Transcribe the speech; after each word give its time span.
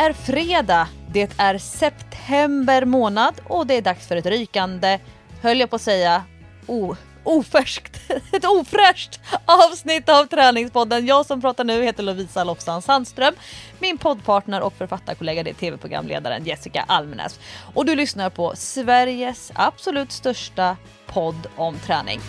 Det 0.00 0.04
är 0.04 0.12
fredag, 0.12 0.88
det 1.12 1.30
är 1.38 1.58
september 1.58 2.84
månad 2.84 3.34
och 3.48 3.66
det 3.66 3.74
är 3.74 3.82
dags 3.82 4.06
för 4.06 4.16
ett 4.16 4.26
rykande, 4.26 4.98
höll 5.42 5.60
jag 5.60 5.70
på 5.70 5.76
att 5.76 5.82
säga, 5.82 6.24
oh, 6.66 6.96
ofärskt, 7.24 8.00
ett 8.32 8.44
ofräscht 8.44 9.20
avsnitt 9.44 10.08
av 10.08 10.24
Träningspodden. 10.24 11.06
Jag 11.06 11.26
som 11.26 11.40
pratar 11.40 11.64
nu 11.64 11.82
heter 11.82 12.02
Lovisa 12.02 12.44
Lofsan 12.44 12.82
Sandström. 12.82 13.34
Min 13.78 13.98
poddpartner 13.98 14.60
och 14.60 14.72
författarkollega 14.72 15.42
Det 15.42 15.50
är 15.50 15.54
tv-programledaren 15.54 16.44
Jessica 16.44 16.84
Almenäs. 16.88 17.40
Och 17.74 17.86
du 17.86 17.94
lyssnar 17.94 18.30
på 18.30 18.52
Sveriges 18.56 19.52
absolut 19.54 20.12
största 20.12 20.76
podd 21.06 21.46
om 21.56 21.78
träning. 21.78 22.20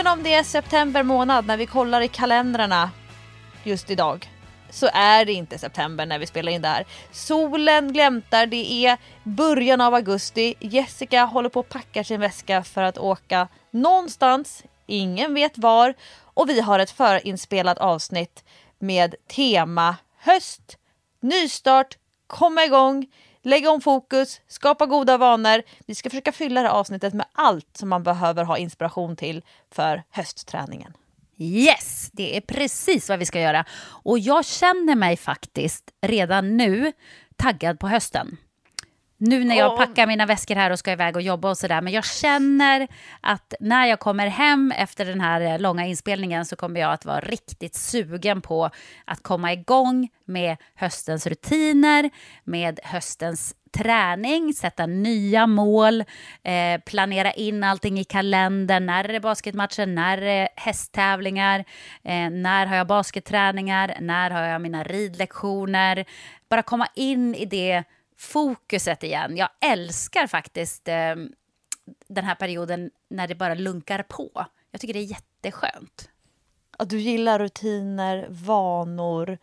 Även 0.00 0.12
om 0.12 0.22
det 0.22 0.34
är 0.34 0.42
september 0.42 1.02
månad 1.02 1.46
när 1.46 1.56
vi 1.56 1.66
kollar 1.66 2.00
i 2.00 2.08
kalendrarna 2.08 2.90
just 3.64 3.90
idag 3.90 4.30
så 4.70 4.88
är 4.92 5.24
det 5.24 5.32
inte 5.32 5.58
september 5.58 6.06
när 6.06 6.18
vi 6.18 6.26
spelar 6.26 6.52
in 6.52 6.62
det 6.62 6.68
här. 6.68 6.86
Solen 7.10 7.92
glämtar, 7.92 8.46
det 8.46 8.86
är 8.86 8.98
början 9.24 9.80
av 9.80 9.94
augusti. 9.94 10.54
Jessica 10.60 11.24
håller 11.24 11.48
på 11.48 11.60
att 11.60 11.68
packa 11.68 12.04
sin 12.04 12.20
väska 12.20 12.62
för 12.62 12.82
att 12.82 12.98
åka 12.98 13.48
någonstans, 13.70 14.64
ingen 14.86 15.34
vet 15.34 15.58
var. 15.58 15.94
Och 16.34 16.48
vi 16.48 16.60
har 16.60 16.78
ett 16.78 16.90
förinspelat 16.90 17.78
avsnitt 17.78 18.44
med 18.78 19.14
tema 19.28 19.96
höst, 20.18 20.78
nystart, 21.20 21.96
komma 22.26 22.64
igång, 22.64 23.06
lägga 23.42 23.70
om 23.70 23.80
fokus, 23.80 24.40
skapa 24.48 24.86
goda 24.86 25.18
vanor. 25.18 25.62
Vi 25.86 25.94
ska 25.94 26.10
försöka 26.10 26.32
fylla 26.32 26.62
det 26.62 26.68
här 26.68 26.74
avsnittet 26.74 27.14
med 27.14 27.26
allt 27.32 27.76
som 27.76 27.88
man 27.88 28.02
behöver 28.02 28.44
ha 28.44 28.58
inspiration 28.58 29.16
till 29.16 29.42
för 29.70 30.02
höstträningen. 30.10 30.92
Yes, 31.38 32.10
det 32.12 32.36
är 32.36 32.40
precis 32.40 33.08
vad 33.08 33.18
vi 33.18 33.26
ska 33.26 33.40
göra. 33.40 33.64
Och 34.02 34.18
jag 34.18 34.44
känner 34.44 34.94
mig 34.94 35.16
faktiskt 35.16 35.90
redan 36.00 36.56
nu 36.56 36.92
taggad 37.36 37.78
på 37.78 37.88
hösten. 37.88 38.36
Nu 39.22 39.44
när 39.44 39.56
jag 39.56 39.76
packar 39.76 40.06
mina 40.06 40.26
väskor 40.26 40.54
här 40.54 40.70
och 40.70 40.78
ska 40.78 40.92
iväg 40.92 41.16
och 41.16 41.22
jobba 41.22 41.50
och 41.50 41.58
sådär. 41.58 41.80
Men 41.80 41.92
jag 41.92 42.04
känner 42.04 42.88
att 43.20 43.54
när 43.60 43.86
jag 43.86 44.00
kommer 44.00 44.26
hem 44.26 44.72
efter 44.76 45.04
den 45.04 45.20
här 45.20 45.58
långa 45.58 45.86
inspelningen 45.86 46.44
så 46.44 46.56
kommer 46.56 46.80
jag 46.80 46.92
att 46.92 47.04
vara 47.04 47.20
riktigt 47.20 47.74
sugen 47.74 48.40
på 48.40 48.70
att 49.04 49.22
komma 49.22 49.52
igång 49.52 50.08
med 50.24 50.56
höstens 50.74 51.26
rutiner, 51.26 52.10
med 52.44 52.80
höstens 52.82 53.54
träning, 53.70 54.54
sätta 54.54 54.86
nya 54.86 55.46
mål, 55.46 56.04
eh, 56.42 56.80
planera 56.86 57.32
in 57.32 57.64
allting 57.64 58.00
i 58.00 58.04
kalendern. 58.04 58.86
När 58.86 59.04
är 59.04 59.12
det 59.12 59.20
basketmatcher? 59.20 59.86
När 59.86 60.18
är 60.18 60.20
det 60.20 60.48
hästtävlingar? 60.56 61.58
Eh, 62.02 62.30
när 62.30 62.66
har 62.66 62.76
jag 62.76 62.86
basketträningar? 62.86 63.96
När 64.00 64.30
har 64.30 64.42
jag 64.42 64.60
mina 64.60 64.84
ridlektioner? 64.84 66.04
Bara 66.48 66.62
komma 66.62 66.86
in 66.94 67.34
i 67.34 67.44
det 67.44 67.84
fokuset 68.20 69.02
igen. 69.02 69.36
Jag 69.36 69.48
älskar 69.60 70.26
faktiskt 70.26 70.88
eh, 70.88 71.14
den 72.08 72.24
här 72.24 72.34
perioden 72.34 72.90
när 73.08 73.28
det 73.28 73.34
bara 73.34 73.54
lunkar 73.54 74.02
på. 74.02 74.46
Jag 74.70 74.80
tycker 74.80 74.94
det 74.94 75.00
är 75.00 75.04
jätteskönt. 75.04 76.10
Att 76.78 76.90
du 76.90 76.98
gillar 76.98 77.38
rutiner, 77.38 78.26
vanor, 78.30 79.38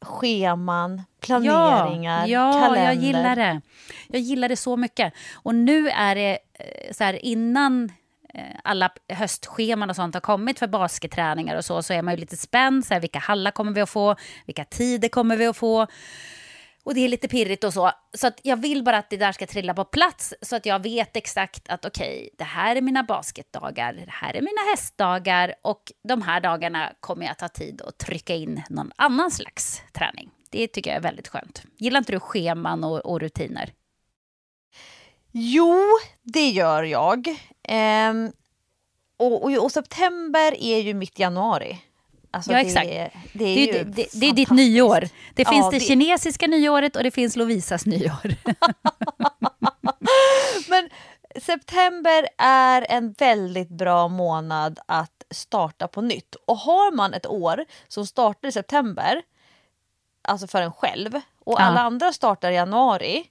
scheman, 0.00 1.02
planeringar, 1.20 2.26
ja, 2.26 2.52
ja, 2.54 2.60
kalender. 2.60 2.84
jag 2.84 2.94
gillar 2.94 3.36
det. 3.36 3.60
Jag 4.08 4.20
gillar 4.20 4.48
det 4.48 4.56
så 4.56 4.76
mycket. 4.76 5.14
Och 5.34 5.54
nu 5.54 5.88
är 5.88 6.14
det 6.14 6.38
eh, 6.52 6.92
så 6.92 7.04
här 7.04 7.24
innan 7.24 7.92
eh, 8.34 8.44
alla 8.64 8.90
höstscheman 9.08 9.90
och 9.90 9.96
sånt 9.96 10.14
har 10.14 10.20
kommit 10.20 10.58
för 10.58 10.66
basketträningar 10.66 11.56
och 11.56 11.64
så, 11.64 11.82
så 11.82 11.92
är 11.92 12.02
man 12.02 12.14
ju 12.14 12.20
lite 12.20 12.36
spänd. 12.36 12.86
Så 12.86 12.94
här, 12.94 13.00
vilka 13.00 13.18
hallar 13.18 13.50
kommer 13.50 13.72
vi 13.72 13.80
att 13.80 13.90
få? 13.90 14.16
Vilka 14.46 14.64
tider 14.64 15.08
kommer 15.08 15.36
vi 15.36 15.46
att 15.46 15.56
få? 15.56 15.86
Och 16.84 16.94
det 16.94 17.00
är 17.00 17.08
lite 17.08 17.28
pirrigt 17.28 17.64
och 17.64 17.72
så. 17.72 17.90
Så 18.12 18.26
att 18.26 18.40
jag 18.42 18.56
vill 18.56 18.84
bara 18.84 18.98
att 18.98 19.10
det 19.10 19.16
där 19.16 19.32
ska 19.32 19.46
trilla 19.46 19.74
på 19.74 19.84
plats 19.84 20.34
så 20.42 20.56
att 20.56 20.66
jag 20.66 20.82
vet 20.82 21.16
exakt 21.16 21.68
att 21.68 21.84
okej, 21.84 22.16
okay, 22.16 22.30
det 22.38 22.44
här 22.44 22.76
är 22.76 22.80
mina 22.80 23.02
basketdagar, 23.02 23.92
det 23.92 24.04
här 24.08 24.34
är 24.34 24.40
mina 24.40 24.70
hästdagar 24.70 25.54
och 25.62 25.92
de 26.08 26.22
här 26.22 26.40
dagarna 26.40 26.92
kommer 27.00 27.26
jag 27.26 27.38
ta 27.38 27.48
tid 27.48 27.82
att 27.82 27.98
trycka 27.98 28.34
in 28.34 28.62
någon 28.68 28.92
annan 28.96 29.30
slags 29.30 29.82
träning. 29.92 30.30
Det 30.50 30.68
tycker 30.68 30.90
jag 30.90 30.96
är 30.96 31.02
väldigt 31.02 31.28
skönt. 31.28 31.62
Gillar 31.76 31.98
inte 31.98 32.12
du 32.12 32.20
scheman 32.20 32.84
och, 32.84 32.98
och 32.98 33.20
rutiner? 33.20 33.72
Jo, 35.32 35.80
det 36.22 36.48
gör 36.48 36.82
jag. 36.82 37.28
Ehm, 37.62 38.32
och, 39.16 39.44
och, 39.44 39.64
och 39.64 39.72
september 39.72 40.54
är 40.62 40.78
ju 40.78 40.94
mitt 40.94 41.18
januari. 41.18 41.78
Alltså 42.34 42.52
ja, 42.52 42.58
exakt. 42.58 42.88
Det, 42.88 43.10
det 43.32 43.44
är, 43.44 43.72
det, 43.72 43.84
det, 43.84 44.08
det 44.12 44.26
är 44.26 44.32
ditt 44.32 44.50
nyår. 44.50 45.08
Det 45.34 45.44
finns 45.44 45.64
ja, 45.64 45.70
det, 45.70 45.80
kinesiska 45.80 46.46
nyåret 46.46 46.96
och 46.96 47.02
det 47.02 47.10
finns 47.10 47.36
Lovisas 47.36 47.86
nyår. 47.86 48.34
Men 50.68 50.88
september 51.40 52.28
är 52.38 52.86
en 52.88 53.12
väldigt 53.12 53.68
bra 53.68 54.08
månad 54.08 54.78
att 54.86 55.24
starta 55.30 55.88
på 55.88 56.00
nytt. 56.00 56.34
Och 56.46 56.56
har 56.56 56.92
man 56.92 57.14
ett 57.14 57.26
år 57.26 57.64
som 57.88 58.06
startar 58.06 58.48
i 58.48 58.52
september, 58.52 59.22
alltså 60.22 60.46
för 60.46 60.62
en 60.62 60.72
själv, 60.72 61.14
och 61.44 61.56
ja. 61.58 61.64
alla 61.64 61.80
andra 61.80 62.12
startar 62.12 62.50
i 62.50 62.54
januari, 62.54 63.24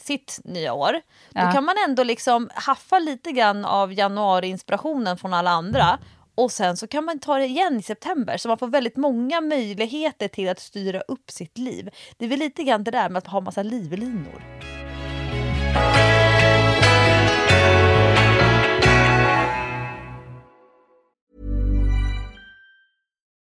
sitt 0.00 0.40
nya 0.44 0.72
år, 0.72 0.92
då 1.30 1.40
ja. 1.40 1.52
kan 1.52 1.64
man 1.64 1.74
ändå 1.88 2.02
liksom 2.02 2.50
haffa 2.54 2.98
lite 2.98 3.32
grann 3.32 3.64
av 3.64 3.92
januari-inspirationen 3.92 5.16
från 5.16 5.34
alla 5.34 5.50
andra 5.50 5.98
och 6.36 6.52
sen 6.52 6.76
så 6.76 6.86
kan 6.86 7.04
man 7.04 7.18
ta 7.18 7.38
det 7.38 7.46
igen 7.46 7.78
i 7.78 7.82
september 7.82 8.36
så 8.36 8.48
man 8.48 8.58
får 8.58 8.66
väldigt 8.68 8.96
många 8.96 9.40
möjligheter 9.40 10.28
till 10.28 10.48
att 10.48 10.60
styra 10.60 11.00
upp 11.00 11.30
sitt 11.30 11.58
liv. 11.58 11.90
Det 12.16 12.24
är 12.24 12.28
väl 12.28 12.38
lite 12.38 12.64
grann 12.64 12.84
det 12.84 12.90
där 12.90 13.08
med 13.08 13.18
att 13.18 13.26
ha 13.26 13.40
massa 13.40 13.62
livlinor. 13.62 14.42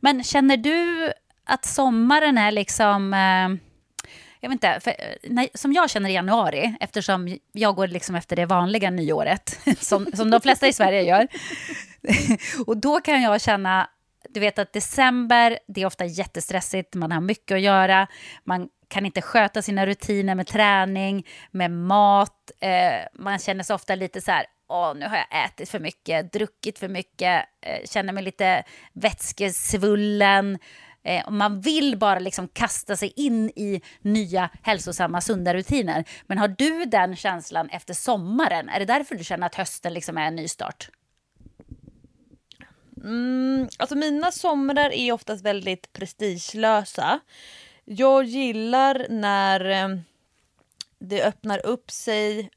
Men 0.00 0.24
känner 0.24 0.56
du 0.56 1.12
att 1.44 1.64
sommaren 1.64 2.38
är 2.38 2.52
liksom... 2.52 3.14
Eh, 3.14 3.66
jag 4.40 4.50
vet 4.50 4.54
inte, 4.54 4.80
för, 4.80 4.90
eh, 4.90 5.30
när, 5.30 5.48
som 5.54 5.72
jag 5.72 5.90
känner 5.90 6.10
i 6.10 6.12
januari, 6.12 6.76
eftersom 6.80 7.38
jag 7.52 7.74
går 7.74 7.86
liksom 7.86 8.14
efter 8.14 8.36
det 8.36 8.46
vanliga 8.46 8.90
nyåret, 8.90 9.60
som, 9.80 10.06
som 10.14 10.30
de 10.30 10.40
flesta 10.40 10.68
i 10.68 10.72
Sverige 10.72 11.02
gör. 11.02 11.28
och 12.66 12.76
då 12.76 13.00
kan 13.00 13.22
jag 13.22 13.40
känna, 13.40 13.90
du 14.28 14.40
vet 14.40 14.58
att 14.58 14.72
december, 14.72 15.58
det 15.68 15.82
är 15.82 15.86
ofta 15.86 16.04
jättestressigt, 16.04 16.94
man 16.94 17.12
har 17.12 17.20
mycket 17.20 17.54
att 17.54 17.60
göra, 17.60 18.06
man 18.44 18.68
kan 18.88 19.06
inte 19.06 19.22
sköta 19.22 19.62
sina 19.62 19.86
rutiner 19.86 20.34
med 20.34 20.46
träning, 20.46 21.26
med 21.50 21.70
mat, 21.70 22.50
eh, 22.60 23.08
man 23.14 23.38
känner 23.38 23.64
sig 23.64 23.74
ofta 23.74 23.94
lite 23.94 24.20
så 24.20 24.30
här, 24.30 24.46
åh, 24.68 24.94
nu 24.94 25.06
har 25.06 25.16
jag 25.16 25.44
ätit 25.44 25.68
för 25.68 25.78
mycket, 25.78 26.32
druckit 26.32 26.78
för 26.78 26.88
mycket, 26.88 27.44
eh, 27.60 27.86
känner 27.86 28.12
mig 28.12 28.24
lite 28.24 28.64
vätskesvullen. 28.92 30.58
Eh, 31.02 31.30
man 31.30 31.60
vill 31.60 31.98
bara 31.98 32.18
liksom 32.18 32.48
kasta 32.48 32.96
sig 32.96 33.12
in 33.16 33.50
i 33.50 33.82
nya 34.00 34.50
hälsosamma, 34.62 35.20
sunda 35.20 35.54
rutiner. 35.54 36.04
Men 36.26 36.38
har 36.38 36.48
du 36.48 36.84
den 36.84 37.16
känslan 37.16 37.68
efter 37.68 37.94
sommaren? 37.94 38.68
Är 38.68 38.78
det 38.78 38.84
därför 38.84 39.14
du 39.14 39.24
känner 39.24 39.46
att 39.46 39.54
hösten 39.54 39.94
liksom 39.94 40.18
är 40.18 40.26
en 40.26 40.36
nystart? 40.36 40.90
Mm, 43.04 43.68
alltså 43.78 43.96
mina 43.96 44.32
somrar 44.32 44.90
är 44.90 45.12
oftast 45.12 45.44
väldigt 45.44 45.92
prestigelösa. 45.92 47.20
Jag 47.84 48.24
gillar 48.24 49.06
när 49.08 49.70
eh, 49.70 49.88
det 50.98 51.24
öppnar 51.24 51.66
upp 51.66 51.90
sig 51.90 52.50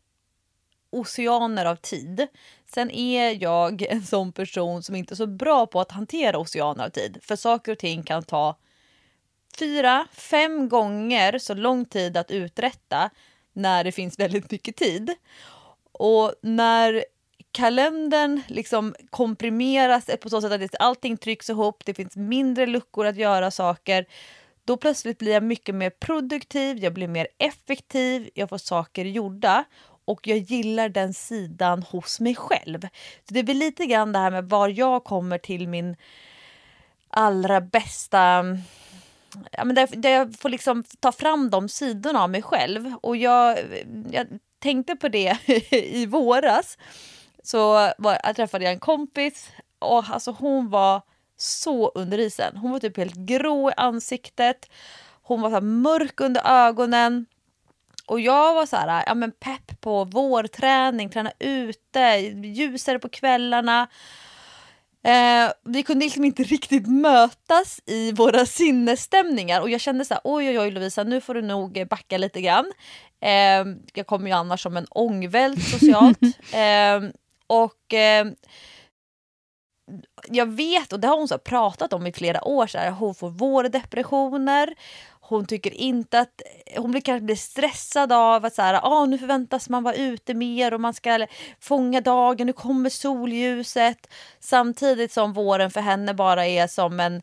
oceaner 0.89 1.65
av 1.65 1.75
tid. 1.75 2.27
Sen 2.65 2.91
är 2.91 3.44
jag 3.44 3.81
en 3.89 4.03
sån 4.03 4.31
person 4.31 4.83
som 4.83 4.95
inte 4.95 5.13
är 5.13 5.15
så 5.15 5.27
bra 5.27 5.65
på 5.65 5.81
att 5.81 5.91
hantera 5.91 6.39
oceaner 6.39 6.86
av 6.86 6.89
tid. 6.89 7.18
För 7.21 7.36
saker 7.36 7.71
och 7.71 7.77
ting 7.77 8.03
kan 8.03 8.24
ta 8.24 8.57
fyra, 9.59 10.07
fem 10.13 10.69
gånger 10.69 11.39
så 11.39 11.53
lång 11.53 11.86
tid 11.86 12.18
att 12.18 12.31
uträtta 12.31 13.09
när 13.53 13.83
det 13.83 13.91
finns 13.91 14.19
väldigt 14.19 14.51
mycket 14.51 14.75
tid. 14.75 15.15
Och 15.91 16.33
när 16.41 17.03
kalendern 17.51 18.41
liksom 18.47 18.95
komprimeras 19.09 20.09
på 20.21 20.30
så 20.30 20.41
sätt 20.41 20.51
att 20.51 20.81
allting 20.81 21.18
trycks 21.18 21.50
ihop, 21.50 21.86
det 21.86 21.94
finns 21.94 22.15
mindre 22.15 22.65
luckor 22.65 23.06
att 23.06 23.15
göra 23.15 23.51
saker. 23.51 24.06
Då 24.65 24.77
plötsligt 24.77 25.18
blir 25.18 25.31
jag 25.31 25.44
mycket 25.44 25.75
mer 25.75 25.89
produktiv, 25.89 26.77
jag 26.77 26.94
blir 26.94 27.07
mer 27.07 27.27
effektiv, 27.38 28.30
jag 28.33 28.50
får 28.50 28.57
saker 28.57 29.06
gjorda 29.06 29.65
och 30.09 30.27
jag 30.27 30.38
gillar 30.38 30.89
den 30.89 31.13
sidan 31.13 31.83
hos 31.83 32.19
mig 32.19 32.35
själv. 32.35 32.81
Så 33.27 33.33
Det 33.33 33.39
är 33.39 33.44
väl 33.44 33.57
lite 33.57 33.85
grann 33.85 34.11
det 34.11 34.19
här 34.19 34.31
med 34.31 34.50
var 34.50 34.67
jag 34.67 35.03
kommer 35.03 35.38
till 35.38 35.67
min 35.67 35.95
allra 37.09 37.61
bästa 37.61 38.45
ja, 39.51 39.65
men 39.65 39.75
där, 39.75 39.88
där 39.95 40.09
jag 40.09 40.35
får 40.39 40.50
liksom 40.50 40.83
ta 41.00 41.11
fram 41.11 41.50
de 41.50 41.69
sidorna 41.69 42.23
av 42.23 42.29
mig 42.29 42.41
själv. 42.41 42.95
Och 43.01 43.17
jag, 43.17 43.57
jag 44.11 44.27
tänkte 44.59 44.95
på 44.95 45.09
det 45.09 45.38
i 45.71 46.06
våras. 46.06 46.77
Så 47.44 47.91
var, 47.97 48.19
jag 48.23 48.35
träffade 48.35 48.63
jag 48.63 48.73
en 48.73 48.79
kompis 48.79 49.50
och 49.79 50.03
alltså 50.09 50.31
hon 50.31 50.69
var 50.69 51.01
så 51.38 51.89
under 51.89 52.17
isen. 52.17 52.57
Hon 52.57 52.71
var 52.71 52.79
typ 52.79 52.97
helt 52.97 53.15
grå 53.15 53.69
i 53.69 53.73
ansiktet. 53.77 54.69
Hon 55.21 55.41
var 55.41 55.50
så 55.50 55.62
mörk 55.62 56.21
under 56.21 56.41
ögonen. 56.45 57.25
Och 58.09 58.19
jag 58.19 58.53
var 58.53 58.65
så 58.65 58.75
här, 58.75 59.03
ja 59.07 59.13
men 59.13 59.31
pepp 59.31 59.81
på 59.81 60.03
vårträning, 60.03 61.09
träna 61.09 61.31
ute, 61.39 62.00
ljusare 62.44 63.00
på 63.00 63.09
kvällarna. 63.09 63.88
Eh, 65.03 65.51
vi 65.65 65.83
kunde 65.83 66.06
liksom 66.06 66.25
inte 66.25 66.44
riktigt 66.44 66.88
mötas 66.88 67.79
i 67.85 68.11
våra 68.11 68.45
sinnesstämningar 68.45 69.61
och 69.61 69.69
jag 69.69 69.81
kände 69.81 70.06
så 70.06 70.13
här, 70.13 70.21
oj 70.23 70.50
oj 70.50 70.59
oj 70.59 70.71
Lovisa, 70.71 71.03
nu 71.03 71.21
får 71.21 71.33
du 71.33 71.41
nog 71.41 71.88
backa 71.89 72.17
lite 72.17 72.41
grann. 72.41 72.71
Eh, 73.21 73.65
jag 73.94 74.07
kommer 74.07 74.27
ju 74.27 74.35
annars 74.35 74.63
som 74.63 74.77
en 74.77 74.88
ångvält 74.89 75.63
socialt. 75.63 76.19
eh, 76.53 77.12
och 77.47 77.94
eh, 77.94 78.25
jag 80.27 80.45
vet, 80.45 80.94
och 80.94 81.00
det 81.00 81.07
har 81.07 81.17
hon 81.17 81.27
så 81.27 81.38
pratat 81.38 81.94
om 81.94 82.07
i 82.07 82.12
flera 82.12 82.47
år, 82.47 82.67
så 82.67 82.77
här, 82.77 82.91
hon 82.91 83.15
får 83.15 83.29
vårdepressioner. 83.29 84.75
Hon 85.29 85.45
tycker 85.45 85.73
inte 85.73 86.19
att, 86.19 86.41
hon 86.77 86.91
blir 86.91 87.01
kanske 87.01 87.25
blir 87.25 87.35
stressad 87.35 88.11
av 88.11 88.45
att 88.45 88.55
så 88.55 88.61
här, 88.61 88.79
ah, 88.83 89.05
nu 89.05 89.17
förväntas 89.17 89.69
man 89.69 89.83
vara 89.83 89.95
ute 89.95 90.33
mer 90.33 90.73
och 90.73 90.81
man 90.81 90.93
ska 90.93 91.27
fånga 91.59 92.01
dagen, 92.01 92.47
nu 92.47 92.53
kommer 92.53 92.89
solljuset. 92.89 94.07
Samtidigt 94.39 95.11
som 95.11 95.33
våren 95.33 95.71
för 95.71 95.81
henne 95.81 96.13
bara 96.13 96.47
är 96.47 96.67
som 96.67 96.99
en 96.99 97.21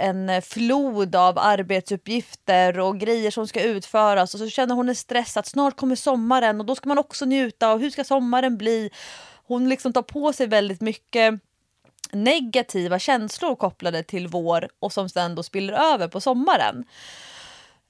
en 0.00 0.42
flod 0.42 1.16
av 1.16 1.38
arbetsuppgifter 1.38 2.78
och 2.78 2.98
grejer 2.98 3.30
som 3.30 3.48
ska 3.48 3.62
utföras 3.62 4.34
och 4.34 4.40
så 4.40 4.48
känner 4.48 4.74
hon 4.74 4.88
en 4.88 4.94
stress 4.94 5.36
att 5.36 5.46
snart 5.46 5.76
kommer 5.76 5.96
sommaren 5.96 6.60
och 6.60 6.66
då 6.66 6.74
ska 6.74 6.88
man 6.88 6.98
också 6.98 7.24
njuta 7.24 7.72
och 7.72 7.80
hur 7.80 7.90
ska 7.90 8.04
sommaren 8.04 8.56
bli? 8.56 8.90
Hon 9.46 9.68
liksom 9.68 9.92
tar 9.92 10.02
på 10.02 10.32
sig 10.32 10.46
väldigt 10.46 10.80
mycket 10.80 11.34
negativa 12.12 12.98
känslor 12.98 13.54
kopplade 13.54 14.02
till 14.02 14.28
vår 14.28 14.68
och 14.78 14.92
som 14.92 15.08
sen 15.08 15.34
då 15.34 15.42
spiller 15.42 15.72
över 15.94 16.08
på 16.08 16.20
sommaren. 16.20 16.84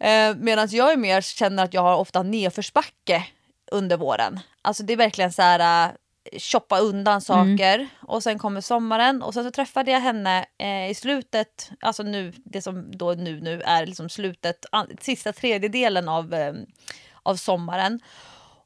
Eh, 0.00 0.37
Medan 0.37 0.69
jag 0.71 0.93
är 0.93 0.97
mer 0.97 1.21
känner 1.21 1.65
att 1.65 1.75
jag 1.75 1.83
har 1.83 1.97
ofta 1.97 2.23
nedförsbacke 2.23 3.27
under 3.73 3.97
våren. 3.97 4.41
Alltså 4.62 4.83
det 4.83 4.93
är 4.93 4.97
verkligen 4.97 5.33
så 5.33 5.43
här 5.43 5.93
choppa 6.39 6.79
äh, 6.79 6.85
undan 6.85 7.12
mm. 7.12 7.21
saker 7.21 7.75
mm. 7.75 7.89
och 8.00 8.23
sen 8.23 8.39
kommer 8.39 8.61
sommaren 8.61 9.23
och 9.23 9.35
sen 9.35 9.45
så 9.45 9.50
träffade 9.50 9.91
jag 9.91 10.00
henne 10.00 10.47
eh, 10.59 10.91
i 10.91 10.95
slutet, 10.95 11.71
alltså 11.81 12.03
nu, 12.03 12.33
det 12.45 12.62
som 12.62 12.97
då 12.97 13.12
nu, 13.12 13.41
nu 13.41 13.62
är 13.62 13.87
liksom 13.87 14.09
slutet, 14.09 14.67
sista 15.00 15.33
tredjedelen 15.33 16.09
av, 16.09 16.35
eh, 16.35 16.55
av 17.23 17.37
sommaren. 17.37 18.01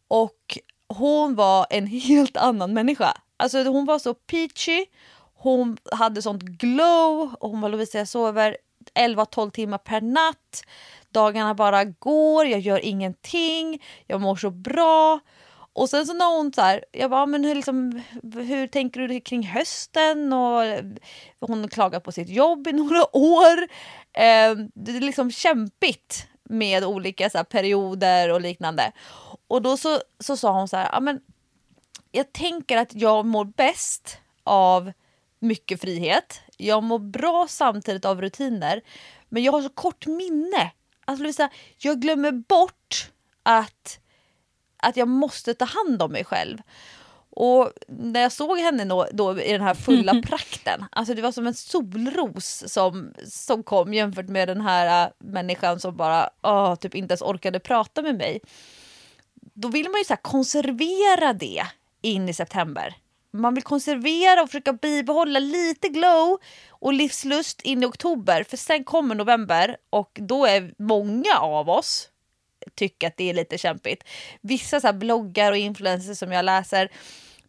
Och 0.09 0.59
hon 0.89 1.35
var 1.35 1.67
en 1.71 1.87
helt 2.09 2.37
annan 2.37 2.75
människa. 2.75 3.15
Alltså 3.37 3.63
hon 3.63 3.85
var 3.85 3.99
så 3.99 4.15
peachy, 4.15 4.87
hon 5.35 5.77
hade 5.93 6.23
sånt 6.23 6.43
glow 6.43 7.35
och 7.41 7.51
hon 7.51 7.61
var 7.61 7.69
Lovisa 7.69 7.99
jag 7.99 8.09
sover 8.09 8.57
11-12 8.95 9.51
timmar 9.51 9.79
per 9.79 10.01
natt. 10.01 10.63
Dagarna 11.11 11.55
bara 11.55 11.85
går, 11.85 12.47
jag 12.47 12.61
gör 12.61 12.85
ingenting, 12.85 13.83
jag 14.07 14.21
mår 14.21 14.37
så 14.37 14.51
bra. 14.51 15.21
Och 15.75 15.91
sen 15.91 16.07
så 16.07 16.13
när 16.13 16.37
hon 16.37 16.53
så 16.53 16.61
här, 16.61 16.85
jag 16.93 17.11
bara, 17.11 17.23
ah, 17.23 17.27
men 17.27 17.45
hur, 17.45 17.55
liksom, 17.55 18.03
hur 18.35 18.67
tänker 18.67 19.01
du 19.01 19.21
kring 19.21 19.47
hösten? 19.47 20.33
Och 20.33 20.65
eh, 20.65 20.85
hon 21.41 21.69
klagar 21.69 22.01
på 22.01 22.13
sitt 22.13 22.29
jobb 22.29 22.69
i 22.69 22.73
några 22.73 23.17
år. 23.17 23.59
Eh, 24.13 24.55
det 24.75 24.97
är 24.97 25.01
liksom 25.01 25.31
kämpigt 25.31 26.27
med 26.43 26.85
olika 26.85 27.31
så 27.31 27.39
här, 27.39 27.45
perioder 27.45 28.33
och 28.33 28.41
liknande. 28.41 28.93
Och 29.49 29.63
då 29.63 29.77
så, 29.77 30.01
så 30.19 30.37
sa 30.37 30.53
hon 30.53 30.69
så 30.69 30.77
här, 30.77 30.89
ja, 30.93 31.01
men 31.01 31.21
jag 32.11 32.33
tänker 32.33 32.77
att 32.77 32.95
jag 32.95 33.27
mår 33.27 33.45
bäst 33.45 34.19
av 34.45 34.93
mycket 35.39 35.81
frihet. 35.81 36.41
Jag 36.63 36.83
mår 36.83 36.99
bra 36.99 37.47
samtidigt 37.49 38.05
av 38.05 38.21
rutiner. 38.21 38.81
Men 39.29 39.43
jag 39.43 39.53
har 39.53 39.63
så 39.63 39.69
kort 39.69 40.07
minne. 40.07 40.73
Alltså, 41.05 41.33
säga, 41.33 41.51
jag 41.79 42.01
glömmer 42.01 42.33
bort 42.33 43.11
att, 43.43 44.01
att 44.77 44.97
jag 44.97 45.09
måste 45.09 45.55
ta 45.55 45.65
hand 45.65 46.03
om 46.03 46.13
mig 46.13 46.25
själv. 46.25 46.59
Och 47.35 47.73
när 47.89 48.21
jag 48.21 48.33
såg 48.33 48.59
henne 48.59 48.85
då, 48.85 49.07
då, 49.13 49.41
i 49.41 49.53
den 49.53 49.63
här 49.63 49.75
fulla 49.75 50.23
prakten, 50.27 50.85
alltså 50.91 51.15
det 51.15 51.23
var 51.23 51.33
som 51.33 51.47
en 51.47 51.55
solros 51.55 52.65
som, 52.67 53.15
som 53.25 53.63
kom 53.63 53.95
jämfört 53.95 54.29
med 54.29 54.49
den 54.49 54.61
här 54.61 55.07
uh, 55.07 55.13
människan 55.19 55.81
som 55.81 55.97
bara 55.97 56.31
uh, 56.47 56.75
typ 56.75 56.95
inte 56.95 57.13
ens 57.13 57.23
orkade 57.23 57.61
prata 57.61 58.03
med 58.03 58.17
mig. 58.17 58.41
Då 59.35 59.69
vill 59.69 59.91
man 59.91 60.01
ju 60.01 60.05
så 60.05 60.17
konservera 60.17 61.33
det 61.33 61.63
in 62.03 62.29
i 62.29 62.35
september 62.35 62.97
man 63.33 63.55
vill 63.55 63.65
konservera 63.65 64.43
och 64.43 64.49
försöka 64.49 64.73
bibehålla 64.73 65.39
lite 65.39 65.89
glow 65.89 66.39
och 66.71 66.93
livslust 66.93 67.61
in 67.63 67.83
i 67.83 67.87
oktober. 67.87 68.45
För 68.45 68.57
sen 68.57 68.85
kommer 68.85 69.15
november 69.15 69.77
och 69.91 70.19
då 70.21 70.47
är 70.47 70.75
många 70.79 71.39
av 71.41 71.71
oss 71.71 72.09
tycker 72.75 73.07
att 73.07 73.17
det 73.17 73.31
är 73.31 73.35
lite 73.35 73.59
kämpigt. 73.59 74.05
Vissa 74.41 74.81
så 74.81 74.93
bloggar 74.93 75.53
och 75.53 75.59
influencers 75.59 76.19
som 76.19 76.33
jag 76.33 76.45
läser 76.45 76.91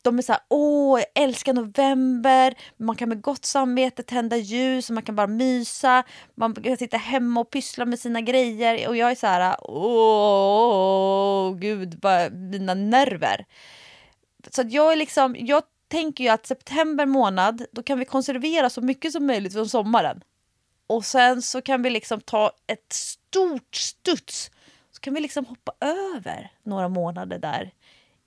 de 0.04 0.18
är 0.18 0.22
så 0.22 0.32
här, 0.32 0.42
åh, 0.50 1.00
jag 1.00 1.24
älskar 1.24 1.54
november, 1.54 2.56
man 2.78 2.96
kan 2.96 3.10
med 3.10 3.22
gott 3.22 3.46
samvete 3.46 4.04
tända 4.04 4.38
ljus 4.38 4.90
och 4.90 4.94
man 4.94 5.04
kan 5.04 5.16
bara 5.16 5.28
mysa, 5.28 6.04
man 6.36 6.54
kan 6.54 6.78
sitta 6.78 6.98
hemma 6.98 7.40
och 7.40 7.50
pyssla 7.50 7.86
med 7.86 8.00
sina 8.00 8.22
grejer 8.22 8.88
och 8.88 8.98
jag 8.98 9.12
är 9.12 9.16
så 9.16 9.28
här, 9.28 9.56
åh, 9.62 11.56
gud, 11.56 12.00
bara 12.00 12.30
mina 12.30 12.74
nerver. 12.74 13.46
Så 14.52 14.64
jag 14.70 14.92
är 14.92 14.96
liksom, 14.96 15.36
jag 15.40 15.64
tänker 15.94 16.24
jag 16.24 16.34
att 16.34 16.46
september 16.46 17.06
månad, 17.06 17.66
då 17.72 17.84
kan 17.84 18.00
vi 18.00 18.06
konservera 18.06 18.70
så 18.70 18.82
mycket 18.82 19.12
som 19.12 19.26
möjligt 19.26 19.54
från 19.54 19.70
sommaren. 19.70 20.24
Och 20.88 21.06
sen 21.06 21.42
så 21.42 21.62
kan 21.62 21.82
vi 21.82 21.90
liksom 21.90 22.22
ta 22.22 22.52
ett 22.68 22.94
stort 22.94 23.76
studs. 23.76 24.52
Så 24.92 25.00
kan 25.00 25.14
vi 25.14 25.20
liksom 25.20 25.46
hoppa 25.46 25.74
över 25.80 26.52
några 26.64 26.90
månader 26.90 27.40
där 27.40 27.72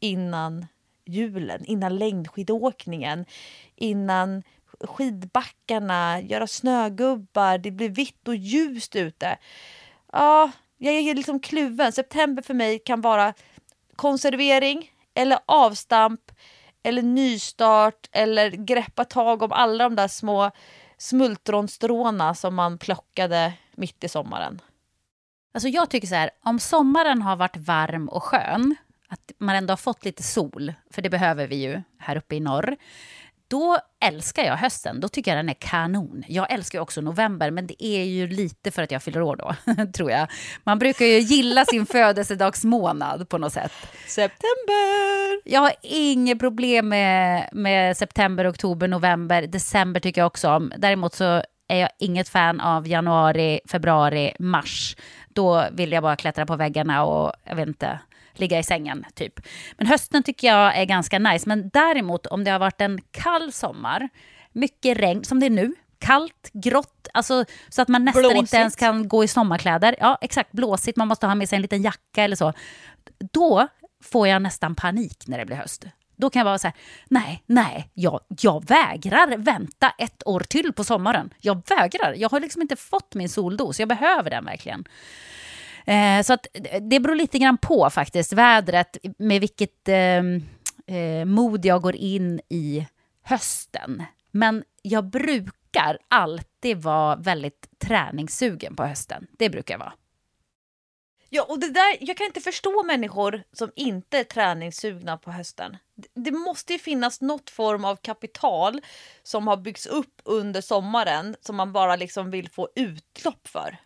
innan 0.01 0.67
julen, 1.05 1.65
innan 1.65 1.97
längdskidåkningen, 1.97 3.25
innan 3.77 4.43
skidbackarna, 4.81 6.21
göra 6.21 6.47
snögubbar, 6.47 7.59
det 7.59 7.71
blir 7.71 7.89
vitt 7.89 8.29
och 8.29 8.37
ljust 8.37 8.97
ute. 8.97 9.39
Ja, 10.13 10.51
jag 10.79 10.95
är 10.95 11.15
liksom 11.15 11.41
kluven. 11.41 11.93
September 11.93 12.43
för 12.43 12.55
mig 12.55 12.79
kan 12.79 13.01
vara 13.01 13.35
konservering 13.97 14.91
eller 15.15 15.39
avstamp 15.47 16.21
eller 16.87 17.03
nystart 17.03 18.09
eller 18.13 18.51
greppa 18.51 19.05
tag 19.05 19.43
om 19.43 19.53
alla 19.53 19.85
de 19.85 19.97
där 19.97 20.09
små 20.09 20.51
smultronstråna 20.99 22.35
som 22.35 22.55
man 22.55 22.79
plockade 22.79 23.53
mitt 23.77 24.05
i 24.05 24.09
sommaren. 24.09 24.61
Alltså 25.55 25.69
jag 25.69 25.91
tycker 25.91 26.09
så 26.09 26.15
här, 26.15 26.31
om 26.45 26.59
sommaren 26.59 27.23
har 27.23 27.37
varit 27.37 27.57
varm 27.57 28.09
och 28.09 28.23
skön, 28.23 28.77
att 29.09 29.33
man 29.39 29.57
ändå 29.57 29.73
har 29.73 29.77
fått 29.77 30.05
lite 30.05 30.23
sol, 30.23 30.73
för 30.91 31.03
det 31.03 31.11
behöver 31.11 31.47
vi 31.47 31.57
ju 31.57 31.83
här 31.99 32.17
uppe 32.17 32.37
i 32.37 32.41
norr, 32.41 32.77
då 33.49 33.79
älskar 34.05 34.43
jag 34.45 34.57
hösten. 34.57 35.01
Då 35.01 35.09
tycker 35.09 35.31
jag 35.31 35.39
den 35.39 35.49
är 35.49 35.55
kanon. 35.55 36.25
Jag 36.29 36.53
älskar 36.53 36.81
också 36.81 37.01
november, 37.01 37.51
men 37.51 37.67
det 37.67 37.85
är 37.85 38.05
ju 38.05 38.27
lite 38.27 38.71
för 38.71 38.83
att 38.83 38.91
jag 38.91 39.03
fyller 39.03 39.23
år 39.23 39.37
då, 39.37 39.55
tror 39.93 40.11
jag. 40.11 40.29
Man 40.65 40.79
brukar 40.79 41.05
ju 41.05 41.19
gilla 41.19 41.65
sin 41.65 41.87
födelsedagsmånad 41.97 43.29
på 43.29 43.39
något 43.39 43.53
sätt. 43.53 43.73
September! 44.07 45.41
Jag 45.45 45.61
har 45.61 45.73
inget 45.83 46.39
problem 46.39 46.89
med, 46.89 47.49
med 47.53 47.97
september, 47.97 48.51
oktober, 48.51 48.89
november. 48.89 49.43
December 49.43 50.01
tycker 50.01 50.21
jag 50.21 50.27
också 50.27 50.51
om. 50.51 50.73
Däremot 50.79 51.15
så 51.15 51.43
är 51.69 51.81
jag 51.81 51.91
inget 51.99 52.29
fan 52.29 52.61
av 52.61 52.89
januari, 52.89 53.61
februari, 53.69 54.33
mars. 54.39 54.97
Då 55.29 55.65
vill 55.73 55.93
jag 55.93 56.03
bara 56.03 56.17
klättra 56.17 56.47
på 56.47 56.57
väggarna 56.57 57.05
och 57.05 57.33
jag 57.45 57.57
vet 57.57 57.69
inte, 57.69 57.99
ligga 58.39 58.59
i 58.59 58.63
sängen 58.63 59.05
typ. 59.15 59.41
Men 59.77 59.87
hösten 59.87 60.23
tycker 60.23 60.47
jag 60.47 60.77
är 60.77 60.85
ganska 60.85 61.19
nice. 61.19 61.49
Men 61.49 61.69
däremot 61.69 62.27
om 62.27 62.45
det 62.45 62.51
har 62.51 62.59
varit 62.59 62.81
en 62.81 63.01
kall 63.11 63.53
sommar, 63.53 64.09
mycket 64.53 64.99
regn 64.99 65.25
som 65.25 65.41
det 65.41 65.47
är 65.47 65.51
nu, 65.51 65.75
kallt, 65.99 66.51
grått, 66.53 67.09
alltså, 67.15 67.45
så 67.69 67.83
att 67.83 67.89
man 67.89 68.05
nästan 68.05 68.23
blåsigt. 68.23 68.41
inte 68.41 68.57
ens 68.57 68.77
kan 68.77 69.09
gå 69.09 69.25
i 69.25 69.29
sommarkläder. 69.29 69.97
Ja, 70.01 70.19
exakt, 70.21 70.53
blåsigt, 70.53 70.97
man 70.97 71.09
måste 71.09 71.27
ha 71.27 71.35
med 71.35 71.49
sig 71.49 71.57
en 71.57 71.63
liten 71.63 71.83
jacka 71.83 72.25
eller 72.25 72.37
så. 72.37 72.53
Då 73.33 73.69
får 74.03 74.29
jag 74.29 74.43
nästan 74.43 74.75
panik 74.75 75.25
när 75.27 75.39
det 75.39 75.47
blir 75.47 75.57
höst. 75.57 75.85
Då 76.17 76.31
kan 76.31 76.41
jag 76.41 76.45
vara 76.45 76.59
så 76.59 76.67
här, 76.67 76.77
nej, 77.09 77.43
nej, 77.47 77.91
jag, 77.95 78.21
jag 78.41 78.69
vägrar 78.69 79.37
vänta 79.37 79.93
ett 79.99 80.23
år 80.27 80.41
till 80.41 80.73
på 80.73 80.85
sommaren. 80.85 81.35
Jag 81.41 81.63
vägrar, 81.69 82.15
jag 82.17 82.29
har 82.29 82.41
liksom 82.41 82.63
inte 82.63 82.77
fått 82.77 83.15
min 83.15 83.29
soldos, 83.29 83.81
jag 83.81 83.89
behöver 83.89 84.31
den 84.31 84.45
verkligen. 84.45 84.85
Eh, 85.87 86.23
så 86.23 86.33
att 86.33 86.47
det 86.81 87.01
beror 87.01 87.15
lite 87.15 87.39
grann 87.39 87.59
på 87.59 87.91
faktiskt, 87.91 88.33
vädret, 88.33 88.97
med 89.19 89.41
vilket 89.41 89.89
ehm, 89.89 90.43
eh, 90.87 91.25
mod 91.25 91.65
jag 91.65 91.83
går 91.83 91.97
in 91.97 92.41
i 92.49 92.87
hösten. 93.23 94.03
Men 94.31 94.65
jag 94.83 95.05
brukar 95.05 95.99
alltid 96.09 96.77
vara 96.83 97.17
väldigt 97.17 97.79
träningssugen 97.79 98.77
på 98.77 98.85
hösten. 98.85 99.27
Det 99.39 99.51
brukar 99.51 99.75
jag 99.75 99.79
vara. 99.79 99.93
Ja, 101.29 101.43
och 101.43 101.61
det 101.61 101.71
där, 101.71 101.97
jag 102.01 102.17
kan 102.17 102.27
inte 102.27 102.41
förstå 102.41 102.83
människor 102.83 103.43
som 103.53 103.71
inte 103.77 104.19
är 104.19 104.25
träningssugna 104.25 105.17
på 105.17 105.31
hösten. 105.31 105.77
Det 106.15 106.31
måste 106.31 106.73
ju 106.73 106.79
finnas 106.79 107.21
något 107.21 107.51
form 107.51 107.85
av 107.85 107.97
kapital 107.97 108.81
som 109.23 109.47
har 109.47 109.57
byggts 109.57 109.87
upp 109.87 110.21
under 110.25 110.61
sommaren 110.61 111.37
som 111.41 111.57
man 111.57 111.73
bara 111.73 111.97
liksom 111.97 112.31
vill 112.31 112.51
få 112.51 112.69
utlopp 112.75 113.49
för. 113.49 113.79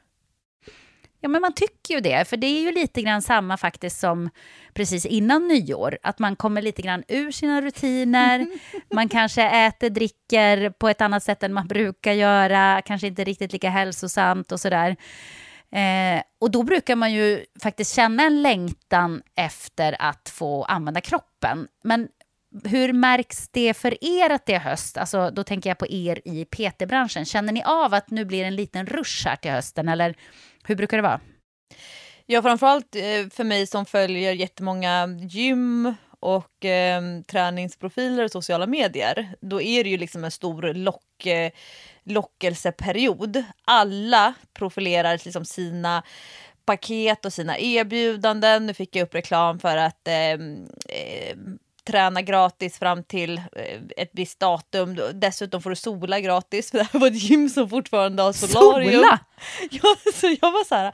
Ja, 1.21 1.29
men 1.29 1.41
man 1.43 1.55
tycker 1.55 1.95
ju 1.95 2.01
det, 2.01 2.29
för 2.29 2.37
det 2.37 2.47
är 2.47 2.61
ju 2.61 2.73
lite 2.73 3.03
grann 3.03 3.23
samma 3.23 3.57
faktiskt 3.57 4.01
som 4.01 4.31
precis 4.75 5.07
innan 5.07 5.49
nyår, 5.49 5.99
att 6.03 6.19
man 6.19 6.37
kommer 6.37 6.63
lite 6.63 6.83
grann 6.83 7.03
ur 7.09 7.31
sina 7.31 7.63
rutiner, 7.63 8.47
man 8.95 9.09
kanske 9.09 9.43
äter, 9.43 9.91
dricker 9.91 10.71
på 10.71 10.89
ett 10.89 11.01
annat 11.01 11.23
sätt 11.23 11.43
än 11.43 11.53
man 11.53 11.69
brukar 11.69 12.13
göra, 12.13 12.83
kanske 12.83 13.07
inte 13.07 13.25
riktigt 13.25 13.53
lika 13.53 13.71
hälsosamt 13.71 14.53
och 14.53 14.61
sådär. 14.61 14.97
Eh, 15.73 16.23
och 16.41 16.51
då 16.51 16.63
brukar 16.63 16.97
man 16.97 17.13
ju 17.13 17.45
faktiskt 17.63 17.95
känna 17.95 18.23
en 18.23 18.43
längtan 18.43 19.23
efter 19.37 19.97
att 19.99 20.29
få 20.29 20.65
använda 20.65 21.01
kroppen. 21.01 21.69
Men 21.85 22.09
hur 22.65 22.93
märks 22.93 23.49
det 23.49 23.75
för 23.75 24.05
er 24.05 24.31
att 24.31 24.47
det 24.47 24.55
är 24.55 24.61
höst? 24.61 24.97
Alltså, 24.97 25.31
då 25.31 25.45
tänker 25.45 25.71
jag 25.71 25.79
på 25.79 25.87
er 25.89 26.21
i 26.25 26.45
PT-branschen. 26.45 27.25
Känner 27.25 27.53
ni 27.53 27.63
av 27.63 27.95
att 27.95 28.11
nu 28.11 28.25
blir 28.25 28.45
en 28.45 28.57
liten 28.57 28.87
rush 28.87 29.27
här 29.27 29.37
till 29.37 29.51
hösten 29.51 29.89
eller 29.89 30.15
hur 30.65 30.77
brukar 30.77 30.97
det 30.97 31.03
vara? 31.03 31.21
Ja, 32.27 32.43
framförallt 32.43 32.97
eh, 32.97 33.29
för 33.31 33.45
mig 33.45 33.67
som 33.67 33.87
följer 33.87 34.33
jättemånga 34.33 35.07
gym 35.31 35.95
och 36.21 36.65
eh, 36.65 37.03
träningsprofiler 37.27 38.25
och 38.25 38.31
sociala 38.31 38.67
medier. 38.67 39.35
Då 39.41 39.61
är 39.61 39.85
det 39.85 39.91
ju 39.91 39.97
liksom 39.97 40.25
en 40.25 40.31
stor 40.31 40.75
lock, 40.75 41.27
eh, 41.27 41.51
lockelseperiod. 42.05 43.45
Alla 43.65 44.35
profilerar 44.55 45.21
liksom 45.25 45.45
sina 45.45 46.03
paket 46.65 47.25
och 47.25 47.33
sina 47.33 47.59
erbjudanden. 47.59 48.67
Nu 48.67 48.75
fick 48.75 48.97
jag 48.97 49.03
upp 49.03 49.15
reklam 49.15 49.59
för 49.59 49.77
att 49.77 50.09
eh, 50.09 50.39
träna 51.85 52.23
gratis 52.23 52.79
fram 52.79 53.05
till 53.05 53.39
eh, 53.39 53.81
ett 53.97 54.11
visst 54.13 54.41
datum. 54.41 55.01
Dessutom 55.15 55.63
får 55.63 55.71
du 55.71 55.77
sola 55.77 56.21
gratis 56.21 56.71
för 56.71 56.79
det 56.79 56.89
här 56.93 57.01
var 57.01 57.07
ett 57.07 57.23
gym 57.23 57.49
som 57.49 57.69
fortfarande 57.69 58.23
har 58.23 58.33
solarium. 58.33 59.03
Sola? 59.03 59.19
Ja, 59.71 59.97
så 60.15 60.27
jag 60.41 60.53
var 60.53 60.65
så 60.65 60.75
här, 60.75 60.93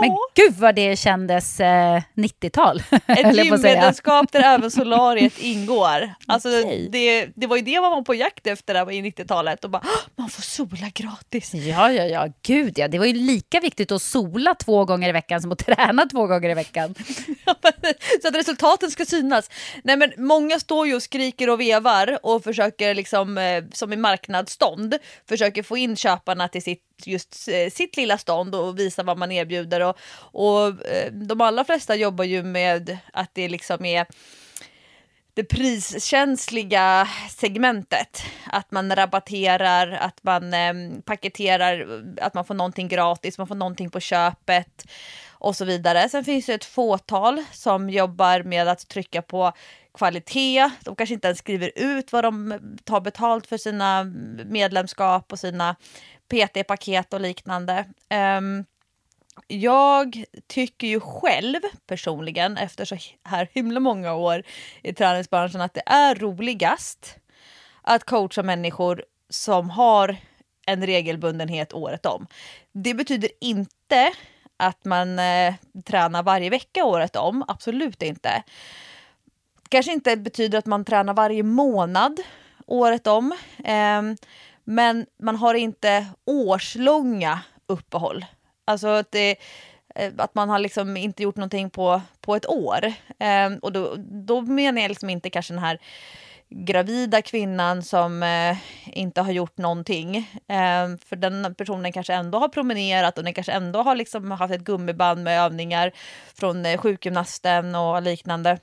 men 0.00 0.16
gud 0.34 0.54
vad 0.54 0.74
det 0.74 0.96
kändes 0.98 1.60
eh, 1.60 2.02
90-tal. 2.14 2.82
Ett 3.06 3.36
gymmedlemskap 3.36 4.32
där 4.32 4.40
även 4.40 4.70
solariet 4.70 5.38
ingår. 5.38 6.14
Alltså, 6.26 6.48
okay. 6.48 6.88
det, 6.88 7.28
det 7.34 7.46
var 7.46 7.56
ju 7.56 7.62
det 7.62 7.80
man 7.80 7.90
var 7.90 8.02
på 8.02 8.14
jakt 8.14 8.46
efter 8.46 8.74
där 8.74 8.90
i 8.90 9.02
90-talet. 9.02 9.64
Och 9.64 9.70
bara, 9.70 9.82
man 10.16 10.28
får 10.28 10.42
sola 10.42 10.88
gratis. 10.94 11.54
Ja, 11.54 11.92
ja, 11.92 12.04
ja, 12.04 12.28
gud 12.42 12.78
ja. 12.78 12.88
Det 12.88 12.98
var 12.98 13.06
ju 13.06 13.12
lika 13.12 13.60
viktigt 13.60 13.92
att 13.92 14.02
sola 14.02 14.54
två 14.54 14.84
gånger 14.84 15.08
i 15.08 15.12
veckan 15.12 15.42
som 15.42 15.52
att 15.52 15.58
träna 15.66 16.06
två 16.06 16.26
gånger 16.26 16.50
i 16.50 16.54
veckan. 16.54 16.94
så 18.22 18.28
att 18.28 18.34
resultaten 18.34 18.90
ska 18.90 19.04
synas. 19.04 19.50
Nej, 19.84 19.96
men 19.96 20.12
många 20.16 20.60
står 20.60 20.86
ju 20.86 20.94
och 20.94 21.02
skriker 21.02 21.50
och 21.50 21.60
vevar 21.60 22.18
och 22.22 22.44
försöker 22.44 22.94
liksom, 22.94 23.38
eh, 23.38 23.64
som 23.72 23.92
i 23.92 23.96
marknadsstånd, 23.96 24.98
försöker 25.28 25.62
få 25.62 25.76
in 25.76 25.96
köparna 25.96 26.48
till 26.48 26.62
sitt 26.62 26.91
just 27.06 27.48
eh, 27.48 27.70
sitt 27.70 27.96
lilla 27.96 28.18
stånd 28.18 28.54
och 28.54 28.78
visa 28.78 29.02
vad 29.02 29.18
man 29.18 29.32
erbjuder. 29.32 29.80
Och, 29.80 29.96
och 30.20 30.86
eh, 30.86 31.12
de 31.12 31.40
allra 31.40 31.64
flesta 31.64 31.94
jobbar 31.94 32.24
ju 32.24 32.42
med 32.42 32.98
att 33.12 33.30
det 33.34 33.48
liksom 33.48 33.84
är 33.84 34.06
det 35.34 35.44
priskänsliga 35.44 37.08
segmentet. 37.30 38.22
Att 38.46 38.70
man 38.70 38.96
rabatterar, 38.96 39.90
att 39.92 40.22
man 40.22 40.54
eh, 40.54 40.74
paketerar, 41.04 42.02
att 42.20 42.34
man 42.34 42.44
får 42.44 42.54
någonting 42.54 42.88
gratis, 42.88 43.38
man 43.38 43.46
får 43.46 43.54
någonting 43.54 43.90
på 43.90 44.00
köpet 44.00 44.84
och 45.30 45.56
så 45.56 45.64
vidare. 45.64 46.08
Sen 46.08 46.24
finns 46.24 46.46
det 46.46 46.54
ett 46.54 46.64
fåtal 46.64 47.44
som 47.52 47.90
jobbar 47.90 48.42
med 48.42 48.68
att 48.68 48.88
trycka 48.88 49.22
på 49.22 49.52
kvalitet. 49.94 50.70
De 50.84 50.96
kanske 50.96 51.14
inte 51.14 51.28
ens 51.28 51.38
skriver 51.38 51.70
ut 51.74 52.12
vad 52.12 52.24
de 52.24 52.58
tar 52.84 53.00
betalt 53.00 53.46
för 53.46 53.56
sina 53.56 54.04
medlemskap 54.46 55.32
och 55.32 55.38
sina 55.38 55.76
PT-paket 56.32 57.14
och 57.14 57.20
liknande. 57.20 57.84
Um, 58.38 58.64
jag 59.46 60.24
tycker 60.46 60.86
ju 60.86 61.00
själv 61.00 61.60
personligen, 61.86 62.56
efter 62.56 62.84
så 62.84 62.96
här 63.22 63.48
himla 63.52 63.80
många 63.80 64.14
år 64.14 64.42
i 64.82 64.92
träningsbranschen, 64.92 65.60
att 65.60 65.74
det 65.74 65.82
är 65.86 66.14
roligast 66.14 67.16
att 67.82 68.04
coacha 68.04 68.42
människor 68.42 69.04
som 69.28 69.70
har 69.70 70.16
en 70.66 70.86
regelbundenhet 70.86 71.72
året 71.72 72.06
om. 72.06 72.26
Det 72.72 72.94
betyder 72.94 73.30
inte 73.40 74.12
att 74.56 74.84
man 74.84 75.18
eh, 75.18 75.54
tränar 75.84 76.22
varje 76.22 76.50
vecka 76.50 76.84
året 76.84 77.16
om, 77.16 77.44
absolut 77.48 78.02
inte. 78.02 78.42
Kanske 79.68 79.92
inte 79.92 80.16
betyder 80.16 80.58
att 80.58 80.66
man 80.66 80.84
tränar 80.84 81.14
varje 81.14 81.42
månad 81.42 82.20
året 82.66 83.06
om. 83.06 83.32
Eh, 83.64 84.02
men 84.74 85.06
man 85.22 85.36
har 85.36 85.54
inte 85.54 86.06
årslånga 86.26 87.40
uppehåll. 87.66 88.24
Alltså 88.64 88.88
att, 88.88 89.12
det, 89.12 89.36
eh, 89.94 90.12
att 90.18 90.34
man 90.34 90.50
har 90.50 90.58
liksom 90.58 90.96
inte 90.96 91.22
gjort 91.22 91.36
någonting 91.36 91.70
på, 91.70 92.02
på 92.20 92.36
ett 92.36 92.48
år. 92.48 92.92
Eh, 93.18 93.52
och 93.62 93.72
då, 93.72 93.94
då 93.98 94.40
menar 94.40 94.82
jag 94.82 94.88
liksom 94.88 95.10
inte 95.10 95.30
kanske 95.30 95.52
den 95.54 95.62
här 95.62 95.78
gravida 96.50 97.22
kvinnan 97.22 97.82
som 97.82 98.22
eh, 98.22 98.56
inte 98.86 99.20
har 99.20 99.32
gjort 99.32 99.58
någonting. 99.58 100.16
Eh, 100.48 100.96
för 101.04 101.16
den 101.16 101.54
personen 101.54 101.92
kanske 101.92 102.14
ändå 102.14 102.38
har 102.38 102.48
promenerat 102.48 103.18
och 103.18 103.24
den 103.24 103.34
kanske 103.34 103.52
ändå 103.52 103.82
har 103.82 103.94
liksom 103.94 104.30
haft 104.30 104.54
ett 104.54 104.64
gummiband 104.64 105.22
med 105.22 105.40
övningar 105.40 105.92
från 106.34 106.66
eh, 106.66 106.78
sjukgymnasten 106.78 107.74
och 107.74 108.02
liknande. 108.02 108.58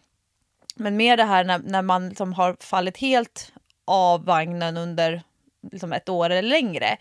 Men 0.75 0.97
mer 0.97 1.17
det 1.17 1.23
här 1.23 1.43
när, 1.43 1.59
när 1.59 1.81
man 1.81 2.09
liksom 2.09 2.33
har 2.33 2.57
fallit 2.59 2.97
helt 2.97 3.51
av 3.85 4.25
vagnen 4.25 4.77
under 4.77 5.23
liksom 5.71 5.93
ett 5.93 6.09
år 6.09 6.29
eller 6.29 6.49
längre. 6.49 6.97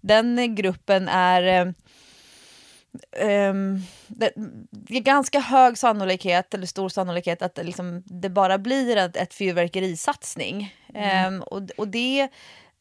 Den 0.00 0.54
gruppen 0.54 1.08
är 1.08 1.74
Um, 3.50 3.82
det, 4.06 4.32
det, 4.70 4.96
är 4.96 5.00
ganska 5.00 5.40
hög 5.40 5.78
sannolikhet, 5.78 6.54
eller 6.54 6.66
stor 6.66 6.88
sannolikhet, 6.88 7.42
att 7.42 7.54
det, 7.54 7.62
liksom, 7.62 8.02
det 8.06 8.28
bara 8.28 8.58
blir 8.58 8.96
ett, 8.96 9.16
ett 9.16 9.34
fyrverkerisatsning. 9.34 10.74
Mm. 10.94 11.34
Um, 11.34 11.42
och, 11.42 11.70
och 11.76 11.88
det 11.88 12.28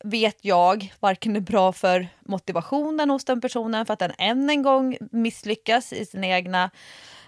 vet 0.04 0.38
jag 0.42 0.94
varken 1.00 1.36
är 1.36 1.40
bra 1.40 1.74
för 1.74 2.08
motivationen 2.20 3.10
hos 3.10 3.26
den 3.26 3.42
personen 3.42 3.86
för 3.86 3.94
att 3.94 4.00
den 4.00 4.14
än 4.18 4.50
en 4.50 4.64
gång 4.64 4.98
misslyckas 5.12 5.94
i 5.94 6.06
sina 6.06 6.28
egna, 6.28 6.72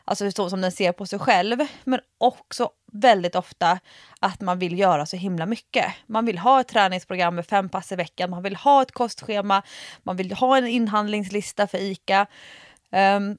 alltså 0.08 0.32
så 0.32 0.50
som 0.50 0.62
den 0.62 0.72
ser 0.72 0.92
på 0.92 1.06
sig 1.06 1.20
själv, 1.20 1.58
men 1.84 2.00
också 2.18 2.70
väldigt 2.92 3.36
ofta 3.36 3.80
att 4.20 4.42
man 4.42 4.60
vill 4.60 4.80
göra 4.80 5.06
så 5.06 5.18
himla 5.18 5.46
mycket. 5.46 5.86
Man 6.06 6.26
vill 6.26 6.38
ha 6.38 6.62
ett 6.62 6.68
träningsprogram 6.68 7.36
med 7.36 7.46
fem 7.46 7.70
pass 7.70 7.92
i 7.92 7.96
veckan, 7.96 8.30
man 8.30 8.44
vill 8.44 8.56
ha 8.56 8.82
ett 8.82 8.92
kostschema, 8.92 9.64
man 10.04 10.16
vill 10.16 10.32
ha 10.32 10.58
en 10.58 10.68
inhandlingslista 10.68 11.68
för 11.68 11.78
ICA. 11.78 12.28
Um, 12.92 13.38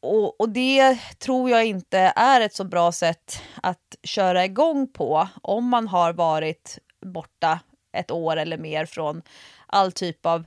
och, 0.00 0.40
och, 0.40 0.48
det 0.48 0.98
tror 1.18 1.50
jag 1.50 1.64
inte 1.64 1.98
är 2.16 2.40
ett 2.40 2.54
så 2.54 2.64
bra 2.64 2.92
sätt 2.92 3.42
att 3.62 3.96
köra 4.02 4.44
igång 4.44 4.88
på 4.92 5.28
om 5.42 5.68
man 5.68 5.88
har 5.88 6.12
varit 6.12 6.78
borta 7.00 7.60
ett 7.92 8.10
år 8.10 8.36
eller 8.36 8.58
mer 8.58 8.86
från 8.86 9.22
all 9.66 9.92
typ 9.92 10.26
av 10.26 10.44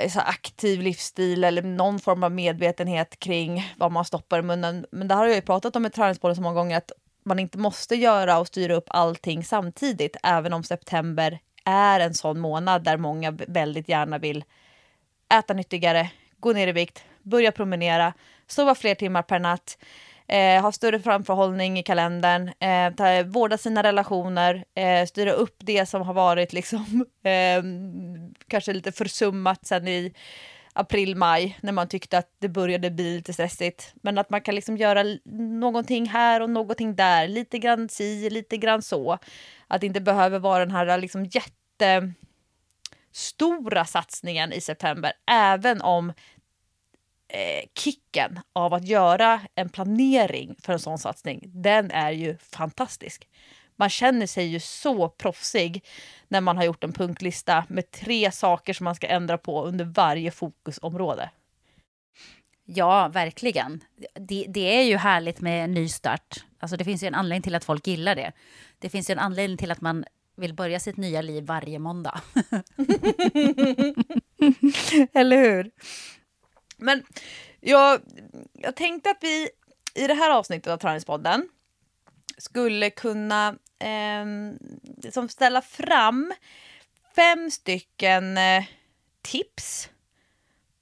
Eh, 0.00 0.10
så 0.10 0.20
aktiv 0.20 0.80
livsstil 0.82 1.44
eller 1.44 1.62
någon 1.62 1.98
form 1.98 2.22
av 2.22 2.32
medvetenhet 2.32 3.18
kring 3.18 3.74
vad 3.76 3.92
man 3.92 4.04
stoppar 4.04 4.38
i 4.38 4.42
munnen. 4.42 4.86
Men 4.90 5.08
det 5.08 5.14
har 5.14 5.26
jag 5.26 5.34
ju 5.34 5.40
pratat 5.40 5.76
om 5.76 5.86
i 5.86 5.90
Träningspodden 5.90 6.36
så 6.36 6.42
många 6.42 6.54
gånger 6.54 6.76
att 6.76 6.92
man 7.24 7.38
inte 7.38 7.58
måste 7.58 7.94
göra 7.94 8.38
och 8.38 8.46
styra 8.46 8.74
upp 8.74 8.86
allting 8.88 9.44
samtidigt, 9.44 10.16
även 10.22 10.52
om 10.52 10.64
september 10.64 11.38
är 11.64 12.00
en 12.00 12.14
sån 12.14 12.40
månad 12.40 12.84
där 12.84 12.96
många 12.96 13.30
väldigt 13.30 13.88
gärna 13.88 14.18
vill 14.18 14.44
äta 15.34 15.54
nyttigare, 15.54 16.10
gå 16.40 16.52
ner 16.52 16.68
i 16.68 16.72
vikt, 16.72 17.04
börja 17.22 17.52
promenera, 17.52 18.12
sova 18.46 18.74
fler 18.74 18.94
timmar 18.94 19.22
per 19.22 19.38
natt, 19.38 19.78
eh, 20.28 20.62
ha 20.62 20.72
större 20.72 21.00
framförhållning 21.00 21.78
i 21.78 21.82
kalendern, 21.82 22.48
eh, 22.60 22.94
ta, 22.94 23.22
vårda 23.22 23.58
sina 23.58 23.82
relationer, 23.82 24.64
eh, 24.74 25.06
styra 25.06 25.32
upp 25.32 25.56
det 25.58 25.86
som 25.86 26.02
har 26.02 26.14
varit 26.14 26.52
liksom 26.52 27.06
eh, 27.22 27.62
kanske 28.48 28.72
lite 28.72 28.92
försummat 28.92 29.66
sen 29.66 29.88
i 29.88 30.12
april, 30.72 31.16
maj 31.16 31.58
när 31.62 31.72
man 31.72 31.88
tyckte 31.88 32.18
att 32.18 32.30
det 32.38 32.48
började 32.48 32.90
bli 32.90 33.16
lite 33.16 33.32
stressigt. 33.32 33.94
Men 34.02 34.18
att 34.18 34.30
man 34.30 34.40
kan 34.40 34.54
liksom 34.54 34.76
göra 34.76 35.04
någonting 35.60 36.08
här 36.08 36.40
och 36.40 36.50
någonting 36.50 36.96
där, 36.96 37.28
lite 37.28 37.58
grann 37.58 37.88
si, 37.88 38.30
lite 38.30 38.56
grann 38.56 38.82
så. 38.82 39.18
Att 39.68 39.80
det 39.80 39.86
inte 39.86 40.00
behöver 40.00 40.38
vara 40.38 40.64
den 40.64 40.74
här 40.74 40.98
liksom 40.98 41.24
jätte 41.24 42.12
stora 43.12 43.84
satsningen 43.84 44.52
i 44.52 44.60
september, 44.60 45.12
även 45.30 45.82
om 45.82 46.12
eh, 47.36 47.64
kicken 47.74 48.40
av 48.52 48.74
att 48.74 48.86
göra 48.86 49.40
en 49.54 49.68
planering 49.68 50.56
för 50.62 50.72
en 50.72 50.78
sån 50.78 50.98
satsning, 50.98 51.42
den 51.46 51.90
är 51.90 52.10
ju 52.10 52.36
fantastisk. 52.36 53.28
Man 53.76 53.90
känner 53.90 54.26
sig 54.26 54.46
ju 54.46 54.60
så 54.60 55.08
proffsig 55.08 55.84
när 56.28 56.40
man 56.40 56.56
har 56.56 56.64
gjort 56.64 56.84
en 56.84 56.92
punktlista 56.92 57.64
med 57.68 57.90
tre 57.90 58.32
saker 58.32 58.72
som 58.72 58.84
man 58.84 58.94
ska 58.94 59.06
ändra 59.06 59.38
på 59.38 59.64
under 59.64 59.84
varje 59.84 60.30
fokusområde. 60.30 61.30
Ja, 62.64 63.08
verkligen. 63.08 63.84
Det, 64.14 64.44
det, 64.48 64.78
är 64.78 64.82
ju 64.82 64.96
härligt 64.96 65.40
med 65.40 65.64
en 65.64 65.74
nystart. 65.74 66.44
Alltså 66.58 66.76
det 66.76 66.84
finns 66.84 67.02
ju 67.02 67.06
en 67.06 67.14
anledning 67.14 67.42
till 67.42 67.54
att 67.54 67.64
folk 67.64 67.86
gillar 67.86 68.14
det. 68.14 68.32
Det 68.78 68.88
finns 68.88 69.10
ju 69.10 69.12
en 69.12 69.18
anledning 69.18 69.58
till 69.58 69.70
att 69.70 69.80
man 69.80 70.04
vill 70.36 70.54
börja 70.54 70.80
sitt 70.80 70.96
nya 70.96 71.22
liv 71.22 71.44
varje 71.44 71.78
måndag. 71.78 72.20
Eller 75.12 75.36
hur? 75.36 75.70
Men 76.76 77.02
jag, 77.60 78.00
jag 78.52 78.76
tänkte 78.76 79.10
att 79.10 79.18
vi 79.20 79.48
i 79.94 80.06
det 80.06 80.14
här 80.14 80.30
avsnittet 80.30 80.72
av 80.72 80.76
Träningspodden 80.76 81.48
skulle 82.38 82.90
kunna 82.90 83.56
eh, 83.78 85.28
ställa 85.28 85.62
fram 85.62 86.32
fem 87.16 87.50
stycken 87.50 88.38
eh, 88.38 88.64
tips 89.22 89.90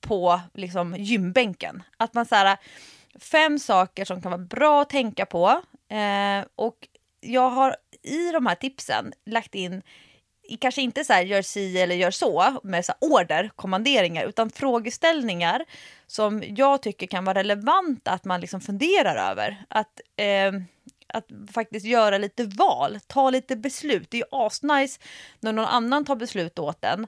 på 0.00 0.40
liksom, 0.54 0.96
gymbänken. 0.98 1.82
Att 1.96 2.14
man 2.14 2.26
så 2.26 2.34
här, 2.34 2.56
fem 3.20 3.58
saker 3.58 4.04
som 4.04 4.22
kan 4.22 4.30
vara 4.30 4.42
bra 4.42 4.82
att 4.82 4.90
tänka 4.90 5.26
på. 5.26 5.62
Eh, 5.88 6.44
och 6.54 6.88
jag 7.20 7.50
har 7.50 7.76
i 8.02 8.32
de 8.32 8.46
här 8.46 8.54
tipsen 8.54 9.12
lagt 9.26 9.54
in 9.54 9.82
kanske 10.60 10.82
inte 10.82 11.04
så 11.04 11.12
här, 11.12 11.22
gör 11.22 11.42
si 11.42 11.78
eller 11.78 11.94
gör 11.94 12.10
så 12.10 12.60
med 12.62 12.84
så 12.84 12.92
order, 13.00 13.50
kommanderingar, 13.56 14.24
utan 14.24 14.50
frågeställningar 14.50 15.64
som 16.06 16.42
jag 16.46 16.82
tycker 16.82 17.06
kan 17.06 17.24
vara 17.24 17.38
relevanta 17.38 18.10
att 18.10 18.24
man 18.24 18.40
liksom 18.40 18.60
funderar 18.60 19.30
över. 19.30 19.64
Att, 19.68 20.00
eh, 20.16 20.52
att 21.06 21.26
faktiskt 21.52 21.86
göra 21.86 22.18
lite 22.18 22.44
val, 22.44 22.98
ta 23.06 23.30
lite 23.30 23.56
beslut. 23.56 24.10
Det 24.10 24.16
är 24.16 24.18
ju 24.18 24.26
asnice 24.30 25.00
när 25.40 25.52
någon 25.52 25.64
annan 25.64 26.04
tar 26.04 26.16
beslut 26.16 26.58
åt 26.58 26.84
en. 26.84 27.06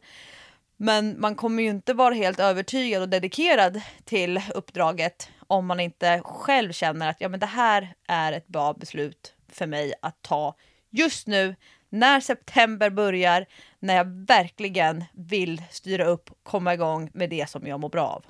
Men 0.77 1.20
man 1.20 1.35
kommer 1.35 1.62
ju 1.62 1.68
inte 1.68 1.94
vara 1.94 2.14
helt 2.14 2.40
övertygad 2.40 3.03
och 3.03 3.09
dedikerad 3.09 3.81
till 4.05 4.42
uppdraget 4.55 5.31
om 5.46 5.66
man 5.66 5.81
inte 5.81 6.20
själv 6.25 6.72
känner 6.72 7.11
att 7.11 7.20
ja, 7.20 7.29
men 7.29 7.40
det 7.40 7.46
här 7.46 7.94
är 8.09 8.33
ett 8.33 8.46
bra 8.46 8.72
beslut 8.72 9.35
för 9.49 9.66
mig 9.66 9.94
att 10.03 10.22
ta 10.22 10.55
just 10.90 11.27
nu 11.27 11.57
när 11.88 12.20
september 12.20 12.90
börjar, 12.90 13.46
när 13.79 13.96
jag 13.96 14.27
verkligen 14.27 15.05
vill 15.14 15.62
styra 15.70 16.05
upp, 16.05 16.31
komma 16.42 16.75
igång 16.75 17.11
med 17.14 17.31
det 17.31 17.51
som 17.51 17.66
jag 17.66 17.81
mår 17.81 17.88
bra 17.88 18.09
av. 18.09 18.25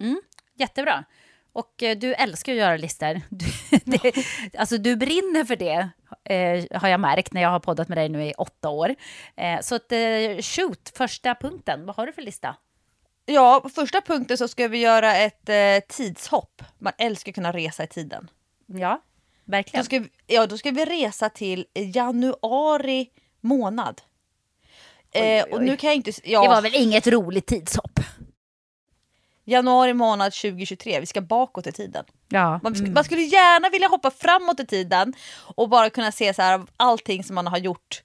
Mm, 0.00 0.20
jättebra. 0.54 1.04
Och 1.52 1.82
eh, 1.82 1.98
du 1.98 2.14
älskar 2.14 2.52
att 2.52 2.58
göra 2.58 2.76
listor. 2.76 3.20
Du, 3.30 3.46
det, 3.84 4.12
alltså, 4.58 4.78
du 4.78 4.96
brinner 4.96 5.44
för 5.44 5.56
det, 5.56 5.88
eh, 6.24 6.80
har 6.80 6.88
jag 6.88 7.00
märkt 7.00 7.32
när 7.32 7.42
jag 7.42 7.48
har 7.48 7.60
poddat 7.60 7.88
med 7.88 7.98
dig 7.98 8.08
nu 8.08 8.24
i 8.24 8.34
åtta 8.34 8.68
år. 8.68 8.94
Eh, 9.36 9.60
så 9.60 9.74
att, 9.74 9.92
eh, 9.92 10.40
shoot, 10.40 10.92
första 10.94 11.34
punkten. 11.34 11.86
Vad 11.86 11.96
har 11.96 12.06
du 12.06 12.12
för 12.12 12.22
lista? 12.22 12.56
Ja, 13.26 13.60
på 13.62 13.68
första 13.68 14.00
punkten 14.00 14.38
så 14.38 14.48
ska 14.48 14.68
vi 14.68 14.78
göra 14.78 15.16
ett 15.16 15.48
eh, 15.48 15.88
tidshopp. 15.88 16.62
Man 16.78 16.92
älskar 16.98 17.30
att 17.30 17.34
kunna 17.34 17.52
resa 17.52 17.84
i 17.84 17.86
tiden. 17.86 18.30
Ja, 18.66 19.02
verkligen. 19.48 19.82
Då 19.82 19.84
ska, 19.84 19.98
vi, 19.98 20.08
ja, 20.26 20.46
då 20.46 20.58
ska 20.58 20.70
vi 20.70 20.84
resa 20.84 21.28
till 21.28 21.66
januari 21.74 23.08
månad. 23.40 24.00
Oj, 25.14 25.22
oj, 25.22 25.44
oj. 25.46 25.52
och 25.52 25.62
nu 25.62 25.76
kan 25.76 25.88
jag 25.88 25.96
inte, 25.96 26.12
ja. 26.24 26.42
Det 26.42 26.48
var 26.48 26.62
väl 26.62 26.74
inget 26.74 27.06
roligt 27.06 27.46
tidshopp? 27.46 28.00
Januari 29.44 29.94
månad 29.94 30.32
2023, 30.32 31.00
vi 31.00 31.06
ska 31.06 31.20
bakåt 31.20 31.66
i 31.66 31.72
tiden. 31.72 32.04
Ja. 32.28 32.60
Man, 32.62 32.74
mm. 32.74 32.92
man, 32.92 33.04
skulle 33.04 33.22
gärna 33.22 33.68
vilja 33.68 33.88
hoppa 33.88 34.10
framåt 34.10 34.60
i 34.60 34.66
tiden 34.66 35.14
och 35.56 35.68
bara 35.68 35.90
kunna 35.90 36.12
se 36.12 36.34
så 36.34 36.42
här, 36.42 36.62
allting 36.76 37.24
som 37.24 37.34
man 37.34 37.46
har 37.46 37.58
gjort 37.58 38.02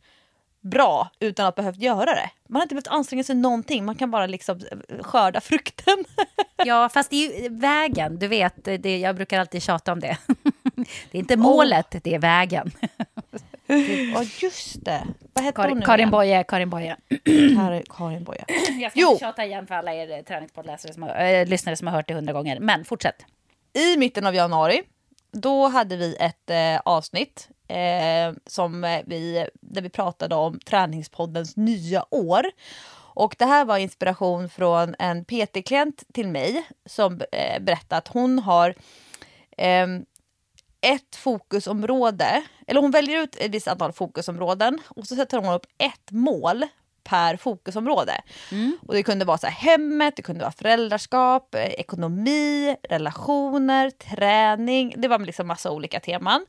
bra 0.62 1.10
utan 1.19 1.45
att 1.45 1.56
behövt 1.56 1.77
göra 1.77 2.06
det. 2.06 2.29
Man 2.49 2.56
har 2.56 2.63
inte 2.63 2.75
behövt 2.75 2.88
anstränga 2.88 3.23
sig 3.23 3.36
någonting, 3.36 3.86
man 3.86 3.95
kan 3.95 4.12
bara 4.12 4.27
liksom 4.27 4.60
eh, 4.89 5.03
skörda 5.03 5.41
frukten. 5.41 6.06
ja, 6.65 6.89
fast 6.89 7.10
det 7.10 7.15
är 7.15 7.41
ju 7.41 7.49
vägen, 7.49 8.19
du 8.19 8.27
vet, 8.27 8.63
det, 8.63 8.99
jag 8.99 9.15
brukar 9.15 9.39
alltid 9.39 9.63
tjata 9.63 9.91
om 9.91 9.99
det. 9.99 10.17
det 11.12 11.17
är 11.17 11.19
inte 11.19 11.38
målet, 11.38 11.95
oh. 11.95 12.01
det 12.03 12.15
är 12.15 12.19
vägen. 12.19 12.71
Ja, 14.13 14.23
just 14.41 14.86
det. 14.86 15.03
Vad 15.33 15.43
hette 15.43 15.55
Kar 15.55 15.69
hon 15.69 15.79
nu 15.79 15.86
Karin 15.86 15.99
igen? 15.99 16.12
Boye. 16.12 16.43
Karin 16.43 16.69
Boye. 16.69 16.95
Karin 17.97 18.23
Boye. 18.23 18.45
Jag 18.81 18.91
ska 18.91 18.99
jo. 18.99 19.12
inte 19.12 19.25
tjata 19.25 19.45
igen 19.45 19.67
för 19.67 19.75
alla 19.75 19.93
er 19.93 20.12
eh, 20.12 20.23
träningspoddläsare 20.23 20.93
som 20.93 21.03
har, 21.03 21.15
äh, 21.15 21.45
lyssnare 21.45 21.75
som 21.75 21.88
har 21.88 21.95
hört 21.95 22.07
det 22.07 22.13
hundra 22.13 22.33
gånger. 22.33 22.59
Men 22.59 22.86
fortsätt. 22.86 23.25
I 23.73 23.97
mitten 23.97 24.25
av 24.25 24.36
januari, 24.36 24.81
då 25.31 25.67
hade 25.67 25.97
vi 25.97 26.15
ett 26.15 26.49
äh, 26.49 26.81
avsnitt 26.86 27.49
eh, 27.67 28.33
som 28.45 29.01
vi, 29.05 29.47
där 29.62 29.81
vi 29.81 29.89
pratade 29.89 30.36
om 30.36 30.59
Träningspoddens 30.59 31.57
nya 31.57 32.05
år. 32.09 32.45
Och 33.15 33.36
det 33.39 33.45
här 33.45 33.65
var 33.65 33.77
inspiration 33.77 34.49
från 34.49 34.95
en 34.99 35.25
PT-klient 35.25 36.03
till 36.13 36.27
mig 36.27 36.63
som 36.86 37.21
eh, 37.31 37.62
berättade 37.62 37.97
att 37.97 38.07
hon 38.07 38.39
har 38.39 38.75
eh, 39.57 39.88
ett 40.84 41.15
fokusområde, 41.15 42.43
eller 42.67 42.82
hon 42.82 42.91
väljer 42.91 43.22
ut 43.22 43.36
ett 43.36 43.52
visst 43.52 43.67
antal 43.67 43.93
fokusområden 43.93 44.80
och 44.88 45.08
så 45.08 45.15
sätter 45.15 45.38
hon 45.38 45.54
upp 45.54 45.65
ett 45.78 46.12
mål 46.12 46.65
per 47.04 47.38
fokusområde. 47.38 48.22
Mm. 48.52 48.78
Och 48.88 48.93
det 48.93 49.04
kunde 49.04 49.26
vara 49.26 49.38
så 49.38 49.48
här, 49.48 49.54
hemmet, 49.54 50.15
det 50.15 50.22
kunde 50.22 50.41
vara 50.41 50.52
föräldraskap, 50.52 51.56
eh, 51.56 51.62
ekonomi, 51.62 52.76
relationer, 52.89 53.89
träning. 53.89 54.93
Det 54.98 55.08
var 55.08 55.19
liksom 55.19 55.48
massa 55.48 55.72
olika 55.72 56.00
teman. 56.00 56.46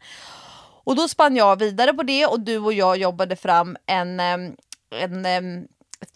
Och 0.85 0.97
då 0.97 1.09
spann 1.09 1.37
jag 1.37 1.59
vidare 1.59 1.93
på 1.93 2.03
det 2.03 2.27
och 2.27 2.41
du 2.41 2.59
och 2.59 2.73
jag 2.73 2.97
jobbade 2.97 3.37
fram 3.37 3.77
en, 3.87 4.21
en, 4.21 5.69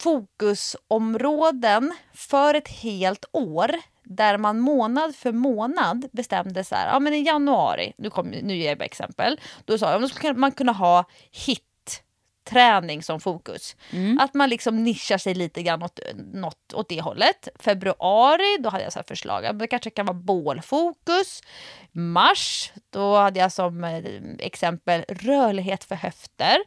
fokusområden 0.03 1.93
för 2.13 2.53
ett 2.53 2.67
helt 2.67 3.25
år 3.31 3.71
där 4.09 4.37
man 4.37 4.59
månad 4.59 5.15
för 5.15 5.31
månad 5.31 6.05
bestämde 6.11 6.63
så 6.63 6.75
här, 6.75 6.87
ja 6.93 6.99
men 6.99 7.13
i 7.13 7.21
januari, 7.21 7.93
nu, 7.97 8.09
kom, 8.09 8.27
nu 8.27 8.55
ger 8.55 8.69
jag 8.69 8.81
exempel, 8.81 9.39
då 9.65 9.77
sa 9.77 9.91
jag 9.91 10.01
då 10.01 10.07
skulle 10.07 10.33
man 10.33 10.51
kunna 10.51 10.71
ha 10.71 11.05
hit 11.45 11.63
höstträning 12.49 13.03
som 13.03 13.19
fokus. 13.19 13.75
Att 14.19 14.33
man 14.33 14.49
liksom 14.49 14.83
nischar 14.83 15.17
sig 15.17 15.33
lite 15.33 15.63
grann 15.63 15.83
åt, 15.83 15.99
något, 16.33 16.73
åt 16.73 16.89
det 16.89 17.01
hållet. 17.01 17.47
Februari, 17.59 18.57
då 18.59 18.69
hade 18.69 18.83
jag 18.83 18.93
så 18.93 19.03
förslag. 19.07 19.59
Det 19.59 19.67
kanske 19.67 19.89
kan 19.89 20.05
vara 20.05 20.17
bålfokus. 20.17 21.41
Mars, 21.91 22.71
då 22.89 23.15
hade 23.15 23.39
jag 23.39 23.51
som 23.51 23.83
eh, 23.83 24.03
exempel 24.39 25.05
rörlighet 25.09 25.83
för 25.83 25.95
höfter. 25.95 26.57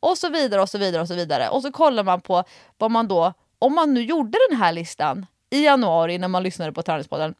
Och 0.00 0.18
så 0.18 0.28
vidare 0.28 0.62
och 0.62 0.68
så 0.68 0.78
vidare 0.78 1.02
och 1.02 1.08
så 1.08 1.14
vidare. 1.14 1.48
Och 1.48 1.62
så 1.62 1.72
kollar 1.72 2.04
man 2.04 2.20
på 2.20 2.44
vad 2.78 2.90
man 2.90 3.08
då, 3.08 3.32
om 3.58 3.74
man 3.74 3.94
nu 3.94 4.02
gjorde 4.02 4.38
den 4.50 4.58
här 4.58 4.72
listan 4.72 5.26
i 5.50 5.64
januari 5.64 6.18
när 6.18 6.28
man 6.28 6.42
lyssnade 6.42 6.72
på 6.72 6.82
Träningspodden. 6.82 7.34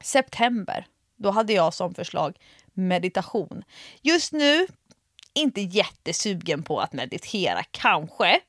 September, 0.00 0.86
då 1.16 1.30
hade 1.30 1.52
jag 1.52 1.74
som 1.74 1.94
förslag 1.94 2.38
meditation. 2.74 3.64
Just 4.02 4.32
nu, 4.32 4.66
inte 5.34 5.60
jättesugen 5.60 6.62
på 6.62 6.80
att 6.80 6.92
meditera, 6.92 7.62
kanske. 7.70 8.40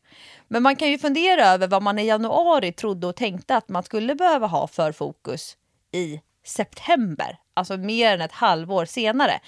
Men 0.48 0.64
man 0.64 0.76
kan 0.76 0.90
ju 0.92 0.98
fundera 0.98 1.46
över 1.46 1.68
vad 1.68 1.84
man 1.84 2.00
i 2.00 2.06
januari 2.06 2.72
trodde 2.72 3.08
och 3.08 3.16
tänkte 3.16 3.56
att 3.56 3.70
man 3.70 3.84
skulle 3.84 4.16
behöva 4.16 4.48
ha 4.48 4.68
för 4.68 4.92
fokus 4.92 5.58
i 5.92 6.22
september. 6.46 7.40
Alltså 7.54 7.78
mer 7.78 8.14
än 8.14 8.22
ett 8.22 8.32
halvår 8.32 8.86
senare. 8.86 9.40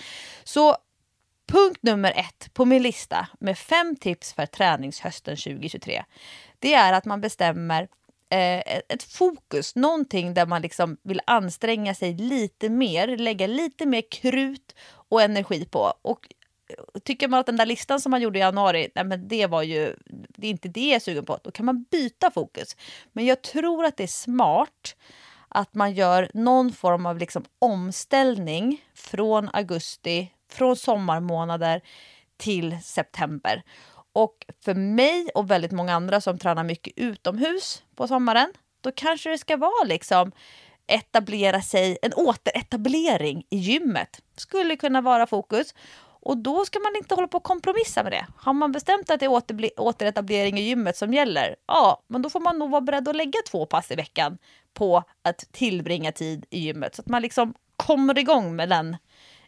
Så 0.43 0.78
punkt 1.48 1.80
nummer 1.82 2.13
ett 2.15 2.54
på 2.54 2.65
min 2.65 2.84
lista 2.84 3.28
med 3.39 3.58
fem 3.58 3.95
tips 3.95 4.34
för 4.34 4.45
träningshösten 4.45 5.38
2023. 5.38 6.04
Det 6.60 6.74
är 6.74 6.93
att 6.93 7.06
man 7.06 7.22
bestämmer 7.22 7.88
eh, 8.30 8.60
ett 8.89 9.04
fokus, 9.04 9.76
någonting 9.76 10.34
där 10.34 10.46
man 10.46 10.62
liksom 10.62 10.98
vill 11.04 11.22
anstränga 11.26 11.96
sig 11.96 12.13
lite 12.13 12.70
mer, 12.70 13.18
lägga 13.18 13.48
lite 13.48 13.86
mer 13.86 14.04
krut 14.12 14.76
och 15.10 15.22
energi 15.22 15.65
på. 15.65 15.94
Och 16.02 16.34
eh, 16.70 17.00
tycker 17.04 17.28
man 17.28 17.39
att 17.39 17.46
den 17.46 17.58
där 17.58 17.65
listan 17.65 18.02
som 18.02 18.12
man 18.12 18.22
gjorde 18.22 18.39
i 18.39 18.42
januari, 18.42 18.89
nej 18.96 19.06
men 19.06 19.28
det 19.28 19.48
var 19.48 19.63
ju, 19.63 19.96
det 20.30 20.48
är 20.48 20.52
inte 20.52 20.68
det 20.68 20.88
jag 20.88 20.96
är 20.96 21.00
sugen 21.00 21.26
på, 21.26 21.39
då 21.44 21.52
kan 21.52 21.65
man 21.65 21.84
byta 21.84 22.32
fokus. 22.32 22.76
Men 23.13 23.26
jag 23.26 23.42
tror 23.42 23.86
att 23.86 23.98
det 23.98 24.04
är 24.04 24.08
smart 24.08 24.96
att 25.48 25.74
man 25.74 25.94
gör 25.94 26.32
någon 26.34 26.72
form 26.72 27.06
av 27.06 27.18
liksom 27.18 27.46
omställning 27.60 28.82
från 28.96 29.50
augusti, 29.54 30.32
från 30.52 30.76
sommarmånader 30.76 31.82
till 32.38 32.78
september. 32.84 33.63
Och 34.13 34.45
för 34.65 34.74
mig 34.74 35.30
och 35.36 35.52
väldigt 35.52 35.72
många 35.72 35.93
andra 35.93 36.22
som 36.22 36.38
tränar 36.38 36.63
mycket 36.63 36.93
utomhus 36.95 37.84
på 37.95 38.08
sommaren, 38.08 38.54
då 38.82 38.91
kanske 38.91 39.30
det 39.30 39.38
ska 39.38 39.58
vara 39.58 39.84
liksom 39.86 40.32
etablera 40.89 41.62
sig, 41.62 41.98
en 42.02 42.13
återetablering 42.13 43.43
i 43.50 43.58
gymmet. 43.58 44.22
Skulle 44.36 44.76
kunna 44.76 45.02
vara 45.02 45.28
fokus. 45.28 45.74
Och 46.22 46.38
då 46.38 46.65
ska 46.65 46.80
man 46.80 46.95
inte 46.95 47.15
hålla 47.15 47.28
på 47.28 47.38
och 47.38 47.43
kompromissa 47.43 48.04
med 48.04 48.12
det. 48.12 48.26
Har 48.38 48.54
man 48.54 48.72
bestämt 48.72 49.10
att 49.10 49.19
det 49.19 49.26
är 49.26 49.80
återetablering 49.80 50.58
i 50.58 50.62
gymmet 50.62 50.98
som 50.98 51.13
gäller, 51.13 51.56
ja, 51.67 52.04
men 52.08 52.22
då 52.22 52.30
får 52.30 52.39
man 52.39 52.60
nog 52.60 52.69
vara 52.69 52.82
beredd 52.82 53.08
att 53.08 53.15
lägga 53.15 53.39
två 53.52 53.65
pass 53.65 53.91
i 53.91 53.95
veckan 53.95 54.38
på 54.74 55.04
att 55.22 55.38
tillbringa 55.52 56.12
tid 56.12 56.45
i 56.50 56.60
gymmet. 56.60 56.95
Så 56.95 57.02
att 57.02 57.08
man 57.08 57.22
liksom 57.22 57.54
kommer 57.76 58.19
igång 58.19 58.56
med 58.56 58.69
den 58.69 58.98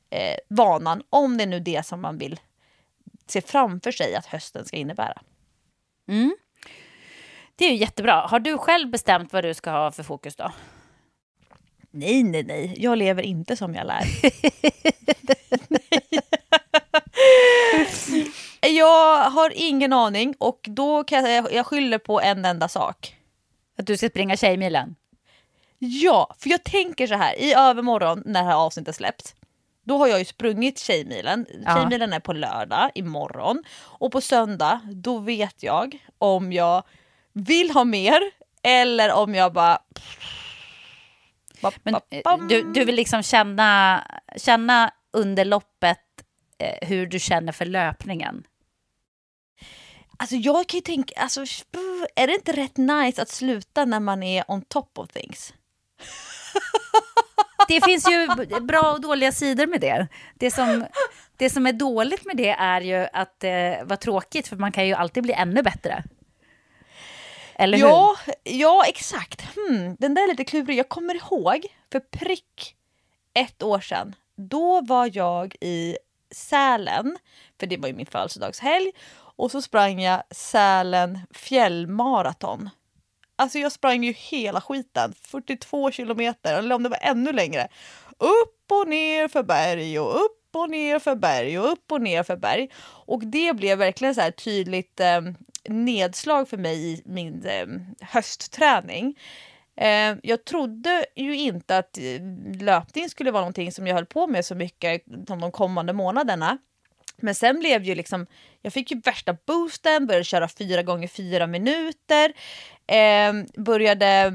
eh, 0.10 0.38
vanan, 0.50 1.04
om 1.10 1.38
det 1.38 1.44
är 1.44 1.48
nu 1.48 1.60
det 1.60 1.86
som 1.86 2.02
man 2.02 2.18
vill 2.18 2.40
se 3.32 3.42
framför 3.42 3.92
sig 3.92 4.16
att 4.16 4.26
hösten 4.26 4.66
ska 4.66 4.78
innebära. 4.78 5.22
Mm. 6.08 6.36
Det 7.56 7.66
är 7.66 7.72
ju 7.72 7.78
jättebra. 7.78 8.28
Har 8.28 8.40
du 8.40 8.58
själv 8.58 8.90
bestämt 8.90 9.34
vad 9.34 9.44
du 9.44 9.54
ska 9.54 9.72
ha 9.72 9.92
för 9.92 10.04
fokus 10.04 10.36
då? 10.36 10.52
Nej, 11.92 12.24
nej, 12.24 12.44
nej. 12.44 12.76
Jag 12.78 12.98
lever 12.98 13.24
inte 13.24 13.56
som 13.56 13.76
jag 13.76 13.88
lär. 13.88 14.04
jag 18.76 19.30
har 19.30 19.54
ingen 19.56 19.94
aning 19.94 20.36
och 20.38 20.60
då 20.70 21.04
kan 21.04 21.32
jag, 21.32 21.54
jag 21.54 21.66
skyller 21.66 21.98
på 21.98 22.22
en 22.22 22.46
enda 22.46 22.68
sak. 22.68 23.16
Att 23.78 23.88
du 23.88 23.98
ska 23.98 24.10
springa 24.10 24.38
Tjejmilen? 24.38 24.96
Ja, 25.78 26.36
för 26.40 26.50
jag 26.50 26.64
tänker 26.64 27.08
så 27.08 27.16
här 27.16 27.40
i 27.40 27.54
övermorgon 27.54 28.24
när 28.26 28.44
det 28.44 28.50
här 28.50 28.56
avsnittet 28.56 28.96
släpps. 28.96 29.36
Då 29.84 29.98
har 29.98 30.08
jag 30.08 30.20
ju 30.20 30.26
sprungit 30.26 30.80
Tjejmilen. 30.80 31.46
Ja. 31.66 31.76
Tjejmilen 31.76 32.14
är 32.14 32.20
på 32.20 32.34
lördag 32.34 32.92
imorgon. 32.96 33.64
Och 33.82 34.12
på 34.12 34.22
söndag 34.22 34.82
då 34.92 35.20
vet 35.20 35.64
jag 35.64 35.98
om 36.18 36.54
jag 36.54 36.84
vill 37.34 37.72
ha 37.72 37.84
mer 37.84 38.22
eller 38.64 39.14
om 39.14 39.36
jag 39.36 39.54
bara... 39.54 39.80
Men 41.84 41.96
eh, 42.10 42.38
du, 42.50 42.74
du 42.74 42.86
vill 42.86 42.96
liksom 42.96 43.24
känna, 43.24 44.04
känna 44.38 44.92
under 45.14 45.46
loppet 45.46 46.00
eh, 46.58 46.88
hur 46.88 47.08
du 47.08 47.20
känner 47.20 47.52
för 47.52 47.66
löpningen? 47.66 48.44
Alltså 50.18 50.36
jag 50.36 50.68
kan 50.68 50.78
ju 50.78 50.82
tänka, 50.82 51.22
alltså, 51.22 51.42
är 52.16 52.28
det 52.28 52.34
inte 52.34 52.52
rätt 52.52 52.78
nice 52.78 53.22
att 53.22 53.30
sluta 53.30 53.86
när 53.86 54.00
man 54.00 54.24
är 54.24 54.52
on 54.52 54.62
top 54.62 55.00
of 55.00 55.10
things? 55.10 55.54
Det 57.76 57.82
finns 57.86 58.10
ju 58.10 58.28
bra 58.62 58.92
och 58.92 59.02
dåliga 59.02 59.32
sidor 59.32 59.68
med 59.68 59.82
det. 59.82 60.08
Det 60.34 60.52
som, 60.52 60.86
det 61.38 61.50
som 61.50 61.68
är 61.68 61.74
dåligt 61.74 62.26
med 62.26 62.38
det 62.38 62.50
är 62.50 62.82
ju 62.82 63.08
att 63.14 63.44
eh, 63.44 63.84
var 63.84 63.96
tråkigt, 63.96 64.48
för 64.48 64.56
man 64.56 64.72
kan 64.72 64.88
ju 64.88 64.94
alltid 64.94 65.24
bli 65.24 65.34
ännu 65.34 65.62
bättre. 65.62 66.04
Eller 67.56 67.78
hur? 67.78 67.86
Ja, 67.86 68.16
ja 68.44 68.84
exakt. 68.88 69.42
Hmm, 69.56 69.96
den 70.00 70.14
där 70.14 70.24
är 70.24 70.28
lite 70.28 70.46
klurig. 70.46 70.78
Jag 70.78 70.90
kommer 70.90 71.16
ihåg 71.16 71.66
för 71.92 72.00
prick 72.00 72.76
ett 73.34 73.64
år 73.64 73.80
sedan. 73.80 74.16
Då 74.36 74.82
var 74.82 75.10
jag 75.14 75.56
i 75.62 75.98
Sälen, 76.32 77.18
för 77.60 77.68
det 77.68 77.78
var 77.78 77.88
ju 77.88 77.94
min 77.94 78.06
födelsedagshelg. 78.06 78.92
Och 79.14 79.52
så 79.52 79.62
sprang 79.62 80.02
jag 80.02 80.24
Sälen 80.32 81.20
fjällmaraton. 81.32 82.70
Alltså 83.36 83.60
jag 83.60 83.72
sprang 83.72 84.04
ju 84.04 84.12
hela 84.12 84.62
skiten, 84.62 85.14
42 85.22 85.92
kilometer, 85.92 86.58
eller 86.58 86.76
om 86.76 86.84
det 86.84 86.90
var 86.90 87.00
ännu 87.02 87.32
längre. 87.32 87.68
Upp 88.18 88.72
och 88.72 88.88
ner 88.88 89.28
för 89.28 89.44
berg 89.44 90.00
och 90.00 90.16
upp 90.16 90.56
och 90.56 90.70
ner 90.70 91.00
för 91.00 91.16
berg 91.16 91.60
och 91.60 91.72
upp 91.72 91.92
och 91.92 92.02
ner 92.02 92.24
för 92.24 92.36
berg. 92.36 92.70
Och 93.06 93.26
det 93.26 93.56
blev 93.56 93.78
verkligen 93.78 94.16
så 94.16 94.22
här 94.22 94.32
tydligt 94.32 95.00
eh, 95.00 95.22
nedslag 95.70 96.50
för 96.50 96.58
mig 96.58 96.94
i 96.94 97.02
min 97.06 97.46
eh, 97.46 97.68
höstträning. 98.08 99.16
Eh, 99.76 100.16
jag 100.24 100.46
trodde 100.46 101.06
ju 101.16 101.36
inte 101.36 101.78
att 101.78 101.98
eh, 101.98 102.04
löpning 102.62 103.10
skulle 103.10 103.32
vara 103.32 103.42
någonting 103.42 103.72
som 103.72 103.88
jag 103.88 103.96
höll 103.96 104.06
på 104.06 104.28
med 104.28 104.46
så 104.46 104.56
mycket 104.56 105.04
som 105.28 105.40
de 105.42 105.52
kommande 105.52 105.94
månaderna. 105.94 106.58
Men 107.22 107.36
sen 107.36 107.60
blev 107.60 107.84
ju 107.84 107.96
liksom, 107.96 108.28
jag 108.62 108.74
fick 108.74 108.92
ju 108.92 109.00
värsta 109.00 109.38
boosten, 109.48 110.08
började 110.08 110.24
köra 110.24 110.48
fyra 110.48 110.84
gånger 110.84 111.08
fyra 111.08 111.48
minuter. 111.48 112.34
Eh, 112.92 113.34
började 113.64 114.34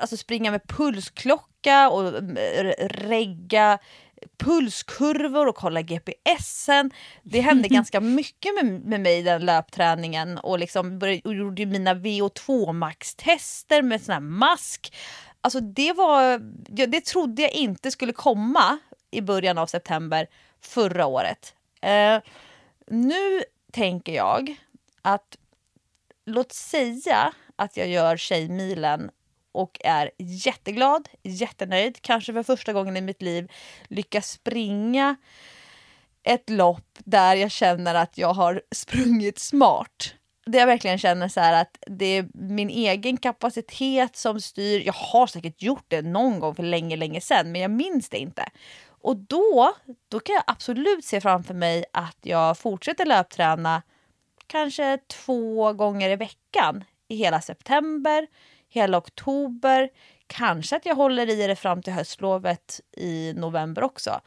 alltså 0.00 0.16
springa 0.16 0.50
med 0.50 0.66
pulsklocka 0.66 1.90
och 1.90 2.16
eh, 2.38 2.88
regga 2.88 3.78
pulskurvor 4.38 5.46
och 5.46 5.56
kolla 5.56 5.82
GPSen. 5.82 6.90
Det 7.22 7.40
hände 7.40 7.68
ganska 7.78 8.00
mycket 8.00 8.54
med, 8.54 8.80
med 8.84 9.00
mig 9.00 9.22
den 9.22 9.44
löpträningen 9.44 10.38
och 10.38 10.58
liksom 10.58 10.98
började, 10.98 11.20
och 11.24 11.34
gjorde 11.34 11.66
mina 11.66 11.94
VO2 11.94 12.72
max-tester 12.72 13.82
med 13.82 14.02
sån 14.02 14.12
här 14.12 14.20
mask. 14.20 14.96
Alltså 15.40 15.60
det 15.60 15.92
var, 15.92 16.38
det 16.86 17.04
trodde 17.04 17.42
jag 17.42 17.52
inte 17.52 17.90
skulle 17.90 18.12
komma 18.12 18.78
i 19.10 19.20
början 19.20 19.58
av 19.58 19.66
september 19.66 20.26
förra 20.60 21.06
året. 21.06 21.54
Eh, 21.80 22.18
nu 22.86 23.42
tänker 23.72 24.12
jag 24.12 24.56
att 25.02 25.36
låt 26.26 26.52
säga 26.52 27.32
att 27.56 27.76
jag 27.76 27.88
gör 27.88 28.16
Tjejmilen 28.16 29.10
och 29.52 29.78
är 29.84 30.10
jätteglad, 30.18 31.08
jättenöjd, 31.22 32.02
kanske 32.02 32.32
för 32.32 32.42
första 32.42 32.72
gången 32.72 32.96
i 32.96 33.00
mitt 33.00 33.22
liv 33.22 33.52
lyckas 33.88 34.30
springa 34.30 35.16
ett 36.22 36.50
lopp 36.50 36.98
där 36.98 37.36
jag 37.36 37.50
känner 37.50 37.94
att 37.94 38.18
jag 38.18 38.34
har 38.34 38.62
sprungit 38.70 39.38
smart. 39.38 40.14
Det 40.46 40.58
jag 40.58 40.66
verkligen 40.66 40.98
känner 40.98 41.28
så 41.28 41.40
här 41.40 41.62
att 41.62 41.78
det 41.86 42.06
är 42.06 42.28
min 42.34 42.70
egen 42.70 43.16
kapacitet 43.16 44.16
som 44.16 44.40
styr. 44.40 44.82
Jag 44.86 44.92
har 44.92 45.26
säkert 45.26 45.62
gjort 45.62 45.84
det 45.88 46.02
någon 46.02 46.40
gång 46.40 46.54
för 46.54 46.62
länge, 46.62 46.96
länge 46.96 47.20
sedan, 47.20 47.52
men 47.52 47.60
jag 47.60 47.70
minns 47.70 48.08
det 48.08 48.18
inte. 48.18 48.48
Och 48.86 49.16
då, 49.16 49.74
då 50.08 50.20
kan 50.20 50.34
jag 50.34 50.44
absolut 50.46 51.04
se 51.04 51.20
framför 51.20 51.54
mig 51.54 51.84
att 51.92 52.18
jag 52.22 52.58
fortsätter 52.58 53.06
löpträna 53.06 53.82
kanske 54.46 54.98
två 55.06 55.72
gånger 55.72 56.10
i 56.10 56.16
veckan 56.16 56.84
hela 57.16 57.40
september, 57.40 58.26
hela 58.68 58.98
oktober. 58.98 59.88
Kanske 60.26 60.76
att 60.76 60.86
jag 60.86 60.94
håller 60.94 61.30
i 61.30 61.46
det 61.46 61.56
fram 61.56 61.82
till 61.82 61.92
höstlovet 61.92 62.80
i 62.96 63.32
november 63.36 63.82
också. 63.82 64.20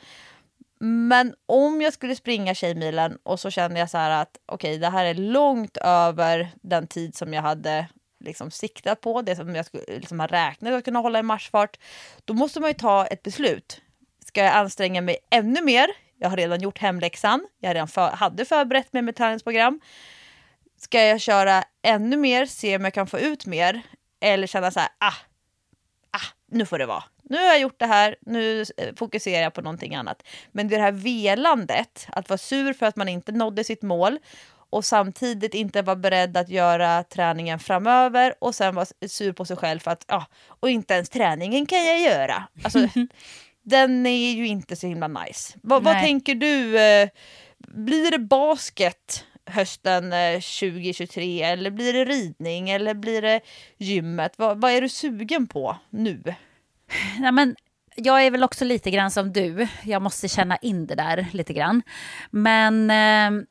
Men 0.80 1.34
om 1.46 1.82
jag 1.82 1.94
skulle 1.94 2.16
springa 2.16 2.56
Tjejmilen 2.56 3.18
och 3.24 3.40
så 3.40 3.50
känner 3.50 3.80
jag 3.80 3.90
så 3.90 3.98
här 3.98 4.22
att 4.22 4.38
okej, 4.46 4.70
okay, 4.72 4.80
det 4.80 4.90
här 4.90 5.06
är 5.06 5.14
långt 5.14 5.78
över 5.78 6.48
den 6.62 6.88
tid 6.88 7.16
som 7.16 7.34
jag 7.34 7.42
hade 7.42 7.88
liksom 8.20 8.52
siktat 8.52 9.02
på, 9.02 9.22
det 9.22 9.36
som 9.36 9.56
jag 9.56 9.66
skulle, 9.66 9.84
liksom 9.88 10.20
har 10.20 10.28
räknat 10.28 10.74
att 10.74 10.86
kunna 10.86 11.00
hålla 11.00 11.20
i 11.20 11.24
marschfart. 11.24 11.80
Då 12.26 12.34
måste 12.34 12.60
man 12.60 12.70
ju 12.70 12.74
ta 12.74 13.06
ett 13.06 13.24
beslut. 13.24 13.82
Ska 14.26 14.44
jag 14.44 14.54
anstränga 14.54 15.02
mig 15.02 15.18
ännu 15.30 15.62
mer? 15.62 15.88
Jag 16.20 16.30
har 16.30 16.38
redan 16.38 16.62
gjort 16.62 16.78
hemläxan. 16.78 17.48
Jag 17.60 17.76
redan 17.76 17.88
för, 17.88 18.10
hade 18.10 18.46
förberett 18.46 18.94
mig 18.94 19.02
med 19.02 19.16
träningsprogram. 19.16 19.80
Ska 20.78 21.04
jag 21.04 21.22
köra 21.22 21.64
ännu 21.82 22.18
mer, 22.18 22.46
se 22.46 22.76
om 22.76 22.84
jag 22.84 22.94
kan 22.94 23.08
få 23.08 23.20
ut 23.20 23.46
mer? 23.46 23.82
Eller 24.20 24.48
känna 24.48 24.72
så 24.72 24.80
här, 24.80 24.90
ah, 24.98 25.14
ah, 26.12 26.26
nu 26.52 26.66
får 26.66 26.80
det 26.80 26.86
vara. 26.86 27.04
Nu 27.24 27.38
har 27.38 27.46
jag 27.46 27.60
gjort 27.60 27.80
det 27.80 27.86
här, 27.86 28.16
nu 28.22 28.66
fokuserar 28.96 29.44
jag 29.44 29.54
på 29.54 29.62
någonting 29.62 29.96
annat. 29.96 30.24
Men 30.52 30.68
det 30.68 30.78
här 30.78 30.92
velandet, 30.92 32.08
att 32.10 32.30
vara 32.30 32.38
sur 32.38 32.74
för 32.74 32.86
att 32.86 32.96
man 32.96 33.10
inte 33.10 33.32
nådde 33.32 33.64
sitt 33.64 33.82
mål 33.82 34.20
och 34.70 34.86
samtidigt 34.86 35.54
inte 35.54 35.82
vara 35.82 35.96
beredd 35.96 36.38
att 36.38 36.50
göra 36.50 37.04
träningen 37.04 37.60
framöver 37.60 38.34
och 38.40 38.56
sen 38.56 38.76
vara 38.76 38.86
sur 39.08 39.32
på 39.34 39.46
sig 39.46 39.58
själv 39.58 39.80
för 39.80 39.92
att 39.92 40.06
ja, 40.08 40.26
och 40.48 40.70
inte 40.70 40.94
ens 40.94 41.10
träningen 41.10 41.66
kan 41.66 41.86
jag 41.86 42.00
göra. 42.02 42.48
Alltså, 42.64 42.80
den 43.64 44.06
är 44.06 44.32
ju 44.32 44.48
inte 44.48 44.76
så 44.76 44.88
himla 44.88 45.08
nice. 45.08 45.54
Va, 45.64 45.80
vad 45.80 46.00
tänker 46.00 46.36
du? 46.36 46.80
eh, 46.80 47.10
Blir 47.58 48.12
det 48.12 48.20
basket 48.20 49.26
hösten 49.48 50.14
eh, 50.14 50.34
2023 50.34 51.44
eller 51.44 51.72
blir 51.72 51.94
det 51.94 52.06
ridning 52.06 52.70
eller 52.70 52.94
blir 52.94 53.22
det 53.22 53.42
gymmet? 53.78 54.34
Vad, 54.36 54.62
vad 54.62 54.72
är 54.72 54.82
du 54.82 54.90
sugen 54.90 55.48
på 55.48 55.78
nu? 55.90 56.24
Nej, 57.20 57.32
men 57.32 57.56
jag 57.96 58.26
är 58.26 58.32
väl 58.32 58.44
också 58.44 58.66
lite 58.66 58.92
grann 58.92 59.12
som 59.12 59.34
du. 59.34 59.68
Jag 59.84 60.02
måste 60.02 60.28
känna 60.28 60.58
in 60.58 60.88
det 60.88 60.96
där 60.96 61.28
lite 61.32 61.54
grann. 61.54 61.82
Men 62.32 62.92
eh, 62.92 63.44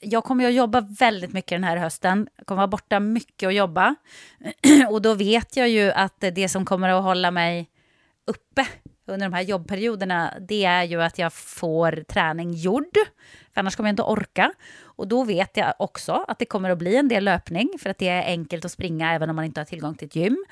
jag 0.00 0.24
kommer 0.24 0.46
att 0.46 0.54
jobba 0.54 0.80
väldigt 0.80 1.32
mycket 1.32 1.50
den 1.50 1.64
här 1.64 1.76
hösten. 1.76 2.28
Jag 2.36 2.46
kommer 2.46 2.56
vara 2.56 2.68
borta 2.68 3.00
mycket 3.00 3.46
och 3.46 3.52
jobba. 3.52 3.94
och 4.90 5.02
då 5.02 5.14
vet 5.14 5.56
jag 5.56 5.68
ju 5.68 5.92
att 5.92 6.24
det 6.34 6.48
som 6.48 6.64
kommer 6.64 6.88
att 6.88 7.02
hålla 7.02 7.30
mig 7.30 7.70
uppe 8.26 8.66
under 9.06 9.26
de 9.26 9.34
här 9.34 9.42
jobbperioderna, 9.42 10.34
det 10.48 10.64
är 10.64 10.82
ju 10.82 11.02
att 11.02 11.18
jag 11.18 11.32
får 11.32 12.04
träning 12.08 12.52
gjord. 12.52 12.96
För 13.52 13.60
annars 13.60 13.76
kommer 13.76 13.88
jag 13.88 13.92
inte 13.92 14.02
orka. 14.02 14.52
Och 14.82 15.08
då 15.08 15.24
vet 15.24 15.56
jag 15.56 15.74
också 15.78 16.24
att 16.28 16.38
det 16.38 16.44
kommer 16.44 16.70
att 16.70 16.78
bli 16.78 16.96
en 16.96 17.08
del 17.08 17.24
löpning, 17.24 17.68
för 17.78 17.90
att 17.90 17.98
det 17.98 18.08
är 18.08 18.22
enkelt 18.22 18.64
att 18.64 18.72
springa 18.72 19.12
även 19.12 19.30
om 19.30 19.36
man 19.36 19.44
inte 19.44 19.60
har 19.60 19.64
tillgång 19.64 19.94
till 19.94 20.06
ett 20.06 20.16
gym. 20.16 20.44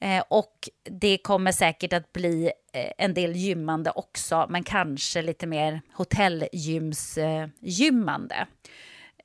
Eh, 0.00 0.24
och 0.28 0.68
det 0.84 1.18
kommer 1.18 1.52
säkert 1.52 1.92
att 1.92 2.12
bli 2.12 2.52
eh, 2.72 2.92
en 2.98 3.14
del 3.14 3.32
gymmande 3.32 3.90
också, 3.90 4.46
men 4.48 4.62
kanske 4.62 5.22
lite 5.22 5.46
mer 5.46 5.80
hotellgymsgymmande. 5.92 8.46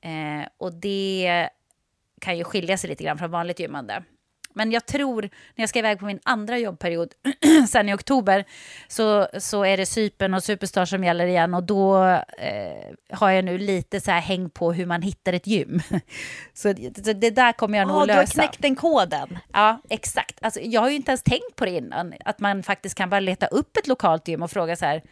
Eh, 0.02 0.42
och 0.56 0.72
det 0.72 1.48
kan 2.20 2.38
ju 2.38 2.44
skilja 2.44 2.78
sig 2.78 2.90
lite 2.90 3.04
grann 3.04 3.18
från 3.18 3.30
vanligt 3.30 3.60
gymmande. 3.60 4.02
Men 4.58 4.72
jag 4.72 4.86
tror, 4.86 5.22
när 5.22 5.62
jag 5.62 5.68
ska 5.68 5.78
iväg 5.78 5.98
på 5.98 6.06
min 6.06 6.20
andra 6.22 6.58
jobbperiod, 6.58 7.14
sen 7.68 7.88
i 7.88 7.94
oktober, 7.94 8.44
så, 8.88 9.28
så 9.38 9.64
är 9.64 9.76
det 9.76 9.86
Sypen 9.86 10.34
och 10.34 10.44
Superstar 10.44 10.84
som 10.84 11.04
gäller 11.04 11.26
igen. 11.26 11.54
Och 11.54 11.62
då 11.62 12.04
eh, 12.38 13.16
har 13.16 13.30
jag 13.30 13.44
nu 13.44 13.58
lite 13.58 14.00
så 14.00 14.10
här 14.10 14.20
häng 14.20 14.50
på 14.50 14.72
hur 14.72 14.86
man 14.86 15.02
hittar 15.02 15.32
ett 15.32 15.46
gym. 15.46 15.80
så, 16.54 16.74
så 17.04 17.12
det 17.12 17.30
där 17.30 17.52
kommer 17.52 17.78
jag 17.78 17.88
nog 17.88 17.96
Oh, 17.96 18.06
lösa. 18.06 18.12
du 18.12 18.18
har 18.18 18.26
knäckt 18.26 18.62
den 18.62 18.76
koden. 18.76 19.38
Ja, 19.52 19.80
exakt. 19.90 20.38
Alltså, 20.40 20.60
jag 20.60 20.80
har 20.80 20.88
ju 20.88 20.96
inte 20.96 21.10
ens 21.10 21.22
tänkt 21.22 21.56
på 21.56 21.64
det 21.64 21.70
innan. 21.70 22.14
Att 22.24 22.40
man 22.40 22.62
faktiskt 22.62 22.94
kan 22.94 23.10
bara 23.10 23.20
leta 23.20 23.46
upp 23.46 23.76
ett 23.76 23.86
lokalt 23.86 24.28
gym 24.28 24.42
och 24.42 24.50
fråga 24.50 24.76
så 24.76 24.84
här. 24.84 25.02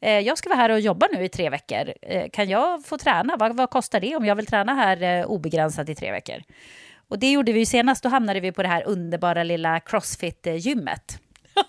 Eh, 0.00 0.18
jag 0.18 0.38
ska 0.38 0.48
vara 0.48 0.58
här 0.58 0.70
och 0.70 0.80
jobba 0.80 1.08
nu 1.12 1.24
i 1.24 1.28
tre 1.28 1.50
veckor. 1.50 1.92
Eh, 2.02 2.30
kan 2.32 2.48
jag 2.48 2.84
få 2.84 2.98
träna? 2.98 3.36
Vad, 3.36 3.56
vad 3.56 3.70
kostar 3.70 4.00
det 4.00 4.16
om 4.16 4.24
jag 4.24 4.36
vill 4.36 4.46
träna 4.46 4.74
här 4.74 5.02
eh, 5.02 5.26
obegränsat 5.26 5.88
i 5.88 5.94
tre 5.94 6.12
veckor? 6.12 6.42
Och 7.08 7.18
det 7.18 7.30
gjorde 7.32 7.52
vi 7.52 7.58
ju 7.58 7.66
senast. 7.66 8.02
Då 8.02 8.08
hamnade 8.08 8.40
vi 8.40 8.52
på 8.52 8.62
det 8.62 8.68
här 8.68 8.82
underbara 8.86 9.42
lilla 9.44 9.78
Crossfit-gymmet. 9.80 11.18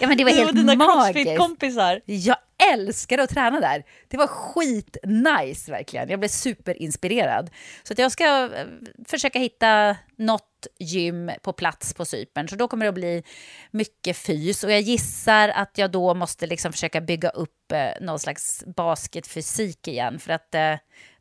Ja, 0.00 0.08
men 0.08 0.16
det 0.16 0.24
var 0.24 0.30
Du 0.30 0.36
helt 0.36 0.50
och 0.50 0.56
dina 0.56 0.74
magiskt. 0.74 1.14
crossfit-kompisar. 1.14 2.00
Jag 2.04 2.36
älskar 2.72 3.18
att 3.18 3.30
träna 3.30 3.60
där. 3.60 3.84
Det 4.08 4.16
var 4.16 4.26
skitnice 4.26 5.70
verkligen. 5.72 6.08
Jag 6.08 6.18
blev 6.20 6.28
superinspirerad. 6.28 7.50
Så 7.82 7.92
att 7.92 7.98
jag 7.98 8.12
ska 8.12 8.24
eh, 8.54 8.66
försöka 9.08 9.38
hitta 9.38 9.96
något 10.16 10.66
gym 10.78 11.30
på 11.42 11.52
plats 11.52 11.94
på 11.94 12.04
Cypern. 12.04 12.48
Så 12.48 12.56
då 12.56 12.68
kommer 12.68 12.84
det 12.84 12.88
att 12.88 12.94
bli 12.94 13.22
mycket 13.70 14.16
fys. 14.16 14.64
Och 14.64 14.72
jag 14.72 14.80
gissar 14.80 15.48
att 15.48 15.78
jag 15.78 15.90
då 15.90 16.14
måste 16.14 16.46
liksom 16.46 16.72
försöka 16.72 17.00
bygga 17.00 17.28
upp 17.28 17.72
eh, 17.72 17.88
någon 18.00 18.18
slags 18.18 18.64
basketfysik 18.76 19.88
igen. 19.88 20.18
För 20.18 20.32
att 20.32 20.54
eh, 20.54 20.74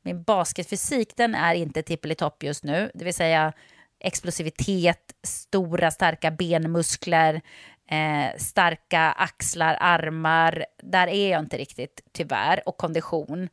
min 0.08 0.24
basketfysik 0.24 1.18
den 1.18 1.36
är 1.36 1.56
inte 1.56 1.82
tippelitopp 1.82 2.44
just 2.44 2.64
nu. 2.64 2.92
Det 2.94 3.06
vill 3.06 3.14
säga 3.14 3.54
explosivitet, 4.00 5.14
stora 5.24 5.92
starka 5.92 6.32
benmuskler, 6.32 7.42
eh, 7.90 8.38
starka 8.38 9.02
axlar, 9.02 9.78
armar. 9.80 10.66
Där 10.84 11.08
är 11.08 11.32
jag 11.32 11.40
inte 11.40 11.58
riktigt 11.58 12.02
tyvärr. 12.12 12.62
Och 12.66 12.78
kondition. 12.78 13.50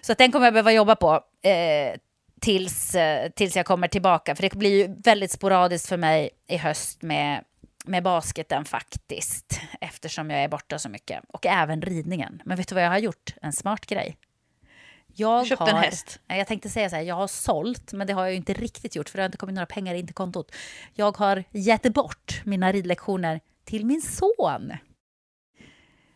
Så 0.00 0.12
att 0.12 0.18
den 0.18 0.32
kommer 0.32 0.46
jag 0.46 0.54
behöva 0.54 0.72
jobba 0.72 0.96
på 0.96 1.14
eh, 1.48 1.98
tills, 2.40 2.94
eh, 2.94 3.30
tills 3.30 3.56
jag 3.56 3.66
kommer 3.66 3.88
tillbaka. 3.88 4.34
För 4.34 4.42
det 4.42 4.54
blir 4.54 4.86
ju 4.86 4.94
väldigt 5.04 5.30
sporadiskt 5.30 5.88
för 5.88 5.96
mig 5.96 6.30
i 6.46 6.56
höst 6.56 7.02
med, 7.02 7.44
med 7.84 8.02
basketen 8.02 8.64
faktiskt. 8.64 9.60
Eftersom 9.80 10.30
jag 10.30 10.42
är 10.44 10.48
borta 10.48 10.78
så 10.78 10.88
mycket. 10.88 11.22
Och 11.28 11.46
även 11.46 11.82
ridningen. 11.82 12.42
Men 12.44 12.56
vet 12.56 12.68
du 12.68 12.74
vad 12.74 12.84
jag 12.84 12.90
har 12.90 12.98
gjort? 12.98 13.34
En 13.42 13.52
smart 13.52 13.86
grej. 13.86 14.16
Jag 15.20 15.46
Köpt 15.46 15.60
har, 15.60 15.68
en 15.68 15.76
häst. 15.76 16.20
Jag 16.26 16.46
tänkte 16.46 16.68
säga 16.68 16.90
så 16.90 16.96
här, 16.96 17.02
jag 17.02 17.14
har 17.14 17.26
sålt, 17.26 17.92
men 17.92 18.06
det 18.06 18.12
har 18.12 18.22
jag 18.22 18.30
ju 18.30 18.36
inte 18.36 18.52
riktigt 18.52 18.96
gjort 18.96 19.08
för 19.08 19.18
det 19.18 19.22
har 19.22 19.26
inte 19.28 19.38
kommit 19.38 19.54
några 19.54 19.66
pengar 19.66 19.94
in 19.94 20.06
till 20.06 20.14
kontot. 20.14 20.52
Jag 20.94 21.16
har 21.16 21.44
gett 21.50 21.82
bort 21.94 22.40
mina 22.44 22.72
ridlektioner 22.72 23.40
till 23.64 23.86
min 23.86 24.02
son. 24.02 24.72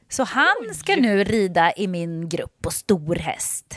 Så 0.08 0.24
han 0.24 0.74
ska 0.74 0.96
nu 0.96 1.24
rida 1.24 1.72
i 1.76 1.86
min 1.86 2.28
grupp 2.28 2.62
på 2.62 2.70
stor 2.70 3.14
häst. 3.16 3.76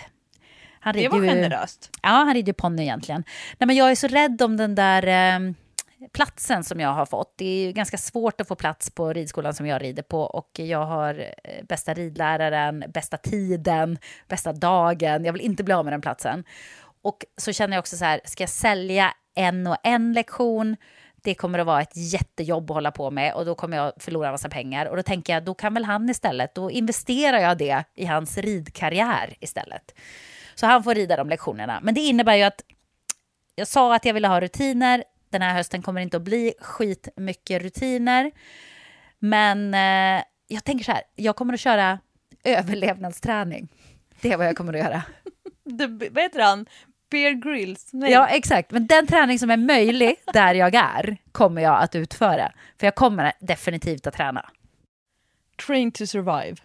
Han 0.79 0.93
Det 0.93 1.09
var 1.09 1.21
ju- 1.21 1.27
generöst. 1.27 1.89
Ja, 2.01 2.09
han 2.09 2.33
rider 2.33 2.47
ju 2.47 2.53
ponny 2.53 2.81
egentligen. 2.83 3.23
Nej, 3.57 3.67
men 3.67 3.75
jag 3.75 3.91
är 3.91 3.95
så 3.95 4.07
rädd 4.07 4.41
om 4.41 4.57
den 4.57 4.75
där 4.75 5.03
eh, 5.07 5.53
platsen 6.13 6.63
som 6.63 6.79
jag 6.79 6.89
har 6.89 7.05
fått. 7.05 7.33
Det 7.37 7.45
är 7.45 7.65
ju 7.65 7.71
ganska 7.71 7.97
svårt 7.97 8.41
att 8.41 8.47
få 8.47 8.55
plats 8.55 8.91
på 8.91 9.13
ridskolan 9.13 9.53
som 9.53 9.65
jag 9.65 9.81
rider 9.81 10.03
på 10.03 10.21
och 10.21 10.49
jag 10.53 10.85
har 10.85 11.19
eh, 11.43 11.65
bästa 11.65 11.93
ridläraren, 11.93 12.83
bästa 12.87 13.17
tiden, 13.17 13.97
bästa 14.27 14.53
dagen. 14.53 15.25
Jag 15.25 15.33
vill 15.33 15.41
inte 15.41 15.63
bli 15.63 15.73
av 15.73 15.85
med 15.85 15.93
den 15.93 16.01
platsen. 16.01 16.43
Och 17.01 17.25
så 17.37 17.53
känner 17.53 17.77
jag 17.77 17.81
också 17.81 17.97
så 17.97 18.05
här, 18.05 18.21
ska 18.25 18.43
jag 18.43 18.49
sälja 18.49 19.13
en 19.35 19.67
och 19.67 19.77
en 19.83 20.13
lektion? 20.13 20.75
Det 21.15 21.35
kommer 21.35 21.59
att 21.59 21.65
vara 21.65 21.81
ett 21.81 21.95
jättejobb 22.13 22.71
att 22.71 22.75
hålla 22.75 22.91
på 22.91 23.11
med 23.11 23.33
och 23.33 23.45
då 23.45 23.55
kommer 23.55 23.77
jag 23.77 23.93
förlora 23.99 24.27
en 24.27 24.31
massa 24.31 24.49
pengar. 24.49 24.85
Och 24.85 24.95
då 24.95 25.03
tänker 25.03 25.33
jag, 25.33 25.43
då 25.43 25.53
kan 25.53 25.73
väl 25.73 25.85
han 25.85 26.09
istället, 26.09 26.55
då 26.55 26.71
investerar 26.71 27.37
jag 27.37 27.57
det 27.57 27.83
i 27.95 28.05
hans 28.05 28.37
ridkarriär 28.37 29.35
istället. 29.39 29.95
Så 30.55 30.65
han 30.65 30.83
får 30.83 30.95
rida 30.95 31.15
de 31.15 31.29
lektionerna. 31.29 31.79
Men 31.83 31.93
det 31.93 32.01
innebär 32.01 32.35
ju 32.35 32.43
att 32.43 32.61
jag 33.55 33.67
sa 33.67 33.95
att 33.95 34.05
jag 34.05 34.13
ville 34.13 34.27
ha 34.27 34.41
rutiner. 34.41 35.03
Den 35.29 35.41
här 35.41 35.53
hösten 35.53 35.81
kommer 35.81 35.99
det 35.99 36.03
inte 36.03 36.17
att 36.17 36.23
bli 36.23 36.53
skitmycket 36.59 37.61
rutiner. 37.61 38.31
Men 39.19 39.73
eh, 39.73 40.23
jag 40.47 40.63
tänker 40.63 40.85
så 40.85 40.91
här, 40.91 41.01
jag 41.15 41.35
kommer 41.35 41.53
att 41.53 41.59
köra 41.59 41.99
överlevnadsträning. 42.43 43.67
Det 44.21 44.31
är 44.31 44.37
vad 44.37 44.47
jag 44.47 44.57
kommer 44.57 44.73
att 44.73 44.79
göra. 44.79 45.03
Det, 45.63 45.87
vad 45.87 46.23
heter 46.23 46.39
han? 46.39 46.65
Bear 47.09 47.31
Grylls? 47.31 47.89
Nej. 47.93 48.11
Ja, 48.11 48.27
exakt. 48.27 48.71
Men 48.71 48.87
den 48.87 49.07
träning 49.07 49.39
som 49.39 49.51
är 49.51 49.57
möjlig 49.57 50.15
där 50.33 50.53
jag 50.53 50.75
är 50.75 51.17
kommer 51.31 51.61
jag 51.61 51.83
att 51.83 51.95
utföra. 51.95 52.51
För 52.79 52.87
jag 52.87 52.95
kommer 52.95 53.33
definitivt 53.39 54.07
att 54.07 54.13
träna. 54.13 54.49
Train 55.67 55.91
to 55.91 56.05
survive. 56.07 56.55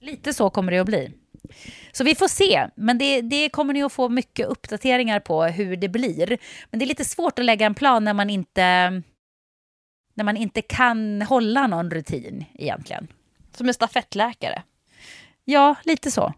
Lite 0.00 0.34
så 0.34 0.50
kommer 0.50 0.72
det 0.72 0.78
att 0.78 0.86
bli. 0.86 1.12
Så 1.92 2.04
vi 2.04 2.14
får 2.14 2.28
se, 2.28 2.68
men 2.74 2.98
det, 2.98 3.20
det 3.20 3.48
kommer 3.48 3.74
ni 3.74 3.82
att 3.82 3.92
få 3.92 4.08
mycket 4.08 4.46
uppdateringar 4.46 5.20
på 5.20 5.44
hur 5.44 5.76
det 5.76 5.88
blir. 5.88 6.38
Men 6.70 6.78
det 6.78 6.84
är 6.84 6.86
lite 6.86 7.04
svårt 7.04 7.38
att 7.38 7.44
lägga 7.44 7.66
en 7.66 7.74
plan 7.74 8.04
när 8.04 8.14
man 8.14 8.30
inte, 8.30 8.62
när 10.14 10.24
man 10.24 10.36
inte 10.36 10.62
kan 10.62 11.22
hålla 11.22 11.66
någon 11.66 11.90
rutin 11.90 12.44
egentligen. 12.54 13.08
Som 13.56 13.68
en 13.68 13.74
stafettläkare. 13.74 14.62
Ja, 15.44 15.74
lite 15.84 16.10
så. 16.10 16.34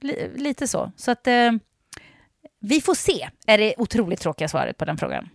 Li, 0.00 0.30
lite 0.36 0.68
så. 0.68 0.92
Så 0.96 1.10
att 1.10 1.26
eh, 1.26 1.52
vi 2.60 2.80
får 2.80 2.94
se, 2.94 3.28
är 3.46 3.58
det 3.58 3.74
otroligt 3.78 4.20
tråkiga 4.20 4.48
svaret 4.48 4.76
på 4.78 4.84
den 4.84 4.98
frågan. 4.98 5.28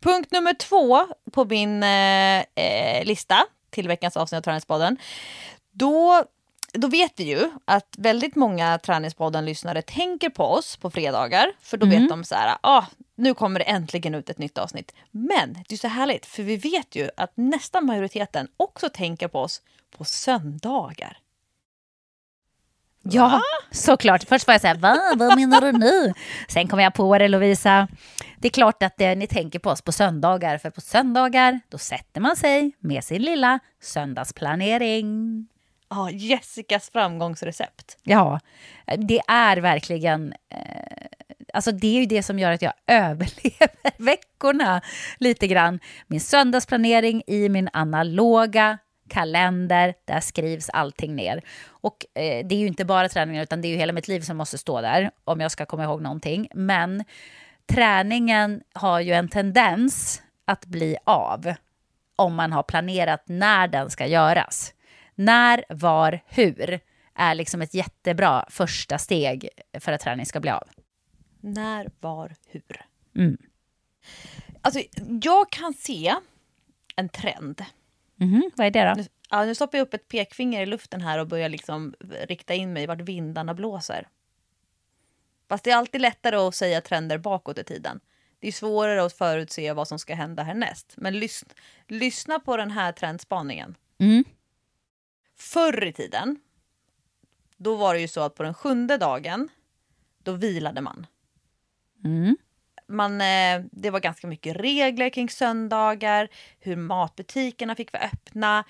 Punkt 0.00 0.32
nummer 0.32 0.54
två 0.54 1.06
på 1.32 1.44
min 1.44 1.82
eh, 1.82 2.38
eh, 2.54 3.04
lista 3.04 3.44
till 3.70 3.88
veckans 3.88 4.16
avsnitt 4.16 4.38
av 4.38 4.42
Träningspodden. 4.42 4.96
Då, 5.72 6.24
då 6.76 6.88
vet 6.88 7.12
vi 7.16 7.24
ju 7.24 7.50
att 7.64 7.94
väldigt 7.98 8.34
många 8.34 8.78
Träningspodden-lyssnare 8.78 9.82
tänker 9.82 10.30
på 10.30 10.44
oss 10.44 10.76
på 10.76 10.90
fredagar. 10.90 11.52
För 11.60 11.76
då 11.76 11.86
vet 11.86 12.08
de 12.08 12.24
så 12.24 12.34
här, 12.34 12.56
ah, 12.60 12.84
nu 13.16 13.34
kommer 13.34 13.60
det 13.60 13.64
äntligen 13.64 14.14
ut 14.14 14.30
ett 14.30 14.38
nytt 14.38 14.58
avsnitt. 14.58 14.94
Men 15.10 15.52
det 15.68 15.74
är 15.74 15.78
så 15.78 15.88
härligt, 15.88 16.26
för 16.26 16.42
vi 16.42 16.56
vet 16.56 16.94
ju 16.96 17.10
att 17.16 17.32
nästan 17.34 17.86
majoriteten 17.86 18.48
också 18.56 18.88
tänker 18.88 19.28
på 19.28 19.40
oss 19.40 19.62
på 19.96 20.04
söndagar. 20.04 21.18
Ja, 23.02 23.42
såklart. 23.70 24.24
Först 24.28 24.46
var 24.46 24.54
jag 24.54 24.60
så 24.60 24.66
här, 24.66 24.74
va? 24.74 24.98
Vad 25.16 25.36
menar 25.36 25.60
du 25.60 25.72
nu? 25.72 26.12
Sen 26.48 26.68
kom 26.68 26.80
jag 26.80 26.94
på 26.94 27.18
det, 27.18 27.28
Lovisa. 27.28 27.88
Det 28.38 28.48
är 28.48 28.52
klart 28.52 28.82
att 28.82 29.00
eh, 29.00 29.16
ni 29.16 29.26
tänker 29.26 29.58
på 29.58 29.70
oss 29.70 29.82
på 29.82 29.92
söndagar, 29.92 30.58
för 30.58 30.70
på 30.70 30.80
söndagar 30.80 31.60
då 31.68 31.78
sätter 31.78 32.20
man 32.20 32.36
sig 32.36 32.72
med 32.78 33.04
sin 33.04 33.22
lilla 33.22 33.58
söndagsplanering. 33.82 35.48
Ja, 35.88 36.10
Jessicas 36.10 36.90
framgångsrecept. 36.90 37.98
Ja, 38.02 38.40
det 38.96 39.20
är 39.28 39.56
verkligen... 39.56 40.32
Eh, 40.50 41.06
alltså 41.54 41.72
det 41.72 41.86
är 41.86 42.00
ju 42.00 42.06
det 42.06 42.22
som 42.22 42.38
gör 42.38 42.52
att 42.52 42.62
jag 42.62 42.72
överlever 42.86 44.02
veckorna 44.02 44.80
lite 45.18 45.46
grann. 45.46 45.80
Min 46.06 46.20
söndagsplanering 46.20 47.22
i 47.26 47.48
min 47.48 47.68
analoga 47.72 48.78
kalender, 49.08 49.94
där 50.04 50.20
skrivs 50.20 50.70
allting 50.70 51.16
ner. 51.16 51.42
Och 51.68 52.06
eh, 52.14 52.46
det 52.46 52.54
är 52.54 52.58
ju 52.58 52.66
inte 52.66 52.84
bara 52.84 53.08
träningen 53.08 53.42
utan 53.42 53.60
det 53.60 53.68
är 53.68 53.70
ju 53.70 53.76
hela 53.76 53.92
mitt 53.92 54.08
liv 54.08 54.20
som 54.20 54.36
måste 54.36 54.58
stå 54.58 54.80
där 54.80 55.10
om 55.24 55.40
jag 55.40 55.50
ska 55.50 55.66
komma 55.66 55.84
ihåg 55.84 56.02
någonting. 56.02 56.48
Men 56.54 57.04
träningen 57.66 58.62
har 58.72 59.00
ju 59.00 59.12
en 59.12 59.28
tendens 59.28 60.22
att 60.44 60.66
bli 60.66 60.96
av 61.04 61.54
om 62.16 62.34
man 62.34 62.52
har 62.52 62.62
planerat 62.62 63.22
när 63.26 63.68
den 63.68 63.90
ska 63.90 64.06
göras. 64.06 64.72
När, 65.18 65.64
var, 65.68 66.20
hur 66.26 66.80
är 67.14 67.34
liksom 67.34 67.62
ett 67.62 67.74
jättebra 67.74 68.46
första 68.50 68.98
steg 68.98 69.48
för 69.80 69.92
att 69.92 70.00
träning 70.00 70.26
ska 70.26 70.40
bli 70.40 70.50
av. 70.50 70.68
När, 71.40 71.90
var, 72.00 72.34
hur. 72.46 72.84
Mm. 73.16 73.36
Alltså, 74.60 74.80
jag 75.22 75.50
kan 75.50 75.74
se 75.74 76.14
en 76.96 77.08
trend. 77.08 77.64
Mm, 78.20 78.50
vad 78.56 78.66
är 78.66 78.70
det 78.70 78.88
då? 78.88 78.94
Nu, 78.96 79.06
ja, 79.30 79.44
nu 79.44 79.54
stoppar 79.54 79.78
jag 79.78 79.86
upp 79.86 79.94
ett 79.94 80.08
pekfinger 80.08 80.62
i 80.62 80.66
luften 80.66 81.00
här 81.00 81.18
och 81.18 81.26
börjar 81.26 81.48
liksom 81.48 81.94
rikta 82.28 82.54
in 82.54 82.72
mig 82.72 82.86
vart 82.86 83.00
vindarna 83.00 83.54
blåser. 83.54 84.08
Fast 85.48 85.64
det 85.64 85.70
är 85.70 85.76
alltid 85.76 86.00
lättare 86.00 86.36
att 86.36 86.54
säga 86.54 86.80
trender 86.80 87.18
bakåt 87.18 87.58
i 87.58 87.64
tiden. 87.64 88.00
Det 88.40 88.48
är 88.48 88.52
svårare 88.52 89.04
att 89.04 89.12
förutse 89.12 89.72
vad 89.72 89.88
som 89.88 89.98
ska 89.98 90.14
hända 90.14 90.42
härnäst. 90.42 90.94
Men 90.96 91.18
lyssna, 91.18 91.48
lyssna 91.86 92.40
på 92.40 92.56
den 92.56 92.70
här 92.70 92.92
trendspaningen. 92.92 93.74
Mm. 93.98 94.24
Förr 95.36 95.84
i 95.84 95.92
tiden, 95.92 96.38
då 97.56 97.74
var 97.74 97.94
det 97.94 98.00
ju 98.00 98.08
så 98.08 98.20
att 98.20 98.34
på 98.34 98.42
den 98.42 98.54
sjunde 98.54 98.96
dagen, 98.96 99.48
då 100.22 100.32
vilade 100.32 100.80
man. 100.80 101.06
Mm. 102.04 102.36
man 102.86 103.20
eh, 103.20 103.64
det 103.72 103.90
var 103.90 104.00
ganska 104.00 104.26
mycket 104.26 104.56
regler 104.56 105.10
kring 105.10 105.28
söndagar, 105.28 106.28
hur 106.60 106.76
matbutikerna 106.76 107.74
fick 107.74 107.92
vara 107.92 108.02
öppna. 108.02 108.64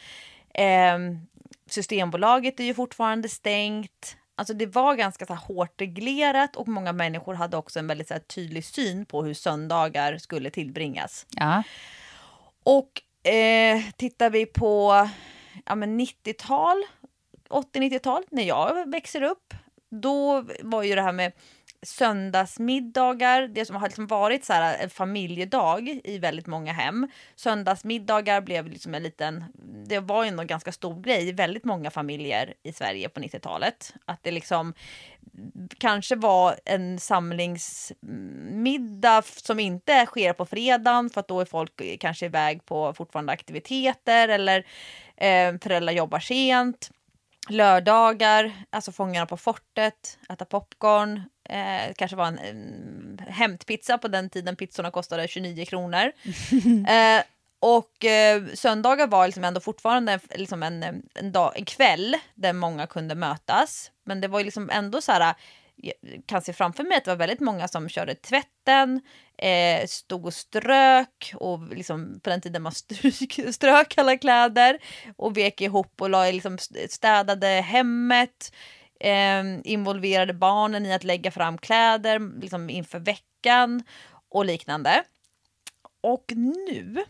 Eh, 0.55 0.99
systembolaget 1.67 2.61
är 2.61 2.65
ju 2.65 2.75
fortfarande 2.75 3.29
stängt. 3.29 4.17
Alltså 4.35 4.55
det 4.55 4.67
var 4.67 4.95
ganska 4.95 5.27
så 5.27 5.35
hårt 5.35 5.81
reglerat 5.81 6.57
och 6.57 6.69
många 6.69 6.93
människor 6.93 7.35
hade 7.35 7.57
också 7.57 7.79
en 7.79 7.87
väldigt 7.87 8.09
så 8.09 8.19
tydlig 8.27 8.65
syn 8.65 9.07
på 9.07 9.25
hur 9.25 9.35
söndagar 9.35 10.19
skulle 10.19 10.51
tillbringas. 10.51 11.27
Ja. 11.31 11.63
Och 12.63 13.29
eh, 13.31 13.83
tittar 13.97 14.31
vi 14.31 14.47
på 14.47 15.09
ja, 15.65 15.75
90-tal, 15.75 16.83
80-90-tal, 17.49 18.25
när 18.31 18.43
jag 18.43 18.91
växer 18.91 19.23
upp, 19.23 19.55
då 19.91 20.45
var 20.63 20.83
ju 20.83 20.95
det 20.95 21.03
här 21.03 21.13
med 21.13 21.33
söndagsmiddagar, 21.83 23.49
det 23.49 23.65
som 23.65 23.77
har 23.77 23.89
liksom 23.89 24.07
varit 24.07 24.45
så 24.45 24.53
här 24.53 24.79
en 24.79 24.91
familjedag 24.91 26.01
i 26.05 26.19
väldigt 26.19 26.47
många 26.47 26.73
hem. 26.73 27.09
Söndagsmiddagar 27.37 28.41
blev 28.41 28.69
liksom 28.69 28.95
en 28.95 29.03
liten, 29.03 29.45
det 29.89 30.01
var 30.01 30.25
ju 30.25 30.29
en 30.29 30.47
ganska 30.47 30.73
stor 30.73 31.01
grej 31.01 31.29
i 31.29 31.33
väldigt 31.33 31.65
många 31.65 31.91
familjer 31.91 32.55
i 32.63 32.73
Sverige 32.73 33.09
på 33.09 33.21
90-talet. 33.21 33.95
Att 34.05 34.23
det 34.23 34.31
liksom 34.31 34.75
kanske 35.79 36.17
var 36.17 36.57
en 36.65 37.01
samlingsmiddag 37.01 39.23
som 39.23 39.61
inte 39.61 40.07
sker 40.07 40.33
på 40.33 40.47
fredagen 40.47 41.11
för 41.11 41.21
att 41.21 41.29
då 41.29 41.41
är 41.41 41.45
folk 41.45 42.01
kanske 42.01 42.27
iväg 42.27 42.65
på 42.65 42.95
fortfarande 42.95 43.33
aktiviteter 43.33 44.29
eller 44.29 44.67
eh, 45.17 45.55
föräldrar 45.63 45.93
jobbar 45.93 46.21
sent 46.21 46.91
lördagar, 47.49 48.53
alltså 48.71 48.93
Fångarna 48.93 49.27
på 49.27 49.37
fortet, 49.37 50.19
äta 50.29 50.45
popcorn. 50.45 51.23
Eh, 51.49 51.95
kanske 51.97 52.17
var 52.17 52.27
en, 52.27 52.39
en 52.39 53.21
hämtpizza 53.29 53.99
på 53.99 54.09
den 54.09 54.31
tiden 54.31 54.57
pizzorna 54.57 54.91
kostade 54.91 55.29
29 55.29 55.65
kronor. 55.65 56.13
eh, 56.89 57.23
och 57.61 58.05
eh, 58.05 58.43
söndagar 58.55 59.07
var 59.07 59.27
liksom 59.27 59.45
ändå 59.45 59.61
fortfarande 59.61 60.21
liksom 60.35 60.63
en, 60.63 61.03
en, 61.15 61.33
dag, 61.33 61.53
en 61.57 61.65
kväll 61.65 62.17
där 62.35 62.53
många 62.53 62.87
kunde 62.87 63.15
mötas. 63.15 63.91
Men 64.05 64.21
det 64.21 64.29
var 64.29 64.45
liksom 64.45 64.71
ändå 64.71 65.01
så 65.01 65.13
här, 65.13 65.35
kan 66.27 66.43
se 66.43 66.53
framför 66.53 66.85
mig 66.85 66.97
att 66.97 67.05
det 67.05 67.11
var 67.11 67.17
väldigt 67.17 67.41
många 67.41 67.69
som 67.69 67.89
körde 67.89 68.15
tvätten, 68.15 69.01
eh, 69.39 69.87
stod 69.87 70.27
och 70.27 70.35
strök 70.35 71.33
och 71.35 71.69
liksom 71.69 72.21
på 72.23 72.31
den 72.31 72.41
tiden 72.41 72.63
man 72.63 72.73
stryk, 72.73 73.41
strök 73.55 73.99
alla 73.99 74.17
kläder 74.17 74.79
och 75.17 75.37
vek 75.37 75.61
ihop 75.61 76.01
och 76.01 76.11
la, 76.11 76.31
liksom, 76.31 76.59
städade 76.89 77.47
hemmet, 77.47 78.55
eh, 79.01 79.43
involverade 79.65 80.35
barnen 80.35 80.87
i 80.87 80.95
att 80.95 81.05
lägga 81.05 81.31
fram 81.31 81.59
kläder 81.59 82.41
liksom 82.41 82.71
inför 82.71 82.99
veckan 82.99 83.83
och 84.29 84.45
liknande. 84.45 85.05
Och 86.01 86.33
nu 86.37 87.05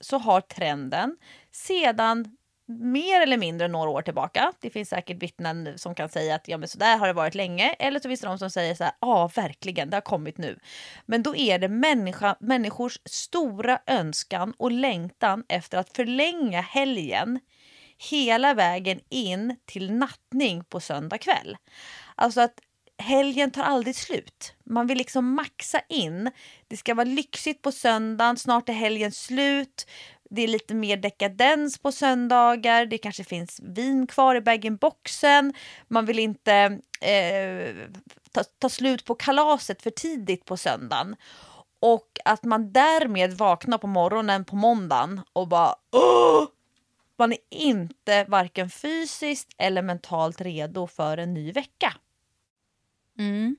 så 0.00 0.18
har 0.18 0.40
trenden 0.40 1.16
sedan 1.52 2.36
mer 2.66 3.20
eller 3.20 3.36
mindre 3.36 3.68
några 3.68 3.90
år 3.90 4.02
tillbaka. 4.02 4.52
Det 4.60 4.70
finns 4.70 4.88
säkert 4.88 5.22
vittnen 5.22 5.78
som 5.78 5.94
kan 5.94 6.08
säga 6.08 6.34
att 6.34 6.48
ja, 6.48 6.58
men 6.58 6.68
så 6.68 6.78
där 6.78 6.98
har 6.98 7.06
det 7.06 7.12
varit 7.12 7.34
länge. 7.34 7.68
Eller 7.78 8.00
så 8.00 8.08
finns 8.08 8.20
det 8.20 8.26
de 8.26 8.38
som 8.38 8.50
säger 8.50 8.74
så 8.74 8.84
här, 8.84 8.92
ja 9.00 9.30
verkligen, 9.36 9.90
det 9.90 9.96
har 9.96 10.00
kommit 10.00 10.38
nu. 10.38 10.58
Men 11.06 11.22
då 11.22 11.36
är 11.36 11.58
det 11.58 11.68
människa, 11.68 12.36
människors 12.40 12.98
stora 13.04 13.78
önskan 13.86 14.54
och 14.56 14.72
längtan 14.72 15.44
efter 15.48 15.78
att 15.78 15.96
förlänga 15.96 16.60
helgen 16.60 17.40
hela 18.10 18.54
vägen 18.54 19.00
in 19.08 19.56
till 19.64 19.92
nattning 19.92 20.64
på 20.64 20.80
söndag 20.80 21.18
kväll. 21.18 21.56
Alltså 22.14 22.40
att 22.40 22.60
helgen 22.98 23.50
tar 23.50 23.62
aldrig 23.62 23.96
slut. 23.96 24.54
Man 24.64 24.86
vill 24.86 24.98
liksom 24.98 25.34
maxa 25.34 25.80
in. 25.88 26.30
Det 26.68 26.76
ska 26.76 26.94
vara 26.94 27.04
lyxigt 27.04 27.62
på 27.62 27.72
söndagen, 27.72 28.36
snart 28.36 28.68
är 28.68 28.72
helgen 28.72 29.12
slut. 29.12 29.86
Det 30.30 30.42
är 30.42 30.48
lite 30.48 30.74
mer 30.74 30.96
dekadens 30.96 31.78
på 31.78 31.92
söndagar. 31.92 32.86
Det 32.86 32.98
kanske 32.98 33.24
finns 33.24 33.60
vin 33.62 34.06
kvar 34.06 34.34
i 34.34 34.40
bag-in-boxen. 34.40 35.54
Man 35.88 36.06
vill 36.06 36.18
inte 36.18 36.52
eh, 37.00 37.74
ta, 38.32 38.44
ta 38.58 38.68
slut 38.68 39.04
på 39.04 39.14
kalaset 39.14 39.82
för 39.82 39.90
tidigt 39.90 40.44
på 40.44 40.56
söndagen. 40.56 41.16
Och 41.80 42.18
att 42.24 42.44
man 42.44 42.72
därmed 42.72 43.32
vaknar 43.32 43.78
på 43.78 43.86
morgonen 43.86 44.44
på 44.44 44.56
måndagen 44.56 45.20
och 45.32 45.48
bara 45.48 45.74
Åh! 45.92 46.46
Man 47.18 47.32
är 47.32 47.38
inte 47.50 48.24
varken 48.24 48.70
fysiskt 48.70 49.48
eller 49.58 49.82
mentalt 49.82 50.40
redo 50.40 50.86
för 50.86 51.18
en 51.18 51.34
ny 51.34 51.52
vecka. 51.52 51.94
Mm. 53.18 53.56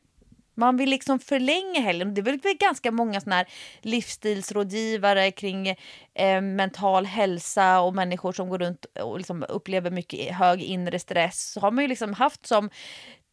Man 0.59 0.77
vill 0.77 0.89
liksom 0.89 1.19
förlänga 1.19 1.81
helgen. 1.81 2.13
Det 2.13 2.21
är 2.21 2.23
väl 2.23 2.57
ganska 2.59 2.91
många 2.91 3.21
såna 3.21 3.35
här 3.35 3.47
livsstilsrådgivare 3.81 5.31
kring 5.31 5.67
eh, 6.13 6.41
mental 6.41 7.05
hälsa 7.05 7.79
och 7.79 7.95
människor 7.95 8.31
som 8.31 8.49
går 8.49 8.57
runt 8.59 8.85
och 8.85 9.17
liksom 9.17 9.45
upplever 9.49 9.91
mycket 9.91 10.35
hög 10.35 10.61
inre 10.61 10.99
stress. 10.99 11.51
Så 11.51 11.59
har 11.59 11.71
man 11.71 11.83
ju 11.83 11.87
liksom 11.87 12.13
haft 12.13 12.45
som 12.45 12.69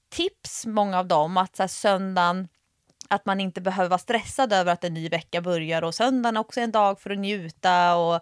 tips, 0.08 0.66
många 0.66 0.98
av 0.98 1.06
dem, 1.06 1.36
att 1.36 1.56
så 1.56 1.62
här, 1.62 1.68
söndagen 1.68 2.48
att 3.08 3.26
man 3.26 3.40
inte 3.40 3.60
behöver 3.60 3.90
vara 3.90 3.98
stressad 3.98 4.52
över 4.52 4.72
att 4.72 4.84
en 4.84 4.94
ny 4.94 5.08
vecka 5.08 5.40
börjar 5.40 5.82
och 5.82 5.94
söndagen 5.94 6.36
är 6.36 6.40
också 6.40 6.60
en 6.60 6.70
dag 6.70 7.00
för 7.00 7.10
att 7.10 7.18
njuta. 7.18 7.96
Och, 7.96 8.14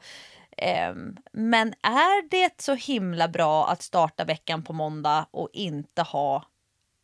eh, 0.56 0.94
men 1.32 1.68
är 1.82 2.28
det 2.28 2.62
så 2.62 2.74
himla 2.74 3.28
bra 3.28 3.68
att 3.68 3.82
starta 3.82 4.24
veckan 4.24 4.62
på 4.62 4.72
måndag 4.72 5.26
och 5.30 5.48
inte 5.52 6.02
ha 6.02 6.44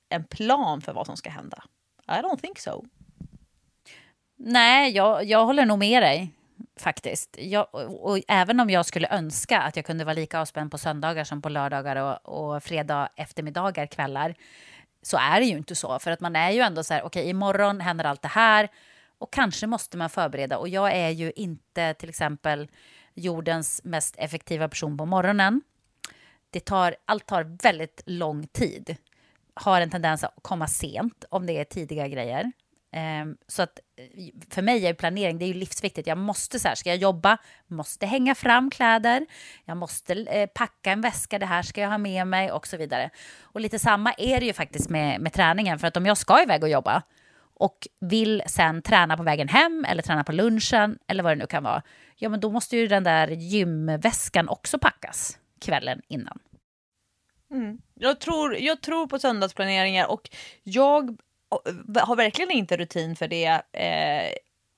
en 0.09 0.25
plan 0.25 0.81
för 0.81 0.93
vad 0.93 1.07
som 1.07 1.17
ska 1.17 1.31
hända? 1.31 1.65
I 2.09 2.23
don't 2.23 2.41
think 2.41 2.59
so. 2.59 2.85
Nej, 4.37 4.93
jag, 4.93 5.25
jag 5.25 5.47
håller 5.47 5.65
nog 5.65 5.79
med 5.79 6.03
dig 6.03 6.35
faktiskt. 6.77 7.37
Jag, 7.39 7.67
och, 7.71 8.11
och, 8.11 8.21
även 8.29 8.61
om 8.61 8.71
jag 8.71 8.87
skulle 8.87 9.09
önska 9.09 9.61
att 9.61 9.77
jag 9.77 9.85
kunde 9.85 10.05
vara 10.05 10.15
lika 10.15 10.41
avspänd 10.41 10.71
på 10.71 10.79
söndagar 10.79 11.25
som 11.25 11.43
på 11.43 11.49
lördagar 11.49 11.97
och, 11.97 12.55
och 12.55 12.63
fredag 12.63 13.09
eftermiddagar, 13.17 13.87
kvällar, 13.87 14.35
så 15.03 15.17
är 15.17 15.41
det 15.41 15.47
ju 15.47 15.57
inte 15.57 15.75
så. 15.75 15.99
För 15.99 16.11
att 16.11 16.21
man 16.21 16.37
är 16.37 16.51
ju 16.51 16.61
ändå 16.61 16.85
så 16.85 16.95
här, 16.95 17.03
okej, 17.03 17.21
okay, 17.21 17.31
imorgon 17.31 17.81
händer 17.81 18.05
allt 18.05 18.23
det 18.23 18.29
här 18.29 18.69
och 19.19 19.33
kanske 19.33 19.67
måste 19.67 19.97
man 19.97 20.11
förbereda. 20.11 20.59
Och 20.59 20.69
jag 20.69 20.93
är 20.93 21.11
ju 21.11 21.33
inte 21.37 21.95
till 21.95 22.09
exempel 22.09 22.69
jordens 23.15 23.81
mest 23.85 24.15
effektiva 24.19 24.69
person 24.69 24.97
på 24.97 25.07
morgonen. 25.07 25.63
Det 26.51 26.61
tar, 26.61 26.97
allt 27.05 27.27
tar 27.27 27.57
väldigt 27.63 28.03
lång 28.07 28.47
tid 28.47 28.97
har 29.59 29.81
en 29.81 29.91
tendens 29.91 30.25
att 30.25 30.35
komma 30.43 30.67
sent 30.67 31.25
om 31.31 31.47
det 31.47 31.53
är 31.53 31.65
tidiga 31.65 32.09
grejer. 32.09 32.53
Um, 33.23 33.37
så 33.49 33.63
att 33.63 33.79
eh, 33.97 34.25
för 34.51 34.63
mig 34.63 34.87
är 34.87 34.95
planering 34.95 35.39
det 35.39 35.45
är 35.45 35.47
ju 35.47 35.55
livsviktigt. 35.55 36.07
Jag 36.07 36.19
måste 36.19 36.61
så 36.61 36.69
här, 36.69 36.75
ska 36.75 36.89
jag 36.89 36.99
jobba, 36.99 37.39
måste 37.67 38.07
hänga 38.07 38.35
fram 38.35 38.71
kläder, 38.71 39.27
jag 39.65 39.77
måste 39.77 40.15
eh, 40.15 40.47
packa 40.47 40.93
en 40.93 41.01
väska, 41.01 41.39
det 41.39 41.47
här 41.47 41.63
ska 41.63 41.81
jag 41.81 41.89
ha 41.89 41.99
med 41.99 42.27
mig 42.27 42.53
och 42.53 42.67
så 42.67 42.77
vidare. 42.77 43.11
Och 43.43 43.61
lite 43.61 43.79
samma 43.79 44.13
är 44.19 44.41
det 44.41 44.47
ju 44.47 44.53
faktiskt 44.53 44.91
med, 44.91 45.21
med 45.21 45.33
träningen, 45.33 45.79
för 45.79 45.87
att 45.87 45.97
om 45.97 46.07
jag 46.07 46.17
ska 46.17 46.43
iväg 46.43 46.63
och 46.63 46.69
jobba 46.69 47.03
och 47.55 47.89
vill 48.01 48.43
sen 48.47 48.83
träna 48.83 49.17
på 49.17 49.23
vägen 49.23 49.49
hem 49.49 49.85
eller 49.89 50.03
träna 50.03 50.25
på 50.25 50.33
lunchen 50.33 50.99
eller 51.07 51.23
vad 51.23 51.33
det 51.33 51.37
nu 51.41 51.47
kan 51.47 51.63
vara, 51.63 51.83
ja 52.17 52.29
men 52.29 52.41
då 52.41 52.51
måste 52.51 52.77
ju 52.77 52.87
den 52.87 53.05
där 53.05 53.29
gymväskan 53.29 54.49
också 54.49 54.79
packas 54.79 55.39
kvällen 55.61 56.03
innan. 56.09 56.39
Mm. 57.51 57.79
Jag, 57.95 58.21
tror, 58.21 58.57
jag 58.57 58.81
tror 58.81 59.07
på 59.07 59.19
söndagsplaneringar 59.19 60.07
och 60.07 60.31
jag 60.63 61.17
har 62.01 62.17
verkligen 62.17 62.51
inte 62.51 62.77
rutin 62.77 63.17
för 63.17 63.29
det. 63.29 63.63
Eh, 63.73 64.33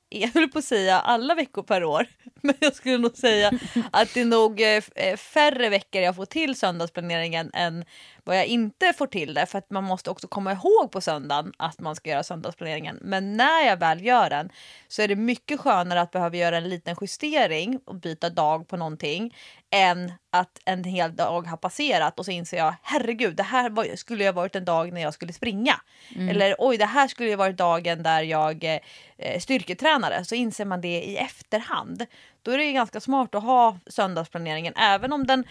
jag 0.09 0.29
höll 0.29 0.49
på 0.49 0.59
att 0.59 0.65
säga 0.65 1.01
alla 1.01 1.35
veckor 1.35 1.63
per 1.63 1.85
år, 1.85 2.07
men 2.43 2.55
jag 2.61 2.75
skulle 2.75 2.99
nog 2.99 3.17
säga 3.17 3.51
att 3.93 4.15
det 4.15 4.21
är 4.21 4.25
nog 4.25 4.61
eh, 4.61 4.83
eh, 4.95 5.17
färre 5.17 5.69
veckor 5.69 6.03
jag 6.03 6.17
får 6.17 6.27
till 6.27 6.55
söndagsplaneringen 6.55 7.51
än 7.55 7.85
vad 8.31 8.39
jag 8.39 8.47
inte 8.47 8.93
får 8.93 9.07
till 9.07 9.35
det. 9.35 9.47
För 9.47 9.59
att 9.59 9.71
man 9.71 9.85
måste 9.85 10.11
också 10.11 10.29
komma 10.29 10.53
ihåg 10.53 10.93
på 10.93 11.01
söndagen 11.01 11.53
att 11.57 11.81
man 11.81 11.97
ska 11.97 12.11
göra 12.11 12.23
söndagsplaneringen. 12.23 12.99
Men 13.03 13.37
när 13.37 13.67
jag 13.67 13.77
väl 13.77 14.05
gör 14.05 14.31
den 14.31 14.51
så 14.89 15.03
är 15.03 15.09
det 15.09 15.17
mycket 15.17 15.61
skönare 15.61 16.01
att 16.01 16.11
behöva 16.11 16.37
göra 16.37 16.57
en 16.57 16.69
liten 16.69 16.97
justering 17.01 17.81
och 17.85 17.95
byta 17.95 18.31
dag 18.31 18.69
på 18.69 18.77
någonting 18.77 19.35
än 19.71 20.13
att 20.31 20.61
en 20.65 20.85
hel 20.85 21.17
dag 21.17 21.47
har 21.47 21.57
passerat 21.57 22.19
och 22.19 22.25
så 22.25 22.31
inser 22.31 22.57
jag 22.57 22.75
herregud, 22.83 23.37
det 23.37 23.43
här 23.43 23.71
var, 23.71 23.97
skulle 23.97 24.25
ha 24.25 24.33
varit 24.33 24.57
en 24.57 24.65
dag 24.65 24.93
när 24.93 25.01
jag 25.01 25.15
skulle 25.15 25.33
springa. 25.33 25.81
Mm. 26.17 26.29
Eller 26.29 26.55
oj, 26.59 26.77
det 26.77 26.87
här 26.87 27.09
skulle 27.09 27.31
ha 27.31 27.37
varit 27.37 27.57
dagen 27.57 28.03
där 28.03 28.23
jag 28.23 28.81
eh, 29.19 29.41
styrketränade. 29.41 30.25
Så 30.25 30.35
inser 30.35 30.65
man 30.65 30.81
det 30.81 31.03
i 31.03 31.17
efterhand. 31.17 32.07
Då 32.43 32.51
är 32.51 32.59
det 32.59 32.73
ganska 32.73 33.01
smart 33.01 33.35
att 33.35 33.43
ha 33.43 33.79
söndagsplaneringen, 33.87 34.75
även 34.77 35.13
om 35.13 35.27
den 35.27 35.45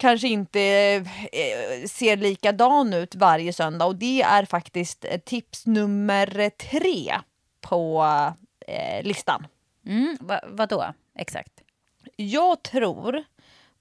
kanske 0.00 0.28
inte 0.28 0.60
eh, 1.32 1.86
ser 1.86 2.16
likadan 2.16 2.94
ut 2.94 3.14
varje 3.14 3.52
söndag. 3.52 3.86
Och 3.86 3.96
det 3.96 4.22
är 4.22 4.44
faktiskt 4.44 5.04
eh, 5.04 5.20
tips 5.20 5.66
nummer 5.66 6.50
tre 6.50 7.18
på 7.60 8.04
eh, 8.66 9.02
listan. 9.02 9.46
Mm, 9.86 10.16
vad, 10.20 10.40
vadå 10.48 10.94
exakt? 11.18 11.52
Jag 12.16 12.62
tror 12.62 13.24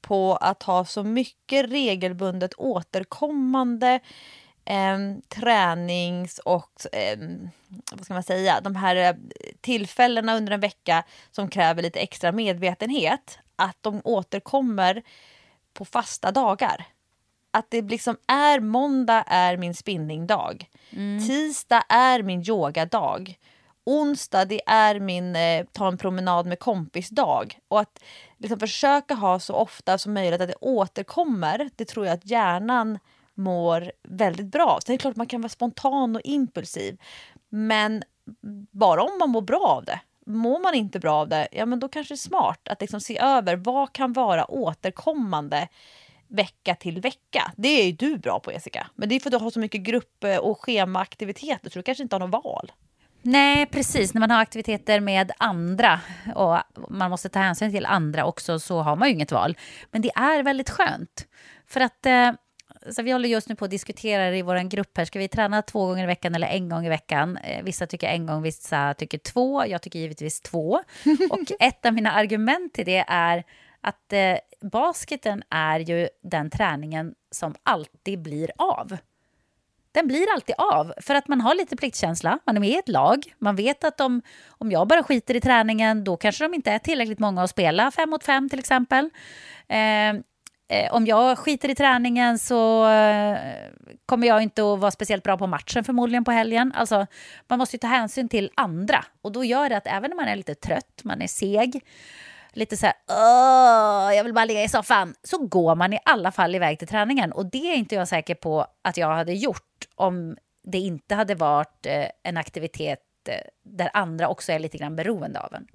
på 0.01 0.35
att 0.35 0.63
ha 0.63 0.85
så 0.85 1.03
mycket 1.03 1.69
regelbundet 1.71 2.53
återkommande 2.57 3.99
eh, 4.65 4.97
tränings 5.27 6.37
och 6.37 6.95
eh, 6.95 7.19
vad 7.91 8.05
ska 8.05 8.13
man 8.13 8.23
säga, 8.23 8.61
de 8.61 8.75
här 8.75 8.95
eh, 8.95 9.15
tillfällena 9.61 10.37
under 10.37 10.53
en 10.53 10.59
vecka 10.59 11.03
som 11.31 11.49
kräver 11.49 11.81
lite 11.81 11.99
extra 11.99 12.31
medvetenhet, 12.31 13.39
att 13.55 13.77
de 13.81 14.01
återkommer 14.03 15.03
på 15.79 15.85
fasta 15.85 16.31
dagar. 16.31 16.85
Att 17.51 17.65
det 17.69 17.81
liksom 17.81 18.17
är 18.27 18.59
måndag 18.59 19.23
är 19.27 19.57
min 19.57 19.73
spinningdag. 19.75 20.69
Mm. 20.91 21.27
Tisdag 21.27 21.83
är 21.89 22.23
min 22.23 22.49
yogadag. 22.49 23.39
Onsdag 23.83 24.45
det 24.45 24.61
är 24.65 24.99
min 24.99 25.35
eh, 25.35 25.65
ta 25.71 25.87
en 25.87 25.97
promenad 25.97 26.45
med 26.45 26.59
kompis 26.59 27.09
dag. 27.09 27.59
Och 27.67 27.79
att 27.79 28.03
liksom 28.37 28.59
försöka 28.59 29.13
ha 29.13 29.39
så 29.39 29.53
ofta 29.53 29.97
som 29.97 30.13
möjligt 30.13 30.41
att 30.41 30.47
det 30.47 30.55
återkommer, 30.61 31.69
det 31.75 31.85
tror 31.85 32.05
jag 32.05 32.13
att 32.13 32.25
hjärnan 32.25 32.99
mår 33.33 33.91
väldigt 34.03 34.51
bra. 34.51 34.79
Sen 34.85 34.93
är 34.93 34.97
det 34.97 35.01
klart 35.01 35.11
att 35.11 35.17
man 35.17 35.27
kan 35.27 35.41
vara 35.41 35.49
spontan 35.49 36.15
och 36.15 36.21
impulsiv. 36.23 36.97
Men 37.49 38.03
bara 38.71 39.03
om 39.03 39.19
man 39.19 39.29
mår 39.29 39.41
bra 39.41 39.59
av 39.59 39.85
det. 39.85 39.99
Mår 40.29 40.59
man 40.59 40.73
inte 40.73 40.99
bra 40.99 41.13
av 41.13 41.27
det, 41.27 41.47
ja 41.51 41.65
men 41.65 41.79
då 41.79 41.89
kanske 41.89 42.13
det 42.13 42.15
är 42.15 42.17
smart 42.17 42.67
att 42.67 42.81
liksom 42.81 43.01
se 43.01 43.19
över 43.19 43.55
vad 43.55 43.93
kan 43.93 44.13
vara 44.13 44.51
återkommande 44.51 45.67
vecka 46.27 46.75
till 46.75 47.01
vecka. 47.01 47.51
Det 47.55 47.67
är 47.67 47.85
ju 47.85 47.91
du 47.91 48.17
bra 48.17 48.39
på 48.39 48.51
Jessica. 48.51 48.87
Men 48.95 49.09
det 49.09 49.15
är 49.15 49.19
för 49.19 49.29
att 49.29 49.39
du 49.39 49.43
har 49.43 49.51
så 49.51 49.59
mycket 49.59 49.81
grupp 49.81 50.23
eh, 50.23 50.37
och 50.37 50.61
schemaaktiviteter 50.61 51.69
så 51.69 51.79
du 51.79 51.83
kanske 51.83 52.03
inte 52.03 52.15
har 52.15 52.27
något 52.27 52.43
val. 52.43 52.71
Nej, 53.21 53.65
precis. 53.65 54.13
När 54.13 54.19
man 54.19 54.31
har 54.31 54.41
aktiviteter 54.41 54.99
med 54.99 55.31
andra 55.37 55.99
och 56.35 56.57
man 56.89 57.09
måste 57.09 57.29
ta 57.29 57.39
hänsyn 57.39 57.71
till 57.71 57.85
andra 57.85 58.25
också 58.25 58.59
så 58.59 58.81
har 58.81 58.95
man 58.95 59.07
ju 59.07 59.13
inget 59.13 59.31
val. 59.31 59.57
Men 59.91 60.01
det 60.01 60.11
är 60.15 60.43
väldigt 60.43 60.69
skönt. 60.69 61.27
För 61.67 61.81
att 61.81 62.05
eh, 62.05 62.31
så 62.91 63.01
vi 63.01 63.11
håller 63.11 63.29
just 63.29 63.49
nu 63.49 63.55
på 63.55 63.65
att 63.65 63.71
diskutera 63.71 64.37
i 64.37 64.41
vår 64.41 64.69
grupp 64.69 64.97
här. 64.97 65.05
Ska 65.05 65.19
vi 65.19 65.27
träna 65.27 65.61
två 65.61 65.85
gånger 65.85 66.03
i 66.03 66.07
veckan 66.07 66.35
eller 66.35 66.47
en 66.47 66.69
gång 66.69 66.85
i 66.85 66.89
veckan? 66.89 67.37
Eh, 67.37 67.63
vissa 67.63 67.87
tycker 67.87 68.07
en 68.07 68.25
gång, 68.25 68.41
vissa 68.41 68.93
tycker 68.93 69.17
två. 69.17 69.65
Jag 69.65 69.81
tycker 69.81 69.99
givetvis 69.99 70.41
två. 70.41 70.79
Och 71.29 71.51
ett 71.59 71.85
av 71.85 71.93
mina 71.93 72.11
argument 72.11 72.73
till 72.73 72.85
det 72.85 73.05
är 73.07 73.43
att 73.81 74.13
eh, 74.13 74.37
basketen 74.61 75.43
är 75.49 75.79
ju 75.79 76.09
den 76.23 76.49
träningen 76.49 77.13
som 77.31 77.55
alltid 77.63 78.21
blir 78.21 78.51
av 78.57 78.97
den 79.91 80.07
blir 80.07 80.33
alltid 80.33 80.55
av. 80.57 80.93
För 81.01 81.15
att 81.15 81.27
man 81.27 81.41
har 81.41 81.55
lite 81.55 81.75
pliktkänsla, 81.75 82.39
man 82.45 82.55
är 82.55 82.59
med 82.59 82.69
i 82.69 82.77
ett 82.77 82.89
lag. 82.89 83.33
Man 83.39 83.55
vet 83.55 83.83
att 83.83 84.01
om, 84.01 84.21
om 84.49 84.71
jag 84.71 84.87
bara 84.87 85.03
skiter 85.03 85.35
i 85.35 85.41
träningen, 85.41 86.03
då 86.03 86.17
kanske 86.17 86.43
de 86.43 86.53
inte 86.53 86.71
är 86.71 86.79
tillräckligt 86.79 87.19
många 87.19 87.43
att 87.43 87.49
spela 87.49 87.91
fem 87.91 88.09
mot 88.09 88.23
fem 88.23 88.49
till 88.49 88.59
exempel. 88.59 89.09
Eh, 89.67 90.13
eh, 90.69 90.93
om 90.93 91.05
jag 91.05 91.37
skiter 91.37 91.69
i 91.69 91.75
träningen 91.75 92.39
så 92.39 92.89
eh, 92.89 93.37
kommer 94.05 94.27
jag 94.27 94.43
inte 94.43 94.61
att 94.61 94.79
vara 94.79 94.91
speciellt 94.91 95.23
bra 95.23 95.37
på 95.37 95.47
matchen 95.47 95.83
förmodligen 95.83 96.23
på 96.23 96.31
helgen. 96.31 96.73
Alltså, 96.75 97.07
man 97.47 97.59
måste 97.59 97.75
ju 97.75 97.79
ta 97.79 97.87
hänsyn 97.87 98.29
till 98.29 98.51
andra 98.55 99.05
och 99.21 99.31
då 99.31 99.43
gör 99.43 99.69
det 99.69 99.77
att 99.77 99.87
även 99.87 100.11
om 100.11 100.17
man 100.17 100.27
är 100.27 100.35
lite 100.35 100.55
trött, 100.55 101.01
man 101.03 101.21
är 101.21 101.27
seg, 101.27 101.85
lite 102.53 102.77
så 102.77 102.85
här, 102.85 102.95
Åh, 103.09 104.15
jag 104.15 104.23
vill 104.23 104.33
bara 104.33 104.45
ligga 104.45 104.63
i 104.63 104.69
soffan, 104.69 105.15
så 105.23 105.37
går 105.37 105.75
man 105.75 105.93
i 105.93 105.99
alla 106.05 106.31
fall 106.31 106.55
iväg 106.55 106.79
till 106.79 106.87
träningen. 106.87 107.31
Och 107.31 107.45
det 107.45 107.71
är 107.71 107.75
inte 107.75 107.95
jag 107.95 108.07
säker 108.07 108.35
på 108.35 108.67
att 108.81 108.97
jag 108.97 109.15
hade 109.15 109.33
gjort 109.33 109.87
om 109.95 110.37
det 110.63 110.77
inte 110.77 111.15
hade 111.15 111.35
varit 111.35 111.85
eh, 111.85 112.05
en 112.23 112.37
aktivitet 112.37 112.99
eh, 113.29 113.35
där 113.63 113.89
andra 113.93 114.29
också 114.29 114.51
är 114.51 114.59
lite 114.59 114.77
grann 114.77 114.95
beroende 114.95 115.39
av 115.39 115.53
en. 115.53 115.67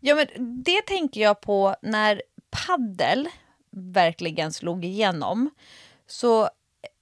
Ja, 0.00 0.14
men 0.14 0.26
det 0.62 0.82
tänker 0.86 1.20
jag 1.20 1.40
på 1.40 1.76
när 1.82 2.22
paddel 2.50 3.28
verkligen 3.72 4.52
slog 4.52 4.84
igenom. 4.84 5.50
Så 6.06 6.48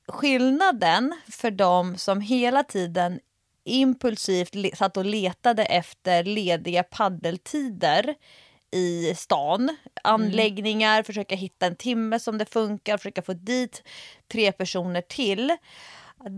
skillnaden 0.09 1.15
för 1.29 1.51
dem 1.51 1.97
som 1.97 2.21
hela 2.21 2.65
tiden 2.65 3.21
impulsivt 3.65 4.77
satt 4.79 4.97
och 4.97 5.05
letade 5.05 5.65
efter 5.65 6.25
lediga 6.25 6.83
paddeltider 6.83 8.15
i 8.71 9.15
stan. 9.15 9.77
Anläggningar, 10.05 10.95
mm. 10.95 11.05
försöka 11.05 11.35
hitta 11.35 11.67
en 11.67 11.77
timme 11.77 12.19
som 12.19 12.39
det 12.39 12.53
funkar, 12.53 12.99
försöka 12.99 13.23
få 13.23 13.33
dit 13.33 13.83
tre 14.33 14.53
personer 14.53 15.01
till. 15.01 15.57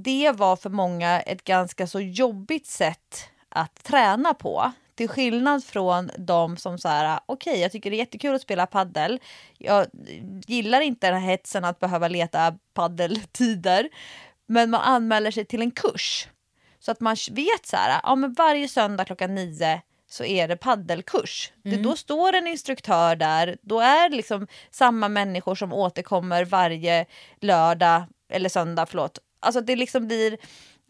Det 0.04 0.32
var 0.32 0.56
för 0.56 0.70
många 0.70 1.20
ett 1.20 1.44
ganska 1.44 1.86
så 1.86 2.00
jobbigt 2.00 2.66
sätt 2.66 3.28
att 3.48 3.84
träna 3.84 4.34
på. 4.34 4.72
Till 4.94 5.08
skillnad 5.08 5.64
från 5.64 6.10
de 6.18 6.56
som 6.56 6.78
så 6.78 6.88
här, 6.88 7.20
okej, 7.26 7.50
okay, 7.50 7.62
jag 7.62 7.72
tycker 7.72 7.90
det 7.90 7.96
är 7.96 7.98
jättekul 7.98 8.34
att 8.34 8.42
spela 8.42 8.66
paddel. 8.66 9.20
Jag 9.58 9.86
gillar 10.46 10.80
inte 10.80 11.10
den 11.10 11.20
här 11.20 11.28
hetsen 11.28 11.64
att 11.64 11.80
behöva 11.80 12.08
leta 12.08 12.58
paddeltider. 12.74 13.88
Men 14.46 14.70
man 14.70 14.80
anmäler 14.80 15.30
sig 15.30 15.44
till 15.44 15.62
en 15.62 15.70
kurs. 15.70 16.28
Så 16.78 16.90
att 16.90 17.00
man 17.00 17.16
vet 17.30 17.66
så 17.66 17.76
här, 17.76 18.00
ja 18.02 18.14
men 18.14 18.32
varje 18.32 18.68
söndag 18.68 19.04
klockan 19.04 19.34
nio 19.34 19.80
så 20.12 20.24
är 20.24 20.48
det 20.48 20.56
paddelkurs. 20.56 21.52
Mm. 21.64 21.76
Det, 21.76 21.88
då 21.88 21.96
står 21.96 22.32
en 22.32 22.46
instruktör 22.46 23.16
där, 23.16 23.56
då 23.62 23.80
är 23.80 24.08
det 24.08 24.16
liksom 24.16 24.46
samma 24.70 25.08
människor 25.08 25.54
som 25.54 25.72
återkommer 25.72 26.44
varje 26.44 27.06
lördag 27.40 28.04
eller 28.28 28.48
söndag, 28.48 28.86
förlåt. 28.86 29.18
Alltså 29.40 29.60
det 29.60 29.76
liksom 29.76 30.06
blir, 30.06 30.38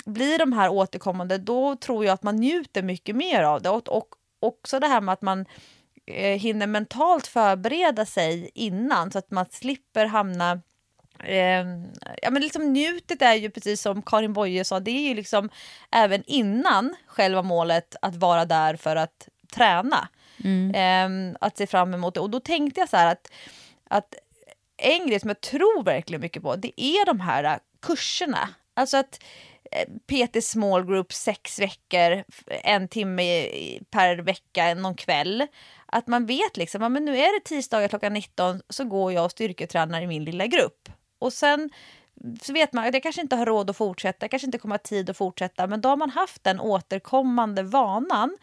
blir 0.05 0.39
de 0.39 0.53
här 0.53 0.69
återkommande, 0.69 1.39
då 1.39 1.77
tror 1.77 2.05
jag 2.05 2.13
att 2.13 2.23
man 2.23 2.37
njuter 2.37 2.83
mycket 2.83 3.17
mer 3.17 3.43
av 3.43 3.63
det. 3.63 3.71
Och, 3.71 3.89
och 3.89 4.09
också 4.41 4.81
det 4.81 4.87
här 4.87 5.01
med 5.01 5.13
att 5.13 5.23
man 5.23 5.47
eh, 6.07 6.39
hinner 6.39 6.67
mentalt 6.67 7.27
förbereda 7.27 8.07
sig 8.07 8.51
innan 8.55 9.11
så 9.11 9.19
att 9.19 9.31
man 9.31 9.47
slipper 9.51 10.07
hamna 10.07 10.61
Eh, 11.25 11.67
ja, 12.23 12.31
men 12.31 12.43
liksom 12.43 12.73
njutet 12.73 13.23
är 13.23 13.35
ju 13.35 13.51
precis 13.51 13.83
som 13.83 14.03
Karin 14.03 14.33
Boye 14.33 14.65
sa, 14.65 14.81
det 14.81 14.91
är 14.91 15.09
ju 15.09 15.15
liksom 15.15 15.51
även 15.91 16.23
innan 16.27 16.95
själva 17.07 17.43
målet 17.43 17.97
att 18.03 18.17
vara 18.17 18.45
där 18.45 18.77
för 18.77 18.97
att 18.97 19.29
träna. 19.55 20.09
Mm. 20.45 20.75
Eh, 21.33 21.37
att 21.41 21.57
se 21.57 21.67
fram 21.67 21.95
emot 21.95 22.15
det. 22.15 22.21
Och 22.21 22.31
då 22.31 22.41
tänkte 22.41 22.81
jag 22.81 22.89
så 22.89 22.97
här 22.97 23.13
att, 23.13 23.33
att 23.89 24.15
en 24.77 25.07
grej 25.07 25.21
som 25.21 25.31
jag 25.31 25.41
tror 25.41 25.85
verkligen 25.85 26.21
mycket 26.21 26.43
på, 26.43 26.57
det 26.57 26.81
är 26.81 27.07
de 27.07 27.21
här 27.21 27.59
kurserna. 27.83 28.49
Alltså 28.75 28.97
att 28.97 29.25
PT 30.07 30.45
Small 30.45 30.85
Group 30.85 31.13
sex 31.13 31.59
veckor, 31.59 32.25
en 32.47 32.89
timme 32.89 33.49
per 33.91 34.17
vecka, 34.17 34.75
någon 34.75 34.95
kväll. 34.95 35.47
Att 35.87 36.07
man 36.07 36.27
vet 36.27 36.57
liksom, 36.57 36.83
att 36.83 37.03
nu 37.03 37.17
är 37.17 37.41
det 37.41 37.45
tisdagar 37.45 37.89
klockan 37.89 38.13
19 38.13 38.61
så 38.69 38.85
går 38.85 39.13
jag 39.13 39.25
och 39.25 39.31
styrketränar 39.31 40.03
i 40.03 40.07
min 40.07 40.25
lilla 40.25 40.47
grupp. 40.47 40.89
Och 41.19 41.33
sen 41.33 41.71
så 42.43 42.53
vet 42.53 42.73
man 42.73 42.85
att 42.87 42.95
jag 42.95 43.03
kanske 43.03 43.23
inte 43.23 43.37
har 43.37 43.47
råd 43.47 43.71
att 43.71 43.77
fortsätta, 43.77 44.25
jag 44.25 44.31
kanske 44.31 44.47
inte 44.47 44.59
kommer 44.59 44.75
ha 44.75 44.79
tid 44.79 45.11
att 45.11 45.17
fortsätta, 45.17 45.67
men 45.67 45.81
då 45.81 45.89
har 45.89 45.97
man 45.97 46.11
haft 46.11 46.45
den 46.45 46.61
återkommande 46.61 47.63
vanan. 47.63 48.37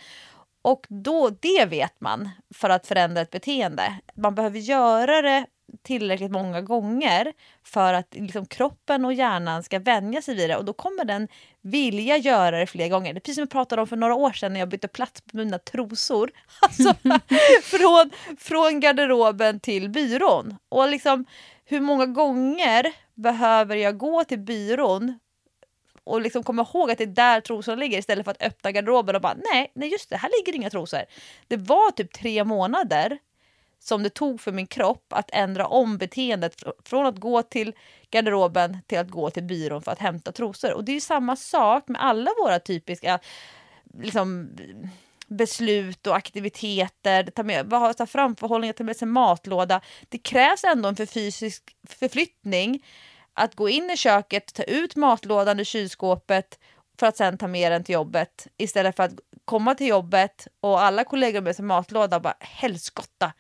Och 0.62 0.86
då, 0.90 1.30
det 1.30 1.66
vet 1.66 2.02
man 2.02 2.30
för 2.56 2.70
att 2.70 2.88
förändra 2.88 3.22
ett 3.22 3.32
beteende. 3.32 4.00
Man 4.16 4.36
behöver 4.36 4.60
göra 4.60 5.22
det 5.22 5.46
tillräckligt 5.82 6.32
många 6.32 6.62
gånger 6.62 7.34
för 7.64 7.94
att 7.94 8.16
liksom, 8.16 8.46
kroppen 8.46 9.06
och 9.06 9.14
hjärnan 9.14 9.64
ska 9.64 9.80
vänja 9.80 10.22
sig 10.22 10.36
vid 10.36 10.50
det 10.50 10.58
och 10.58 10.66
då 10.66 10.74
kommer 10.74 11.06
den 11.06 11.28
vilja 11.62 12.18
göra 12.18 12.60
det 12.60 12.68
fler 12.68 12.88
gånger. 12.88 13.14
Det 13.14 13.18
är 13.18 13.22
precis 13.22 13.36
som 13.36 13.42
jag 13.42 13.50
pratade 13.50 13.82
om 13.82 13.88
för 13.88 13.96
några 13.96 14.16
år 14.16 14.32
sedan 14.32 14.54
när 14.54 14.60
jag 14.60 14.70
bytte 14.70 14.88
plats 14.88 15.22
på 15.22 15.38
mina 15.38 15.60
trosor. 15.60 16.32
Alltså, 16.62 16.94
från, 17.64 18.12
från 18.38 18.80
garderoben 18.80 19.60
till 19.60 19.90
byrån. 19.90 20.56
Och 20.70 20.90
liksom, 20.90 21.26
hur 21.66 21.80
många 21.80 22.06
gånger 22.06 22.94
behöver 23.16 23.76
jag 23.76 23.98
gå 23.98 24.24
till 24.24 24.40
byrån 24.40 25.20
och 26.10 26.22
liksom 26.22 26.44
komma 26.44 26.68
ihåg 26.74 26.92
att 26.92 26.98
det 26.98 27.04
är 27.04 27.08
där 27.08 27.42
trosorna 27.42 27.76
ligger 27.76 27.98
istället 28.00 28.26
för 28.26 28.32
att 28.32 28.42
öppna 28.42 28.72
garderoben 28.72 29.16
och 29.16 29.22
bara 29.22 29.38
nej, 29.54 29.72
nej 29.76 29.90
just 29.92 30.10
det, 30.10 30.18
här 30.18 30.32
ligger 30.38 30.56
inga 30.56 30.70
trosor. 30.70 31.02
Det 31.48 31.58
var 31.58 31.92
typ 31.92 32.14
tre 32.14 32.44
månader 32.44 33.18
som 33.80 34.04
det 34.04 34.10
tog 34.10 34.42
för 34.42 34.52
min 34.52 34.68
kropp 34.68 35.14
att 35.14 35.30
ändra 35.34 35.68
om 35.68 35.98
beteendet 35.98 36.64
från 36.86 37.06
att 37.06 37.18
gå 37.18 37.42
till 37.42 37.74
garderoben 38.12 38.78
till 38.88 39.00
att 39.00 39.10
gå 39.10 39.30
till 39.30 39.44
byrån 39.44 39.82
för 39.82 39.92
att 39.92 40.00
hämta 40.00 40.32
trosor. 40.32 40.74
Och 40.74 40.84
det 40.84 40.92
är 40.92 40.94
ju 40.94 41.02
samma 41.02 41.36
sak 41.36 41.88
med 41.88 42.04
alla 42.04 42.32
våra 42.44 42.60
typiska 42.60 43.20
liksom, 44.00 44.50
beslut 45.28 46.08
och 46.08 46.16
aktiviteter, 46.16 47.24
ta, 47.24 47.44
med, 47.44 47.70
ta 47.98 48.06
framförhållning, 48.06 48.74
ta 48.74 48.84
med 48.84 48.96
sig 48.98 49.08
matlåda. 49.08 49.82
Det 50.10 50.18
krävs 50.18 50.64
ändå 50.64 50.90
en 50.90 50.96
för 50.96 51.06
fysisk 51.06 51.76
förflyttning 51.88 52.84
att 53.34 53.56
gå 53.56 53.70
in 53.70 53.90
i 53.90 53.98
köket, 53.98 54.54
ta 54.54 54.64
ut 54.64 54.96
matlådan 54.96 55.60
ur 55.60 55.64
kylskåpet 55.64 56.60
för 57.00 57.08
att 57.08 57.18
sen 57.18 57.38
ta 57.38 57.48
med 57.48 57.72
den 57.72 57.84
till 57.84 57.94
jobbet 57.94 58.48
istället 58.58 58.96
för 58.96 59.04
att 59.04 59.14
komma 59.46 59.76
till 59.76 59.88
jobbet 59.88 60.48
och 60.60 60.82
alla 60.82 61.04
kollegor 61.04 61.42
med 61.42 61.56
sig 61.56 61.66
matlåda 61.66 62.16
och 62.16 62.22
bara 62.22 62.38
helskotta. 62.40 63.34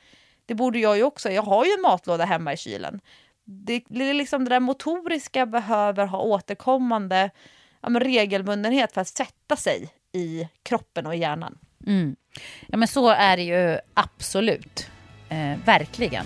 Det 0.45 0.55
borde 0.55 0.79
jag 0.79 0.97
ju 0.97 1.03
också. 1.03 1.31
Jag 1.31 1.43
har 1.43 1.65
ju 1.65 1.71
en 1.71 1.81
matlåda 1.81 2.25
hemma 2.25 2.53
i 2.53 2.57
kylen. 2.57 3.01
Det, 3.43 3.83
det, 3.87 4.13
liksom 4.13 4.43
det 4.43 4.49
där 4.49 4.59
motoriska 4.59 5.45
behöver 5.45 6.05
ha 6.05 6.19
återkommande 6.19 7.29
ja, 7.81 7.89
regelbundenhet 7.89 8.93
för 8.93 9.01
att 9.01 9.07
sätta 9.07 9.55
sig 9.55 9.89
i 10.11 10.47
kroppen 10.63 11.05
och 11.05 11.15
hjärnan. 11.15 11.57
Mm. 11.87 12.15
Ja 12.67 12.77
men 12.77 12.87
så 12.87 13.09
är 13.09 13.37
det 13.37 13.43
ju 13.43 13.79
absolut. 13.93 14.87
Eh, 15.29 15.65
verkligen. 15.65 16.25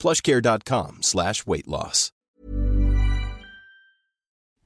plushcare.com 0.00 0.98
slash 1.00 1.34
weight 1.46 1.66
loss. 1.66 2.12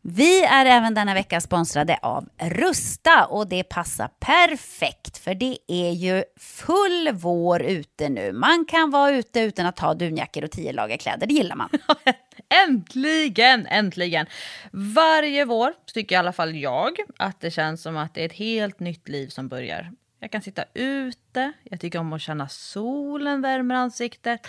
Vi 0.07 0.45
är 0.45 0.67
även 0.67 0.95
denna 0.95 1.15
vecka 1.15 1.41
sponsrade 1.41 1.99
av 2.03 2.29
Rusta 2.39 3.27
och 3.27 3.49
det 3.49 3.65
passar 3.65 4.09
perfekt 4.09 5.19
för 5.19 5.35
det 5.35 5.59
är 5.69 5.91
ju 5.91 6.25
full 6.37 7.11
vår 7.13 7.63
ute 7.63 8.09
nu. 8.09 8.33
Man 8.33 8.65
kan 8.65 8.91
vara 8.91 9.11
ute 9.11 9.41
utan 9.41 9.67
att 9.67 9.79
ha 9.79 9.95
dunjackor 9.95 10.45
och 10.45 10.51
tio 10.51 10.73
lager 10.73 10.97
kläder, 10.97 11.27
det 11.27 11.35
gillar 11.35 11.57
man. 11.57 11.69
äntligen, 12.67 13.67
äntligen! 13.67 14.27
Varje 14.73 15.45
vår 15.45 15.73
tycker 15.95 16.17
i 16.17 16.19
alla 16.19 16.33
fall 16.33 16.57
jag 16.57 16.99
att 17.19 17.41
det 17.41 17.51
känns 17.51 17.83
som 17.83 17.97
att 17.97 18.15
det 18.15 18.21
är 18.21 18.27
ett 18.27 18.33
helt 18.33 18.81
nytt 18.81 19.09
liv 19.09 19.29
som 19.29 19.49
börjar. 19.49 19.93
Jag 20.21 20.31
kan 20.31 20.43
sitta 20.43 20.65
ute, 20.75 21.53
jag 21.63 21.81
tycker 21.81 21.99
om 21.99 22.13
att 22.13 22.21
känna 22.21 22.49
solen 22.49 23.43
värmer 23.43 23.75
ansiktet. 23.75 24.47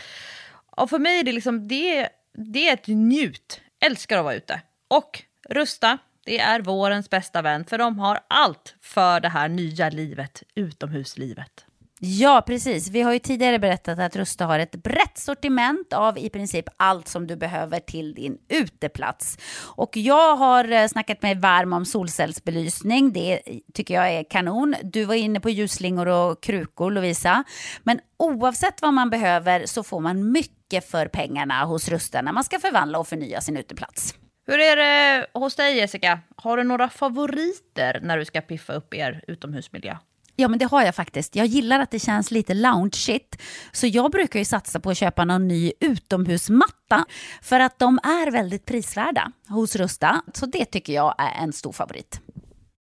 Och 0.76 0.90
för 0.90 1.00
mig 1.00 1.20
är 1.20 1.24
det 1.24 1.32
liksom, 1.32 1.68
det, 1.68 2.10
det 2.54 2.70
är 2.70 2.74
ett 2.74 2.88
njut. 2.88 3.62
Älskar 3.86 4.18
att 4.18 4.24
vara 4.24 4.36
ute. 4.36 4.62
Och 4.88 5.24
Rusta, 5.50 5.98
det 6.26 6.40
är 6.40 6.62
vårens 6.62 7.10
bästa 7.10 7.42
vän 7.42 7.66
för 7.66 7.78
de 7.78 8.00
har 8.00 8.20
allt 8.28 8.76
för 8.82 9.20
det 9.20 9.30
här 9.30 9.50
nya 9.50 9.90
livet, 9.90 10.44
utomhuslivet. 10.56 11.66
Ja, 12.00 12.44
precis. 12.48 12.90
Vi 12.90 13.02
har 13.02 13.14
ju 13.14 13.20
tidigare 13.20 13.60
berättat 13.60 14.00
att 14.00 14.16
Rusta 14.16 14.46
har 14.46 14.60
ett 14.60 14.76
brett 14.76 15.18
sortiment 15.18 15.94
av 15.94 16.18
i 16.18 16.30
princip 16.30 16.66
allt 16.78 17.08
som 17.08 17.28
du 17.28 17.36
behöver 17.36 17.80
till 17.80 18.14
din 18.14 18.38
uteplats. 18.50 19.38
Och 19.76 19.98
jag 19.98 20.36
har 20.36 20.72
eh, 20.72 20.88
snackat 20.88 21.22
mig 21.22 21.36
varm 21.36 21.74
om 21.74 21.86
solcellsbelysning. 21.86 23.14
Det 23.14 23.42
tycker 23.74 23.94
jag 23.94 24.12
är 24.14 24.24
kanon. 24.24 24.76
Du 24.84 25.06
var 25.06 25.16
inne 25.16 25.40
på 25.40 25.50
ljusslingor 25.50 26.08
och 26.08 26.44
krukor, 26.44 26.92
Lovisa. 26.92 27.44
Men 27.84 28.00
oavsett 28.18 28.82
vad 28.82 28.94
man 28.94 29.10
behöver 29.10 29.66
så 29.66 29.84
får 29.84 30.00
man 30.00 30.32
mycket 30.32 30.55
för 30.90 31.08
pengarna 31.08 31.66
hos 31.66 31.90
Rusta 31.90 32.22
när 32.22 32.32
man 32.32 32.44
ska 32.44 32.60
förvandla 32.60 33.00
och 33.00 33.08
förnya 33.08 33.42
sin 33.42 33.58
uteplats. 33.58 34.16
Hur 34.48 34.60
är 34.60 34.76
det 34.76 35.28
hos 35.34 35.56
dig 35.56 35.78
Jessica? 35.78 36.20
Har 36.36 36.58
du 36.58 36.64
några 36.64 36.90
favoriter 36.90 38.00
när 38.02 38.18
du 38.18 38.26
ska 38.26 38.42
piffa 38.42 38.74
upp 38.74 38.94
er 38.94 39.24
utomhusmiljö? 39.28 39.98
Ja, 40.36 40.48
men 40.48 40.60
det 40.60 40.66
har 40.66 40.84
jag 40.84 40.96
faktiskt. 40.96 41.36
Jag 41.36 41.46
gillar 41.46 41.80
att 41.80 41.92
det 41.92 42.00
känns 42.00 42.32
lite 42.32 42.54
loungeigt. 42.54 43.42
Så 43.72 43.88
jag 43.88 44.12
brukar 44.12 44.40
ju 44.40 44.46
satsa 44.46 44.80
på 44.80 44.90
att 44.90 44.98
köpa 44.98 45.26
någon 45.26 45.48
ny 45.48 45.72
utomhusmatta. 45.80 47.06
För 47.42 47.60
att 47.60 47.80
de 47.80 48.00
är 48.04 48.32
väldigt 48.32 48.66
prisvärda 48.66 49.32
hos 49.50 49.76
Rusta. 49.76 50.22
Så 50.34 50.46
det 50.46 50.66
tycker 50.66 50.94
jag 50.94 51.16
är 51.18 51.44
en 51.44 51.54
stor 51.54 51.72
favorit. 51.72 52.22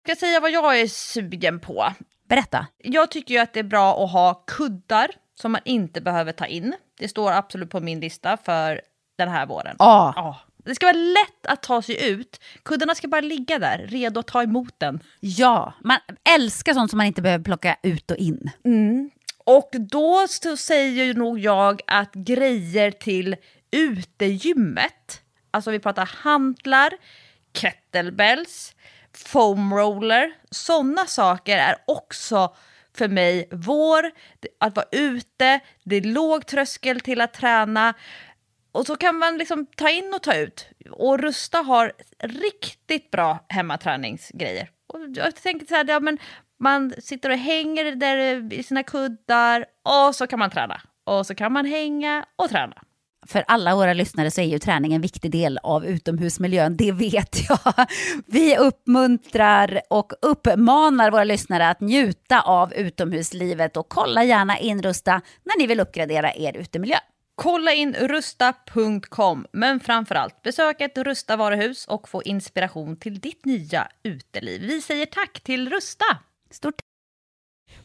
Jag 0.08 0.18
ska 0.18 0.26
säga 0.26 0.40
vad 0.40 0.52
jag 0.52 0.80
är 0.80 0.88
sugen 0.88 1.60
på. 1.60 1.94
Berätta. 2.30 2.68
Jag 2.78 3.12
tycker 3.12 3.34
ju 3.34 3.40
att 3.40 3.54
det 3.54 3.60
är 3.60 3.64
bra 3.64 4.04
att 4.04 4.12
ha 4.12 4.34
kuddar 4.48 5.12
som 5.42 5.52
man 5.52 5.62
inte 5.66 6.02
behöver 6.02 6.32
ta 6.32 6.46
in. 6.46 6.74
Det 7.00 7.08
står 7.08 7.32
absolut 7.32 7.70
på 7.70 7.80
min 7.80 8.00
lista 8.00 8.38
för 8.38 8.82
den 9.18 9.30
här 9.30 9.46
våren. 9.46 9.76
Ja. 9.80 10.14
Oh. 10.18 10.52
Det 10.66 10.76
ska 10.76 10.86
vara 10.86 10.98
lätt 10.98 11.48
att 11.48 11.64
ta 11.64 11.82
sig 11.82 12.10
ut. 12.10 12.42
Kuddarna 12.64 12.96
ska 12.96 13.08
bara 13.08 13.22
ligga 13.22 13.60
där, 13.60 13.78
redo 13.88 14.20
att 14.20 14.28
ta 14.28 14.44
emot 14.44 14.74
den. 14.78 15.00
Ja, 15.20 15.74
man 15.84 15.98
älskar 16.36 16.74
sånt 16.74 16.90
som 16.90 16.98
man 16.98 17.06
inte 17.08 17.22
behöver 17.22 17.44
plocka 17.44 17.78
ut 17.84 18.12
och 18.12 18.18
in. 18.18 18.50
Mm. 18.66 19.12
Och 19.44 19.70
då 19.74 20.28
säger 20.58 21.14
nog 21.14 21.40
jag 21.40 21.82
att 21.88 22.14
grejer 22.14 22.92
till 22.92 23.36
utegymmet, 23.72 25.22
alltså 25.52 25.72
vi 25.72 25.80
pratar 25.80 26.06
hantlar, 26.06 26.92
kettlebells, 27.54 28.76
foam 29.14 29.74
roller, 29.74 30.34
sådana 30.52 31.06
saker 31.06 31.58
är 31.58 31.76
också 31.88 32.56
för 32.98 33.08
mig 33.08 33.48
vår, 33.52 34.12
att 34.60 34.76
vara 34.76 34.88
ute, 34.92 35.60
det 35.84 35.96
är 35.96 36.02
låg 36.02 36.46
tröskel 36.46 37.00
till 37.00 37.22
att 37.22 37.34
träna 37.34 37.94
och 38.72 38.86
så 38.86 38.96
kan 38.96 39.16
man 39.16 39.38
liksom 39.38 39.66
ta 39.66 39.90
in 39.90 40.14
och 40.14 40.22
ta 40.22 40.36
ut. 40.36 40.68
Och 40.92 41.20
Rusta 41.20 41.58
har 41.58 41.92
riktigt 42.24 43.12
bra 43.12 43.46
hemmaträningsgrejer. 43.50 44.70
Och 44.88 45.00
jag 45.16 45.36
tänker 45.36 45.66
så 45.66 45.76
här, 45.76 45.86
ja, 45.88 46.00
men 46.00 46.18
man 46.60 46.94
sitter 47.00 47.30
och 47.30 47.38
hänger 47.38 47.96
där 47.96 48.54
i 48.54 48.64
sina 48.64 48.84
kuddar 48.84 49.66
och 49.84 50.16
så 50.16 50.28
kan 50.28 50.40
man 50.40 50.50
träna. 50.50 50.82
Och 51.04 51.28
så 51.28 51.36
kan 51.36 51.52
man 51.52 51.66
hänga 51.66 52.26
och 52.36 52.50
träna 52.50 52.84
för 53.28 53.44
alla 53.48 53.76
våra 53.76 53.94
lyssnare 53.94 54.32
så 54.32 54.42
är 54.42 54.46
ju 54.46 54.60
träning 54.60 54.94
en 54.94 55.02
viktig 55.02 55.32
del 55.32 55.58
av 55.64 55.86
utomhusmiljön, 55.86 56.78
det 56.78 56.92
vet 56.92 57.50
jag. 57.50 57.88
Vi 58.26 58.58
uppmuntrar 58.58 59.82
och 59.90 60.14
uppmanar 60.22 61.12
våra 61.12 61.24
lyssnare 61.24 61.70
att 61.70 61.82
njuta 61.82 62.42
av 62.42 62.74
utomhuslivet 62.74 63.78
och 63.78 63.90
kolla 63.90 64.24
gärna 64.24 64.58
in 64.58 64.82
Rusta 64.84 65.22
när 65.44 65.60
ni 65.60 65.68
vill 65.68 65.80
uppgradera 65.80 66.34
er 66.34 66.58
utemiljö. 66.58 66.98
Kolla 67.36 67.74
in 67.74 67.94
rusta.com, 67.94 69.46
men 69.52 69.80
framförallt 69.80 70.42
besök 70.42 70.82
ett 70.82 70.98
Rusta 70.98 71.38
varuhus 71.38 71.88
och 71.88 72.10
få 72.10 72.24
inspiration 72.24 72.98
till 72.98 73.20
ditt 73.20 73.46
nya 73.46 73.88
uteliv. 74.04 74.62
Vi 74.62 74.82
säger 74.82 75.06
tack 75.06 75.42
till 75.44 75.70
Rusta! 75.70 76.06
Stort 76.52 76.82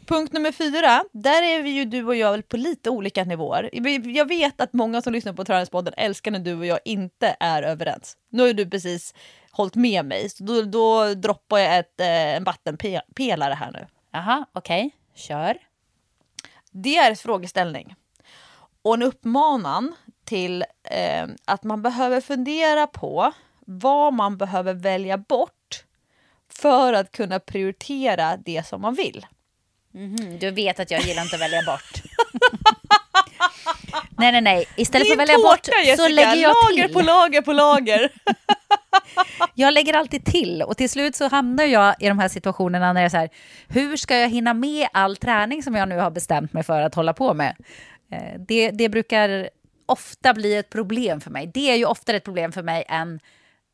Punkt 0.07 0.33
nummer 0.33 0.53
fyra, 0.53 1.05
där 1.13 1.43
är 1.43 1.63
vi 1.63 1.71
ju 1.71 1.85
du 1.85 2.05
och 2.05 2.17
jag 2.17 2.33
väl 2.33 2.43
på 2.43 2.57
lite 2.57 2.91
olika 2.91 3.25
nivåer. 3.25 3.71
Jag 4.09 4.29
vet 4.29 4.61
att 4.61 4.73
många 4.73 5.03
som 5.03 5.13
lyssnar 5.13 5.33
på 5.33 5.45
Träningspodden 5.45 5.95
älskar 5.97 6.31
när 6.31 6.39
du 6.39 6.55
och 6.55 6.67
jag 6.67 6.81
inte 6.85 7.37
är 7.41 7.63
överens. 7.63 8.17
Nu 8.31 8.43
har 8.43 8.53
du 8.53 8.71
precis 8.71 9.15
hållit 9.51 9.75
med 9.75 10.05
mig, 10.05 10.31
så 10.31 10.45
då, 10.45 10.63
då 10.63 11.15
droppar 11.15 11.59
jag 11.59 11.79
ett, 11.79 12.01
eh, 12.01 12.37
en 12.37 12.45
vattenpelare 12.45 13.55
här 13.55 13.73
nu. 13.73 13.87
Jaha, 14.11 14.47
okej. 14.53 14.87
Okay. 14.87 14.91
Kör. 15.15 15.59
Det 16.71 16.97
är 16.97 17.11
en 17.11 17.17
frågeställning 17.17 17.95
och 18.83 18.95
en 18.95 19.03
uppmanan 19.03 19.95
till 20.25 20.65
eh, 20.91 21.27
att 21.45 21.65
man 21.65 21.83
behöver 21.83 22.21
fundera 22.21 22.87
på 22.87 23.33
vad 23.67 24.13
man 24.13 24.37
behöver 24.37 24.75
välja 24.75 25.19
bort 25.19 25.85
för 26.49 26.93
att 26.93 27.11
kunna 27.11 27.41
prioritera 27.41 28.37
det 28.37 28.67
som 28.67 28.81
man 28.81 28.95
vill. 28.95 29.27
Mm. 29.97 30.39
Du 30.39 30.51
vet 30.51 30.81
att 30.81 30.91
jag 30.91 31.03
gillar 31.03 31.23
inte 31.23 31.37
att 31.37 31.43
välja 31.43 31.63
bort. 31.63 32.03
nej, 34.19 34.33
nej, 34.33 34.41
nej. 34.41 34.69
Istället 34.77 35.09
för 35.09 35.15
att 35.15 35.21
välja 35.21 35.39
bort 35.39 35.69
Jessica. 35.69 35.97
så 35.97 36.09
lägger 36.09 36.35
jag 36.35 36.55
lager 36.65 36.85
till. 36.85 36.95
på 36.95 37.01
lager 37.01 37.43
på 37.43 37.53
lager. 37.53 38.13
jag 39.55 39.75
lägger 39.75 39.95
alltid 39.95 40.25
till 40.25 40.63
och 40.63 40.77
till 40.77 40.91
slut 40.91 41.17
så 41.17 41.29
hamnar 41.29 41.65
jag 41.65 41.95
i 42.01 42.09
de 42.09 42.19
här 42.19 42.29
situationerna 42.29 42.93
när 42.93 43.01
jag 43.01 43.07
är 43.07 43.11
så 43.11 43.17
här, 43.17 43.31
hur 43.69 43.97
ska 43.97 44.17
jag 44.17 44.29
hinna 44.29 44.55
med 44.55 44.89
all 44.93 45.17
träning 45.17 45.63
som 45.63 45.75
jag 45.75 45.89
nu 45.89 45.99
har 45.99 46.11
bestämt 46.11 46.53
mig 46.53 46.63
för 46.63 46.81
att 46.81 46.95
hålla 46.95 47.13
på 47.13 47.35
med? 47.35 47.57
Eh, 48.13 48.41
det, 48.49 48.71
det 48.71 48.89
brukar 48.89 49.49
ofta 49.87 50.35
bli 50.35 50.57
ett 50.57 50.71
problem 50.71 51.21
för 51.21 51.31
mig. 51.31 51.51
Det 51.55 51.71
är 51.71 51.77
ju 51.77 51.85
oftare 51.85 52.17
ett 52.17 52.25
problem 52.25 52.53
för 52.53 52.63
mig 52.63 52.85
än 52.89 53.21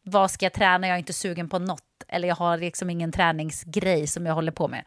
vad 0.04 0.30
ska 0.30 0.44
jag 0.44 0.52
träna, 0.52 0.86
jag 0.86 0.94
är 0.94 0.98
inte 0.98 1.12
sugen 1.12 1.48
på 1.48 1.58
något 1.58 1.82
eller 2.08 2.28
jag 2.28 2.36
har 2.36 2.58
liksom 2.58 2.90
ingen 2.90 3.12
träningsgrej 3.12 4.06
som 4.06 4.26
jag 4.26 4.34
håller 4.34 4.52
på 4.52 4.68
med. 4.68 4.84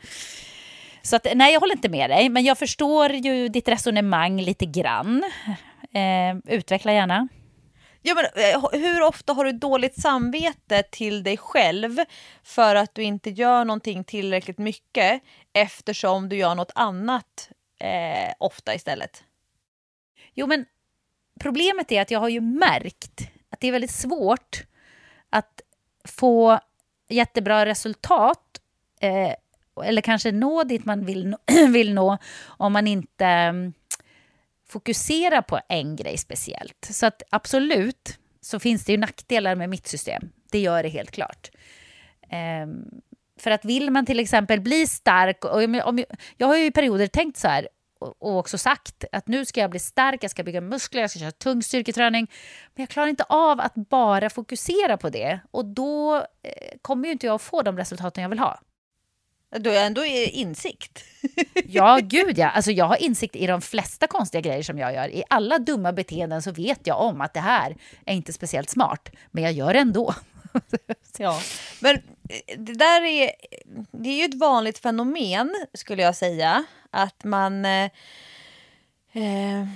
Så 1.06 1.16
att, 1.16 1.28
nej, 1.36 1.54
jag 1.54 1.60
håller 1.60 1.76
inte 1.76 1.90
med 1.90 2.10
dig, 2.10 2.30
men 2.30 2.44
jag 2.44 2.58
förstår 2.58 3.12
ju 3.12 3.50
ditt 3.50 3.68
resonemang 3.68 4.42
lite 4.42 4.66
grann. 4.66 5.24
Eh, 5.94 6.54
utveckla 6.56 6.94
gärna. 6.94 7.28
Ja, 8.02 8.16
men, 8.16 8.26
eh, 8.26 8.64
hur 8.72 9.02
ofta 9.02 9.34
har 9.34 9.46
du 9.46 9.52
dåligt 9.52 10.02
samvete 10.02 10.84
till 10.84 11.24
dig 11.24 11.38
själv 11.38 12.00
för 12.44 12.76
att 12.76 12.96
du 12.96 13.04
inte 13.04 13.30
gör 13.30 13.66
någonting 13.66 14.04
tillräckligt 14.04 14.58
mycket 14.58 15.22
eftersom 15.54 16.30
du 16.30 16.36
gör 16.36 16.56
något 16.56 16.72
annat 16.76 17.50
eh, 17.80 18.34
ofta 18.40 18.76
istället? 18.76 19.24
Jo, 20.34 20.48
men 20.48 20.66
problemet 21.40 21.92
är 21.92 22.02
att 22.02 22.12
jag 22.12 22.20
har 22.20 22.30
ju 22.30 22.42
märkt 22.42 23.22
att 23.50 23.60
det 23.60 23.68
är 23.68 23.72
väldigt 23.72 23.92
svårt 23.92 24.64
att 25.30 25.62
få 26.04 26.60
jättebra 27.10 27.66
resultat 27.66 28.62
eh, 29.02 29.34
eller 29.84 30.02
kanske 30.02 30.32
nå 30.32 30.64
dit 30.64 30.86
man 30.86 31.06
vill, 31.06 31.36
vill 31.70 31.94
nå 31.94 32.18
om 32.48 32.74
man 32.74 32.88
inte 32.88 33.26
mm, 33.26 33.74
fokuserar 34.68 35.42
på 35.42 35.60
en 35.70 35.96
grej 35.96 36.18
speciellt. 36.18 36.88
Så 36.92 37.06
att 37.06 37.24
absolut 37.30 38.20
så 38.42 38.60
finns 38.60 38.86
det 38.86 38.92
ju 38.92 38.98
nackdelar 38.98 39.56
med 39.56 39.70
mitt 39.70 39.88
system. 39.88 40.30
Det 40.52 40.60
gör 40.60 40.84
det 40.84 40.90
helt 40.90 41.12
klart. 41.12 41.52
Um, 42.64 43.02
för 43.40 43.52
att 43.52 43.66
vill 43.66 43.92
man 43.92 44.06
till 44.06 44.20
exempel 44.20 44.62
bli 44.62 44.88
stark, 44.88 45.46
och 45.46 45.64
om 45.64 45.74
jag, 45.74 45.88
om 45.88 46.04
jag, 46.38 46.48
har 46.48 46.58
ju 46.58 46.66
i 46.66 46.72
perioder 46.72 47.08
tänkt 47.08 47.38
så 47.38 47.48
här, 47.48 47.68
och 48.00 48.38
också 48.38 48.58
sagt 48.58 49.06
att 49.12 49.28
nu 49.28 49.46
ska 49.46 49.62
jag 49.62 49.70
bli 49.70 49.80
stark, 49.80 50.24
jag 50.24 50.32
ska 50.32 50.44
bygga 50.44 50.62
muskler, 50.62 51.02
jag 51.02 51.10
ska 51.10 51.20
köra 51.20 51.32
tung 51.32 51.64
styrketräning. 51.64 52.32
Men 52.76 52.84
jag 52.84 52.90
klarar 52.90 53.08
inte 53.08 53.24
av 53.24 53.60
att 53.60 53.76
bara 53.76 54.30
fokusera 54.30 54.98
på 54.98 55.10
det 55.10 55.40
och 55.52 55.66
då 55.66 56.16
eh, 56.16 56.78
kommer 56.82 57.06
ju 57.06 57.12
inte 57.12 57.26
jag 57.26 57.36
att 57.36 57.42
få 57.42 57.62
de 57.62 57.78
resultaten 57.78 58.22
jag 58.22 58.30
vill 58.30 58.40
ha. 58.40 58.60
Du 59.50 59.70
har 59.70 59.78
ändå 59.78 60.06
insikt. 60.06 61.04
ja, 61.66 62.00
gud 62.04 62.38
ja. 62.38 62.50
Alltså, 62.50 62.72
jag 62.72 62.86
har 62.86 62.96
insikt 62.96 63.36
i 63.36 63.48
de 63.48 63.62
flesta 63.62 64.08
konstiga 64.08 64.42
grejer 64.42 64.64
som 64.64 64.78
jag 64.78 64.94
gör. 64.94 65.10
I 65.10 65.24
alla 65.30 65.60
dumma 65.60 65.94
beteenden 65.94 66.42
så 66.42 66.52
vet 66.52 66.88
jag 66.88 67.02
om 67.02 67.22
att 67.22 67.34
det 67.34 67.40
här 67.40 67.76
är 68.06 68.14
inte 68.14 68.34
speciellt 68.34 68.70
smart, 68.70 69.10
men 69.32 69.44
jag 69.44 69.54
gör 69.54 69.74
det 69.74 69.80
ändå. 69.80 70.16
ja, 71.18 71.42
men 71.80 71.96
eh, 71.96 72.58
det 72.58 72.74
där 72.74 73.02
är, 73.02 73.32
det 73.92 74.10
är 74.10 74.18
ju 74.18 74.26
ett 74.26 74.40
vanligt 74.40 74.78
fenomen 74.78 75.56
skulle 75.74 76.02
jag 76.02 76.16
säga. 76.16 76.66
Att 76.90 77.24
man, 77.24 77.66
eh, 77.66 77.90
eh 79.14 79.68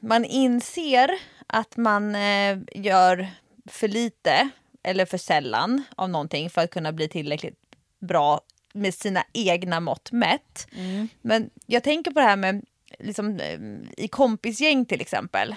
man 0.00 0.24
inser 0.24 1.10
att 1.46 1.76
man 1.76 2.14
eh, 2.14 2.58
gör 2.74 3.28
för 3.66 3.88
lite 3.88 4.48
eller 4.82 5.06
för 5.06 5.18
sällan 5.18 5.82
av 5.96 6.10
någonting 6.10 6.50
för 6.50 6.60
att 6.60 6.70
kunna 6.70 6.92
bli 6.92 7.08
tillräckligt 7.08 7.58
bra 8.00 8.40
med 8.72 8.94
sina 8.94 9.24
egna 9.32 9.80
mått 9.80 10.12
mätt. 10.12 10.68
Mm. 10.72 11.08
Men 11.22 11.50
jag 11.66 11.82
tänker 11.82 12.10
på 12.10 12.20
det 12.20 12.26
här 12.26 12.36
med 12.36 12.64
liksom, 12.98 13.40
eh, 13.40 13.58
i 14.04 14.08
kompisgäng 14.08 14.84
till 14.84 15.00
exempel. 15.00 15.54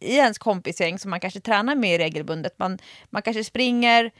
I 0.00 0.16
ens 0.16 0.38
kompisgäng 0.38 0.98
som 0.98 1.10
man 1.10 1.20
kanske 1.20 1.40
tränar 1.40 1.74
med 1.74 1.98
regelbundet. 1.98 2.58
Man, 2.58 2.78
man 3.10 3.22
kanske 3.22 3.44
springer 3.44 4.10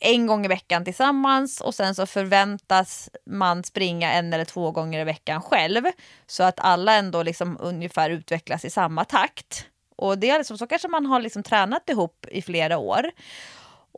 en 0.00 0.26
gång 0.26 0.44
i 0.44 0.48
veckan 0.48 0.84
tillsammans 0.84 1.60
och 1.60 1.74
sen 1.74 1.94
så 1.94 2.06
förväntas 2.06 3.10
man 3.26 3.64
springa 3.64 4.12
en 4.12 4.32
eller 4.32 4.44
två 4.44 4.70
gånger 4.70 5.00
i 5.00 5.04
veckan 5.04 5.42
själv. 5.42 5.84
Så 6.26 6.42
att 6.42 6.60
alla 6.60 6.94
ändå 6.94 7.22
liksom 7.22 7.56
ungefär 7.60 8.10
utvecklas 8.10 8.64
i 8.64 8.70
samma 8.70 9.04
takt. 9.04 9.66
Och 9.96 10.18
det 10.18 10.30
är 10.30 10.38
liksom, 10.38 10.58
så 10.58 10.66
kanske 10.66 10.88
man 10.88 11.06
har 11.06 11.20
liksom 11.20 11.42
tränat 11.42 11.90
ihop 11.90 12.26
i 12.30 12.42
flera 12.42 12.78
år. 12.78 13.10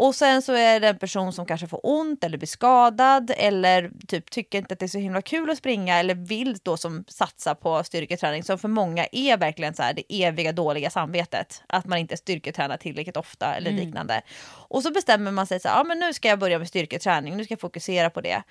Och 0.00 0.14
sen 0.14 0.42
så 0.42 0.52
är 0.52 0.80
det 0.80 0.88
en 0.88 0.98
person 0.98 1.32
som 1.32 1.46
kanske 1.46 1.66
får 1.66 1.80
ont 1.82 2.24
eller 2.24 2.38
blir 2.38 2.48
skadad 2.48 3.30
eller 3.36 3.90
typ 4.08 4.30
tycker 4.30 4.58
inte 4.58 4.74
att 4.74 4.78
det 4.80 4.86
är 4.86 4.88
så 4.88 4.98
himla 4.98 5.22
kul 5.22 5.50
att 5.50 5.58
springa 5.58 5.98
eller 5.98 6.14
vill 6.14 6.58
då 6.62 6.76
som 6.76 7.04
satsa 7.08 7.54
på 7.54 7.84
styrketräning 7.84 8.44
som 8.44 8.58
för 8.58 8.68
många 8.68 9.06
är 9.12 9.36
verkligen 9.36 9.74
så 9.74 9.82
här 9.82 9.94
det 9.94 10.24
eviga 10.24 10.52
dåliga 10.52 10.90
samvetet. 10.90 11.62
Att 11.66 11.86
man 11.86 11.98
inte 11.98 12.16
styrketränar 12.16 12.76
tillräckligt 12.76 13.16
ofta 13.16 13.54
eller 13.54 13.70
mm. 13.70 13.84
liknande. 13.84 14.22
Och 14.68 14.82
så 14.82 14.90
bestämmer 14.90 15.30
man 15.30 15.46
sig 15.46 15.60
så 15.60 15.68
här, 15.68 15.76
ja 15.76 15.84
men 15.84 15.98
nu 15.98 16.12
ska 16.12 16.28
jag 16.28 16.38
börja 16.38 16.58
med 16.58 16.68
styrketräning, 16.68 17.36
nu 17.36 17.44
ska 17.44 17.52
jag 17.52 17.60
fokusera 17.60 18.10
på 18.10 18.20
det. 18.20 18.42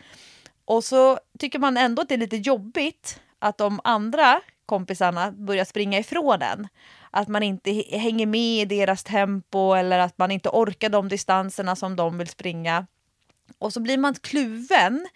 Och 0.66 0.84
så 0.84 1.20
tycker 1.39 1.60
man 1.60 1.78
ändå 1.78 2.02
att 2.02 2.10
det 2.10 2.16
är 2.16 2.20
lite 2.20 2.38
jobbigt 2.38 3.20
att 3.39 3.58
de 3.58 3.80
andra 3.84 4.41
kompisarna 4.68 5.32
börjar 5.32 5.65
springa 5.65 5.99
ifrån 5.99 6.41
en 6.41 6.68
att 7.11 7.28
man 7.28 7.43
inte 7.43 7.72
hänger 7.91 8.26
med 8.26 8.61
i 8.61 8.65
deras 8.65 9.03
tempo 9.03 9.74
eller 9.74 9.99
att 9.99 10.18
man 10.18 10.32
inte 10.32 10.49
orkar 10.49 10.89
de 10.89 11.09
distanserna 11.09 11.76
som 11.76 11.95
de 11.95 12.18
vill 12.18 12.28
springa. 12.28 12.88
Och 13.59 13.74
så 13.74 13.80
blir 13.80 13.97
man 13.97 14.15
kluven 14.15 15.07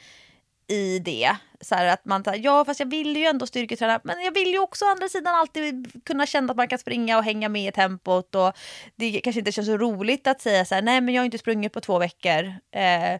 i 0.67 0.99
det. 0.99 1.35
Så 1.61 1.75
att 1.75 2.05
man 2.05 2.23
ja 2.35 2.65
fast 2.65 2.79
jag 2.79 2.89
vill 2.89 3.17
ju 3.17 3.25
ändå 3.25 3.47
styrketräna 3.47 3.99
men 4.03 4.23
jag 4.23 4.33
vill 4.33 4.51
ju 4.51 4.59
också 4.59 4.85
å 4.85 4.87
andra 4.87 5.09
sidan 5.09 5.35
alltid 5.35 6.03
kunna 6.05 6.25
känna 6.25 6.51
att 6.51 6.57
man 6.57 6.67
kan 6.67 6.79
springa 6.79 7.17
och 7.17 7.23
hänga 7.23 7.49
med 7.49 7.67
i 7.67 7.71
tempot 7.71 8.35
och 8.35 8.53
det 8.95 9.21
kanske 9.21 9.39
inte 9.39 9.51
känns 9.51 9.67
så 9.67 9.77
roligt 9.77 10.27
att 10.27 10.41
säga 10.41 10.65
så 10.65 10.75
här, 10.75 10.81
nej 10.81 11.01
men 11.01 11.13
jag 11.13 11.21
har 11.21 11.25
inte 11.25 11.37
sprungit 11.37 11.73
på 11.73 11.81
två 11.81 11.99
veckor. 11.99 12.53
Eh, 12.71 13.19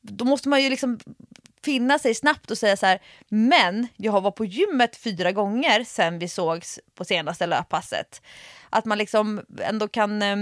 då 0.00 0.24
måste 0.24 0.48
man 0.48 0.62
ju 0.62 0.70
liksom 0.70 0.98
finna 1.64 1.98
sig 1.98 2.14
snabbt 2.14 2.50
och 2.50 2.58
säga 2.58 2.76
så 2.76 2.86
här, 2.86 3.02
men 3.28 3.88
jag 3.96 4.12
har 4.12 4.20
varit 4.20 4.36
på 4.36 4.44
gymmet 4.44 4.96
fyra 4.96 5.32
gånger 5.32 5.84
sen 5.84 6.18
vi 6.18 6.28
sågs 6.28 6.80
på 6.94 7.04
senaste 7.04 7.46
löppasset. 7.46 8.22
Att 8.70 8.84
man 8.84 8.98
liksom 8.98 9.44
ändå 9.62 9.88
kan 9.88 10.22
eh, 10.22 10.36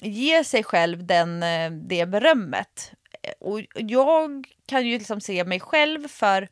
ge 0.00 0.44
sig 0.44 0.64
själv 0.64 1.06
den, 1.06 1.42
eh, 1.42 1.70
det 1.70 2.06
berömmet. 2.06 2.92
Eh, 3.22 3.32
och 3.40 3.60
jag 3.74 4.46
kan 4.66 4.86
ju 4.86 4.98
liksom 4.98 5.20
se 5.20 5.44
mig 5.44 5.60
själv 5.60 6.08
för 6.08 6.48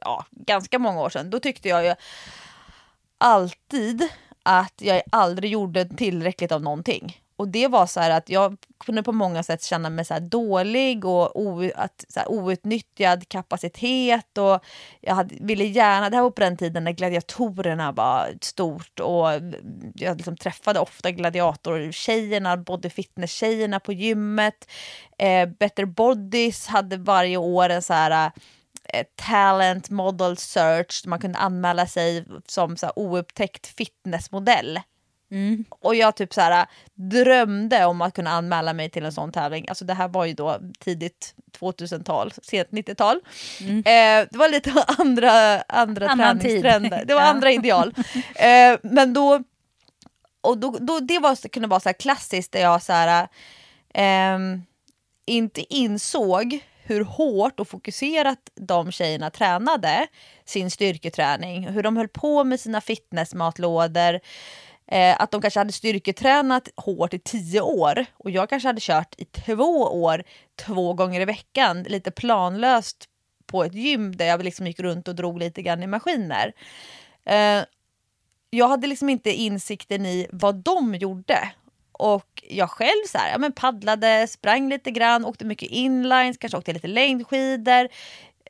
ja, 0.00 0.26
ganska 0.30 0.78
många 0.78 1.00
år 1.00 1.10
sedan. 1.10 1.30
Då 1.30 1.40
tyckte 1.40 1.68
jag 1.68 1.84
ju 1.84 1.94
alltid 3.18 4.08
att 4.42 4.74
jag 4.76 5.02
aldrig 5.12 5.50
gjorde 5.50 5.84
tillräckligt 5.84 6.52
av 6.52 6.62
någonting. 6.62 7.20
Och 7.36 7.48
det 7.48 7.68
var 7.68 7.86
så 7.86 8.00
här 8.00 8.10
att 8.10 8.28
jag 8.28 8.56
kunde 8.84 9.02
på 9.02 9.12
många 9.12 9.42
sätt 9.42 9.62
känna 9.62 9.90
mig 9.90 10.04
så 10.04 10.18
dålig 10.18 11.04
och 11.04 11.40
o, 11.40 11.70
att, 11.74 12.04
så 12.08 12.20
här, 12.20 12.30
outnyttjad 12.30 13.28
kapacitet. 13.28 14.38
Och 14.38 14.64
jag 15.00 15.14
hade, 15.14 15.34
ville 15.40 15.64
gärna, 15.64 16.10
det 16.10 16.16
här 16.16 16.22
var 16.22 16.30
på 16.30 16.40
den 16.40 16.56
tiden 16.56 16.84
när 16.84 16.92
gladiatorerna 16.92 17.92
var 17.92 18.34
stort 18.40 19.00
och 19.00 19.28
jag 19.94 20.16
liksom 20.16 20.36
träffade 20.36 20.80
ofta 20.80 21.10
gladiatortjejerna, 21.10 22.56
body 22.56 22.90
fitness-tjejerna 22.90 23.80
på 23.80 23.92
gymmet. 23.92 24.70
Eh, 25.18 25.48
Better 25.48 25.84
Bodies 25.84 26.66
hade 26.66 26.96
varje 26.96 27.36
år 27.36 27.68
en 27.68 27.82
så 27.82 27.92
här 27.94 28.32
eh, 28.84 29.06
talent 29.14 29.90
model 29.90 30.36
search 30.36 31.00
där 31.02 31.10
man 31.10 31.18
kunde 31.18 31.38
anmäla 31.38 31.86
sig 31.86 32.24
som 32.46 32.76
så 32.76 32.86
här, 32.86 32.98
oupptäckt 32.98 33.66
fitnessmodell 33.66 34.80
och 35.70 35.94
jag 35.94 36.16
typ 36.16 36.34
så 36.34 36.40
här, 36.40 36.66
drömde 36.94 37.84
om 37.84 38.00
att 38.02 38.14
kunna 38.14 38.30
anmäla 38.30 38.72
mig 38.72 38.90
till 38.90 39.04
en 39.04 39.12
sån 39.12 39.32
tävling. 39.32 39.68
Alltså 39.68 39.84
det 39.84 39.94
här 39.94 40.08
var 40.08 40.24
ju 40.24 40.32
då 40.34 40.58
tidigt 40.78 41.34
2000-tal, 41.60 42.32
sent 42.42 42.68
90-tal. 42.70 43.16
Eh, 43.60 44.28
det 44.30 44.36
var 44.36 44.48
lite 44.48 44.72
andra, 44.98 45.60
andra 45.60 46.08
Annan 46.08 46.38
tid. 46.38 46.62
träningstrender, 46.62 47.04
det 47.04 47.14
var 47.14 47.20
Ja. 47.26 47.26
andra 47.26 47.50
ideal. 47.52 47.94
Eh, 48.34 48.78
men 48.82 49.12
då, 49.14 49.42
och 50.40 50.58
då, 50.58 50.70
då, 50.80 51.00
det 51.00 51.18
var, 51.18 51.48
kunde 51.48 51.68
vara 51.68 51.80
så 51.80 51.88
här 51.88 51.94
klassiskt 51.94 52.52
där 52.52 52.60
jag 52.60 52.82
så 52.82 52.92
här, 52.92 53.28
ehm, 53.94 54.62
inte 55.26 55.74
insåg 55.74 56.58
hur 56.82 57.04
hårt 57.04 57.60
och 57.60 57.68
fokuserat 57.68 58.38
de 58.54 58.92
tjejerna 58.92 59.30
tränade 59.30 60.06
sin 60.44 60.70
styrketräning. 60.70 61.68
Hur 61.68 61.82
de 61.82 61.96
höll 61.96 62.08
på 62.08 62.44
med 62.44 62.60
sina 62.60 62.80
fitnessmatlådor. 62.80 64.20
Eh, 64.88 65.20
att 65.20 65.30
de 65.30 65.40
kanske 65.40 65.60
hade 65.60 65.72
styrketränat 65.72 66.68
hårt 66.76 67.14
i 67.14 67.18
tio 67.18 67.60
år 67.60 68.06
och 68.16 68.30
jag 68.30 68.48
kanske 68.48 68.68
hade 68.68 68.80
kört 68.80 69.14
i 69.18 69.24
två 69.24 70.02
år 70.02 70.22
två 70.56 70.94
gånger 70.94 71.20
i 71.20 71.24
veckan 71.24 71.82
lite 71.82 72.10
planlöst 72.10 73.08
på 73.46 73.64
ett 73.64 73.74
gym 73.74 74.16
där 74.16 74.26
jag 74.26 74.44
liksom 74.44 74.66
gick 74.66 74.80
runt 74.80 75.08
och 75.08 75.14
drog 75.14 75.38
lite 75.38 75.62
grann 75.62 75.82
i 75.82 75.86
maskiner. 75.86 76.52
Eh, 77.24 77.64
jag 78.50 78.68
hade 78.68 78.86
liksom 78.86 79.08
inte 79.08 79.32
insikten 79.32 80.06
i 80.06 80.26
vad 80.30 80.54
de 80.54 80.94
gjorde. 80.94 81.52
Och 81.92 82.42
jag 82.48 82.70
själv 82.70 83.06
så 83.08 83.18
här, 83.18 83.32
ja, 83.32 83.38
men 83.38 83.52
paddlade, 83.52 84.26
sprang 84.28 84.68
lite 84.68 84.90
grann, 84.90 85.24
åkte 85.24 85.44
mycket 85.44 85.70
inlines, 85.70 86.38
kanske 86.38 86.58
åkte 86.58 86.72
lite 86.72 86.88
längdskidor, 86.88 87.88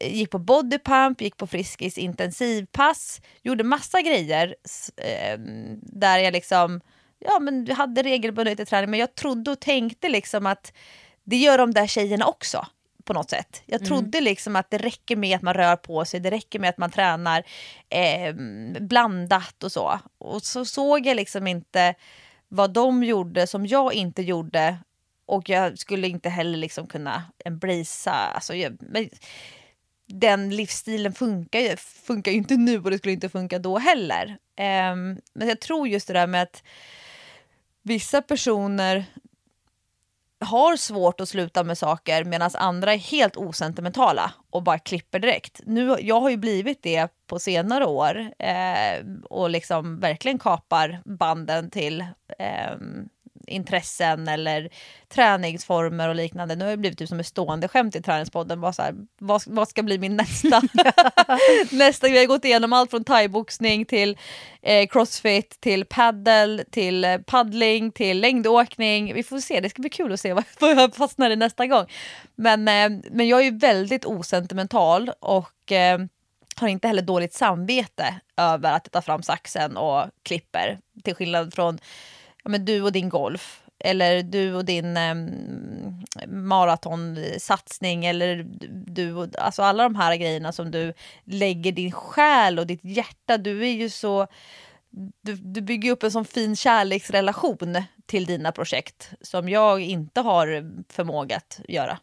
gick 0.01 0.31
på 0.31 0.39
bodypump, 0.39 1.21
gick 1.21 1.37
på 1.37 1.47
Friskis 1.47 1.99
intensivpass, 1.99 3.21
gjorde 3.43 3.65
massa 3.65 4.03
grejer 4.03 4.55
eh, 4.97 5.39
där 5.83 6.19
jag 6.19 6.33
liksom 6.33 6.81
ja, 7.19 7.39
men 7.39 7.71
hade 7.71 8.03
regelbundet 8.03 8.69
träning 8.69 8.91
men 8.91 9.01
jag 9.01 9.15
trodde 9.15 9.51
och 9.51 9.61
tänkte 9.61 10.09
liksom 10.09 10.47
att 10.47 10.73
det 11.25 11.37
gör 11.37 11.59
de 11.59 11.75
där 11.75 11.87
tjejerna 11.87 12.27
också 12.27 12.67
på 13.05 13.13
något 13.13 13.31
sätt. 13.31 13.63
Jag 13.67 13.85
trodde 13.85 14.21
liksom 14.21 14.57
att 14.57 14.71
det 14.71 14.79
räcker 14.79 15.17
med 15.17 15.37
att 15.37 15.43
man 15.43 15.55
rör 15.55 15.77
på 15.77 16.05
sig, 16.05 16.21
det 16.21 16.31
räcker 16.31 16.59
med 16.59 16.71
att 16.71 16.79
man 16.79 16.91
tränar 16.91 17.43
eh, 17.89 18.35
blandat 18.81 19.65
och 19.65 19.73
så. 19.73 20.01
Och 20.19 20.43
så 20.43 20.65
såg 20.65 21.07
jag 21.07 21.17
liksom 21.17 21.47
inte 21.47 21.95
vad 22.49 22.73
de 22.73 23.03
gjorde 23.05 23.47
som 23.47 23.67
jag 23.67 23.95
inte 23.95 24.23
gjorde 24.23 24.79
och 25.27 25.49
jag 25.49 25.79
skulle 25.79 26.09
inte 26.09 26.29
heller 26.29 26.59
liksom 26.59 26.87
kunna 26.87 27.23
embracea, 27.45 28.13
alltså 28.13 28.55
jag, 28.55 28.77
men 28.81 29.09
den 30.07 30.51
livsstilen 30.51 31.13
funkar 31.13 31.61
ju, 31.61 31.77
funkar 31.77 32.33
ju 32.33 32.39
inte 32.39 32.57
nu 32.57 32.79
och 32.79 32.91
det 32.91 32.99
skulle 32.99 33.13
inte 33.13 33.29
funka 33.29 33.59
då 33.59 33.79
heller. 33.79 34.39
Um, 34.59 35.21
men 35.33 35.49
jag 35.49 35.61
tror 35.61 35.89
just 35.89 36.07
det 36.07 36.13
där 36.13 36.27
med 36.27 36.43
att 36.43 36.63
vissa 37.83 38.23
personer 38.23 39.05
har 40.41 40.77
svårt 40.77 41.21
att 41.21 41.29
sluta 41.29 41.65
med 41.65 41.79
saker 41.79 42.25
medan 42.25 42.51
andra 42.55 42.93
är 42.93 42.99
helt 42.99 43.37
osentimentala 43.37 44.33
och 44.51 44.63
bara 44.63 44.79
klipper 44.79 45.19
direkt. 45.19 45.61
Nu, 45.67 45.97
jag 46.01 46.21
har 46.21 46.31
ju 46.31 46.37
blivit 46.37 46.83
det 46.83 47.09
på 47.27 47.39
senare 47.39 47.87
år 47.87 48.33
eh, 48.39 49.07
och 49.31 49.51
liksom 49.51 50.01
verkligen 50.01 50.39
kapar 50.39 51.03
banden 51.05 51.71
till 51.71 52.01
eh, 52.39 52.77
intressen 53.47 54.29
eller 54.29 54.69
träningsformer 55.09 56.09
och 56.09 56.15
liknande. 56.15 56.57
Nu 56.57 56.65
har 56.65 56.71
det 56.71 56.77
blivit 56.77 56.99
typ 56.99 57.09
som 57.09 57.21
ett 57.21 57.27
stående 57.27 57.69
skämt 57.69 57.97
i 57.97 58.03
träningspodden. 58.03 58.61
Bara 58.61 58.73
så 58.73 58.83
här, 58.83 58.95
vad, 59.19 59.43
vad 59.47 59.69
ska 59.69 59.83
bli 59.83 59.99
min 59.99 60.17
nästa? 60.17 60.63
nästa 61.71 62.09
Vi 62.09 62.19
har 62.19 62.27
gått 62.27 62.45
igenom 62.45 62.73
allt 62.73 62.91
från 62.91 63.05
thaiboxning 63.05 63.85
till 63.85 64.19
eh, 64.63 64.87
crossfit, 64.87 65.61
till 65.61 65.85
paddle, 65.85 66.65
till 66.71 67.05
eh, 67.05 67.19
paddling, 67.19 67.93
till 67.93 68.21
längdåkning. 68.21 69.15
Vi 69.15 69.23
får 69.23 69.41
se, 69.41 69.61
det 69.61 69.71
ska 69.71 69.83
bli 69.83 69.91
kul 69.91 70.13
att 70.13 70.21
se 70.21 70.33
vad, 70.33 70.45
vad 70.59 70.71
jag 70.71 70.95
fastnar 70.95 71.31
i 71.31 71.37
nästa 71.37 71.67
gång. 71.67 71.87
Men, 72.35 72.69
eh, 72.69 73.01
men 73.11 73.29
jag 73.29 73.41
är 73.41 73.45
ju 73.45 73.59
väldigt 73.59 74.05
osentimental 74.05 75.11
och 75.21 75.73
eh, 75.73 75.99
har 76.61 76.69
inte 76.69 76.89
heller 76.89 77.03
dåligt 77.03 77.35
samvete 77.35 78.21
över 78.37 78.73
att 78.73 78.83
jag 78.85 78.93
tar 78.93 79.01
fram 79.01 79.23
saxen 79.23 79.77
och 79.77 80.05
klipper. 80.23 80.79
Till 81.05 81.15
skillnad 81.15 81.55
från 81.55 81.79
ja, 82.47 82.51
men 82.51 82.65
du 82.65 82.83
och 82.83 82.93
din 82.93 83.09
golf. 83.09 83.63
Eller 83.79 84.23
du 84.23 84.55
och 84.55 84.65
din 84.65 84.97
eh, 84.97 85.15
maratonsatsning. 86.27 88.05
Eller 88.07 88.47
du 88.87 89.15
och, 89.15 89.29
alltså 89.39 89.63
alla 89.63 89.83
de 89.83 89.95
här 89.95 90.17
grejerna 90.17 90.53
som 90.53 90.71
du 90.71 90.93
lägger 91.25 91.73
din 91.73 91.93
själ 91.93 92.59
och 92.59 92.67
ditt 92.67 92.85
hjärta. 92.85 93.39
Du 93.39 93.63
är 93.63 93.73
ju 93.73 93.91
så... 93.91 94.27
Du, 95.21 95.35
du 95.35 95.61
bygger 95.61 95.91
upp 95.91 96.03
en 96.03 96.11
sån 96.11 96.25
fin 96.25 96.57
kärleksrelation 96.57 97.83
till 98.07 98.27
dina 98.27 98.53
projekt 98.53 99.11
som 99.21 99.49
jag 99.49 99.81
inte 99.81 100.21
har 100.21 100.73
förmåga 100.93 101.37
att 101.37 101.61
göra. 101.69 101.99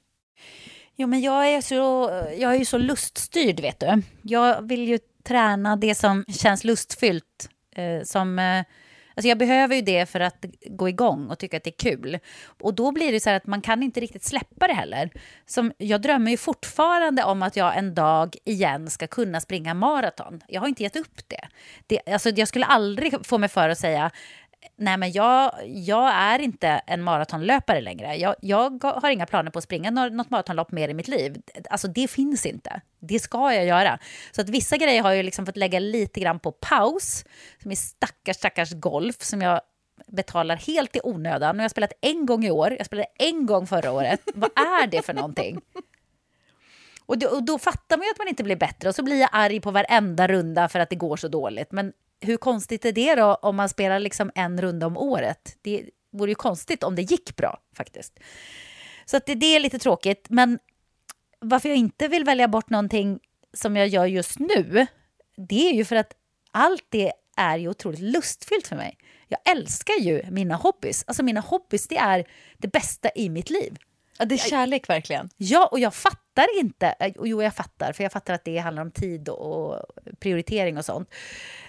Jo, 0.95 1.07
men 1.07 1.21
jag 1.21 1.47
är, 1.47 1.61
så, 1.61 2.09
jag 2.37 2.53
är 2.53 2.59
ju 2.59 2.65
så 2.65 2.77
luststyrd, 2.77 3.59
vet 3.59 3.79
du. 3.79 4.01
Jag 4.21 4.67
vill 4.67 4.87
ju 4.87 4.99
träna 5.23 5.75
det 5.75 5.95
som 5.95 6.25
känns 6.27 6.63
lustfyllt. 6.63 7.49
Eh, 7.75 8.03
som, 8.03 8.39
eh, 8.39 8.63
alltså 9.15 9.27
jag 9.27 9.37
behöver 9.37 9.75
ju 9.75 9.81
det 9.81 10.05
för 10.05 10.19
att 10.19 10.45
gå 10.69 10.89
igång 10.89 11.29
och 11.29 11.39
tycka 11.39 11.57
att 11.57 11.63
det 11.63 11.69
är 11.69 11.91
kul. 11.91 12.19
Och 12.61 12.73
då 12.73 12.91
blir 12.91 13.11
det 13.11 13.19
så 13.19 13.29
här 13.29 13.37
att 13.37 13.47
man 13.47 13.61
kan 13.61 13.83
inte 13.83 13.99
riktigt 13.99 14.23
släppa 14.23 14.67
det 14.67 14.73
heller. 14.73 15.09
Som, 15.45 15.71
jag 15.77 16.01
drömmer 16.01 16.31
ju 16.31 16.37
fortfarande 16.37 17.23
om 17.23 17.43
att 17.43 17.55
jag 17.55 17.77
en 17.77 17.93
dag 17.93 18.35
igen 18.45 18.89
ska 18.89 19.07
kunna 19.07 19.39
springa 19.41 19.73
maraton. 19.73 20.41
Jag 20.47 20.61
har 20.61 20.67
inte 20.67 20.83
gett 20.83 20.95
upp 20.95 21.29
det. 21.29 21.47
det 21.87 22.13
alltså 22.13 22.29
jag 22.29 22.47
skulle 22.47 22.65
aldrig 22.65 23.25
få 23.25 23.37
mig 23.37 23.49
för 23.49 23.69
att 23.69 23.79
säga 23.79 24.11
Nej, 24.75 24.97
men 24.97 25.11
jag, 25.11 25.51
jag 25.65 26.11
är 26.13 26.39
inte 26.39 26.67
en 26.67 27.03
maratonlöpare 27.03 27.81
längre. 27.81 28.15
Jag, 28.15 28.35
jag 28.41 28.83
har 28.83 29.09
inga 29.09 29.25
planer 29.25 29.51
på 29.51 29.59
att 29.59 29.63
springa 29.63 29.91
något 29.91 30.29
maratonlopp 30.29 30.71
mer 30.71 30.89
i 30.89 30.93
mitt 30.93 31.07
liv. 31.07 31.41
Alltså 31.69 31.87
det 31.87 32.07
finns 32.07 32.45
inte. 32.45 32.81
Det 32.99 33.19
ska 33.19 33.53
jag 33.53 33.65
göra. 33.65 33.99
Så 34.31 34.41
att 34.41 34.49
vissa 34.49 34.77
grejer 34.77 35.03
har 35.03 35.11
jag 35.11 35.25
liksom 35.25 35.45
fått 35.45 35.57
lägga 35.57 35.79
lite 35.79 36.19
grann 36.19 36.39
på 36.39 36.51
paus. 36.51 37.25
Som 37.61 37.71
är 37.71 37.75
stackars, 37.75 38.35
stackars 38.35 38.71
golf 38.71 39.23
som 39.23 39.41
jag 39.41 39.61
betalar 40.07 40.55
helt 40.55 40.95
i 40.95 40.99
onödan. 41.03 41.55
Nu 41.55 41.61
har 41.61 41.63
jag 41.63 41.71
spelat 41.71 41.93
en 42.01 42.25
gång 42.25 42.45
i 42.45 42.51
år, 42.51 42.75
jag 42.77 42.85
spelade 42.85 43.07
en 43.19 43.45
gång 43.45 43.67
förra 43.67 43.91
året. 43.91 44.21
Vad 44.33 44.51
är 44.55 44.87
det 44.87 45.01
för 45.01 45.13
någonting? 45.13 45.61
Och 47.05 47.17
då, 47.17 47.27
och 47.27 47.43
då 47.43 47.59
fattar 47.59 47.97
man 47.97 48.05
ju 48.05 48.11
att 48.11 48.17
man 48.17 48.27
inte 48.27 48.43
blir 48.43 48.55
bättre 48.55 48.89
och 48.89 48.95
så 48.95 49.03
blir 49.03 49.19
jag 49.19 49.29
arg 49.31 49.59
på 49.59 49.71
varenda 49.71 50.27
runda 50.27 50.69
för 50.69 50.79
att 50.79 50.89
det 50.89 50.95
går 50.95 51.17
så 51.17 51.27
dåligt. 51.27 51.71
Men 51.71 51.93
hur 52.23 52.37
konstigt 52.37 52.85
är 52.85 52.91
det 52.91 53.15
då 53.15 53.35
om 53.35 53.55
man 53.55 53.69
spelar 53.69 53.99
liksom 53.99 54.31
en 54.35 54.61
runda 54.61 54.87
om 54.87 54.97
året? 54.97 55.57
Det 55.61 55.89
vore 56.11 56.31
ju 56.31 56.35
konstigt 56.35 56.83
om 56.83 56.95
det 56.95 57.01
gick 57.01 57.35
bra 57.35 57.59
faktiskt. 57.77 58.19
Så 59.05 59.17
att 59.17 59.25
det, 59.25 59.35
det 59.35 59.55
är 59.55 59.59
lite 59.59 59.79
tråkigt. 59.79 60.25
Men 60.29 60.59
varför 61.39 61.69
jag 61.69 61.77
inte 61.77 62.07
vill 62.07 62.23
välja 62.23 62.47
bort 62.47 62.69
någonting 62.69 63.19
som 63.53 63.75
jag 63.75 63.87
gör 63.87 64.05
just 64.05 64.39
nu, 64.39 64.87
det 65.37 65.69
är 65.69 65.73
ju 65.73 65.85
för 65.85 65.95
att 65.95 66.13
allt 66.51 66.85
det 66.89 67.11
är 67.37 67.57
ju 67.57 67.69
otroligt 67.69 67.99
lustfyllt 67.99 68.67
för 68.67 68.75
mig. 68.75 68.97
Jag 69.27 69.39
älskar 69.57 69.99
ju 69.99 70.23
mina 70.31 70.55
hobbys. 70.55 71.03
Alltså 71.07 71.23
mina 71.23 71.39
hobbys, 71.39 71.87
det 71.87 71.97
är 71.97 72.27
det 72.57 72.67
bästa 72.67 73.09
i 73.15 73.29
mitt 73.29 73.49
liv. 73.49 73.77
Ja, 74.17 74.25
det 74.25 74.35
är 74.35 74.49
kärlek 74.49 74.89
verkligen. 74.89 75.29
Ja, 75.37 75.67
och 75.71 75.79
jag 75.79 75.93
fattar 75.93 76.22
fattar 76.33 76.59
inte. 76.59 76.95
Eh, 76.99 77.13
jo, 77.23 77.43
jag 77.43 77.55
fattar, 77.55 77.93
för 77.93 78.03
jag 78.03 78.11
fattar 78.11 78.33
att 78.33 78.45
det 78.45 78.57
handlar 78.57 78.81
om 78.81 78.91
tid 78.91 79.29
och 79.29 79.81
prioritering 80.19 80.77
och 80.77 80.85
sånt. 80.85 81.13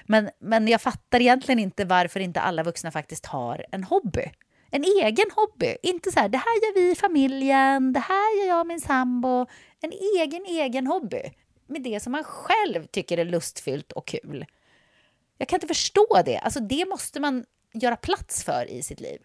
Men, 0.07 0.31
men 0.39 0.69
jag 0.69 0.81
fattar 0.81 1.21
egentligen 1.21 1.59
inte 1.59 1.85
varför 1.85 2.21
inte 2.21 2.41
alla 2.41 2.63
vuxna 2.63 2.91
faktiskt 2.91 3.27
har 3.27 3.67
en 3.73 3.85
hobby. 3.85 4.31
En 4.71 4.85
egen 4.85 5.31
hobby. 5.35 5.77
Inte 5.83 6.13
så 6.13 6.21
här, 6.21 6.29
det 6.29 6.39
här 6.39 6.55
gör 6.63 6.75
vi 6.75 6.91
i 6.91 6.95
familjen, 6.95 7.93
det 7.93 8.01
här 8.01 8.41
gör 8.41 8.49
jag 8.49 8.61
och 8.61 8.67
min 8.67 8.81
sambo. 8.81 9.47
En 9.81 9.93
egen, 10.19 10.45
egen 10.45 10.87
hobby. 10.87 11.23
Med 11.67 11.83
det 11.83 12.01
som 12.01 12.13
man 12.13 12.25
själv 12.25 12.87
tycker 12.87 13.19
är 13.19 13.25
lustfyllt 13.25 13.93
och 13.93 14.07
kul. 14.07 14.47
Jag 15.39 15.49
kan 15.49 15.57
inte 15.57 15.67
förstå 15.67 16.23
det. 16.25 16.39
Alltså, 16.39 16.61
det 16.61 16.89
måste 16.89 17.21
man 17.21 17.45
göra 17.73 17.97
plats 17.97 18.45
för 18.45 18.71
i 18.71 18.83
sitt 18.83 19.01
liv. 19.01 19.19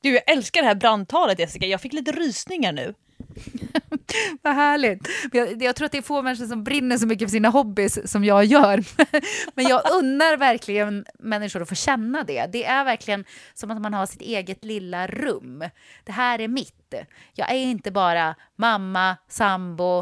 Du, 0.00 0.10
jag 0.10 0.30
älskar 0.30 0.62
det 0.62 0.68
här 0.68 0.74
brandtalet 0.74 1.38
Jessica. 1.38 1.66
Jag 1.66 1.80
fick 1.80 1.92
lite 1.92 2.12
rysningar 2.12 2.72
nu. 2.72 2.94
Vad 4.42 4.54
härligt. 4.54 5.08
Jag, 5.32 5.62
jag 5.62 5.76
tror 5.76 5.86
att 5.86 5.92
det 5.92 5.98
är 5.98 6.02
få 6.02 6.22
människor 6.22 6.46
som 6.46 6.64
brinner 6.64 6.98
så 6.98 7.06
mycket 7.06 7.28
för 7.28 7.32
sina 7.32 7.48
hobbys 7.48 8.10
som 8.10 8.24
jag 8.24 8.44
gör. 8.44 8.84
Men 9.54 9.64
jag 9.64 9.82
unnar 9.92 10.36
verkligen 10.36 11.06
människor 11.18 11.62
att 11.62 11.68
få 11.68 11.74
känna 11.74 12.22
det. 12.22 12.46
Det 12.46 12.64
är 12.64 12.84
verkligen 12.84 13.24
som 13.54 13.70
att 13.70 13.80
man 13.80 13.94
har 13.94 14.06
sitt 14.06 14.20
eget 14.20 14.64
lilla 14.64 15.06
rum. 15.06 15.64
Det 16.04 16.12
här 16.12 16.38
är 16.38 16.48
mitt. 16.48 16.94
Jag 17.34 17.50
är 17.50 17.56
inte 17.56 17.90
bara 17.90 18.34
mamma, 18.56 19.16
sambo, 19.28 19.98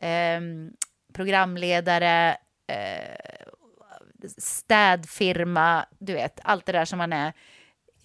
eh, 0.00 0.40
programledare, 1.12 2.36
eh, 2.66 3.48
städfirma, 4.38 5.86
du 5.98 6.12
vet, 6.12 6.40
allt 6.42 6.66
det 6.66 6.72
där 6.72 6.84
som 6.84 6.98
man 6.98 7.12
är 7.12 7.32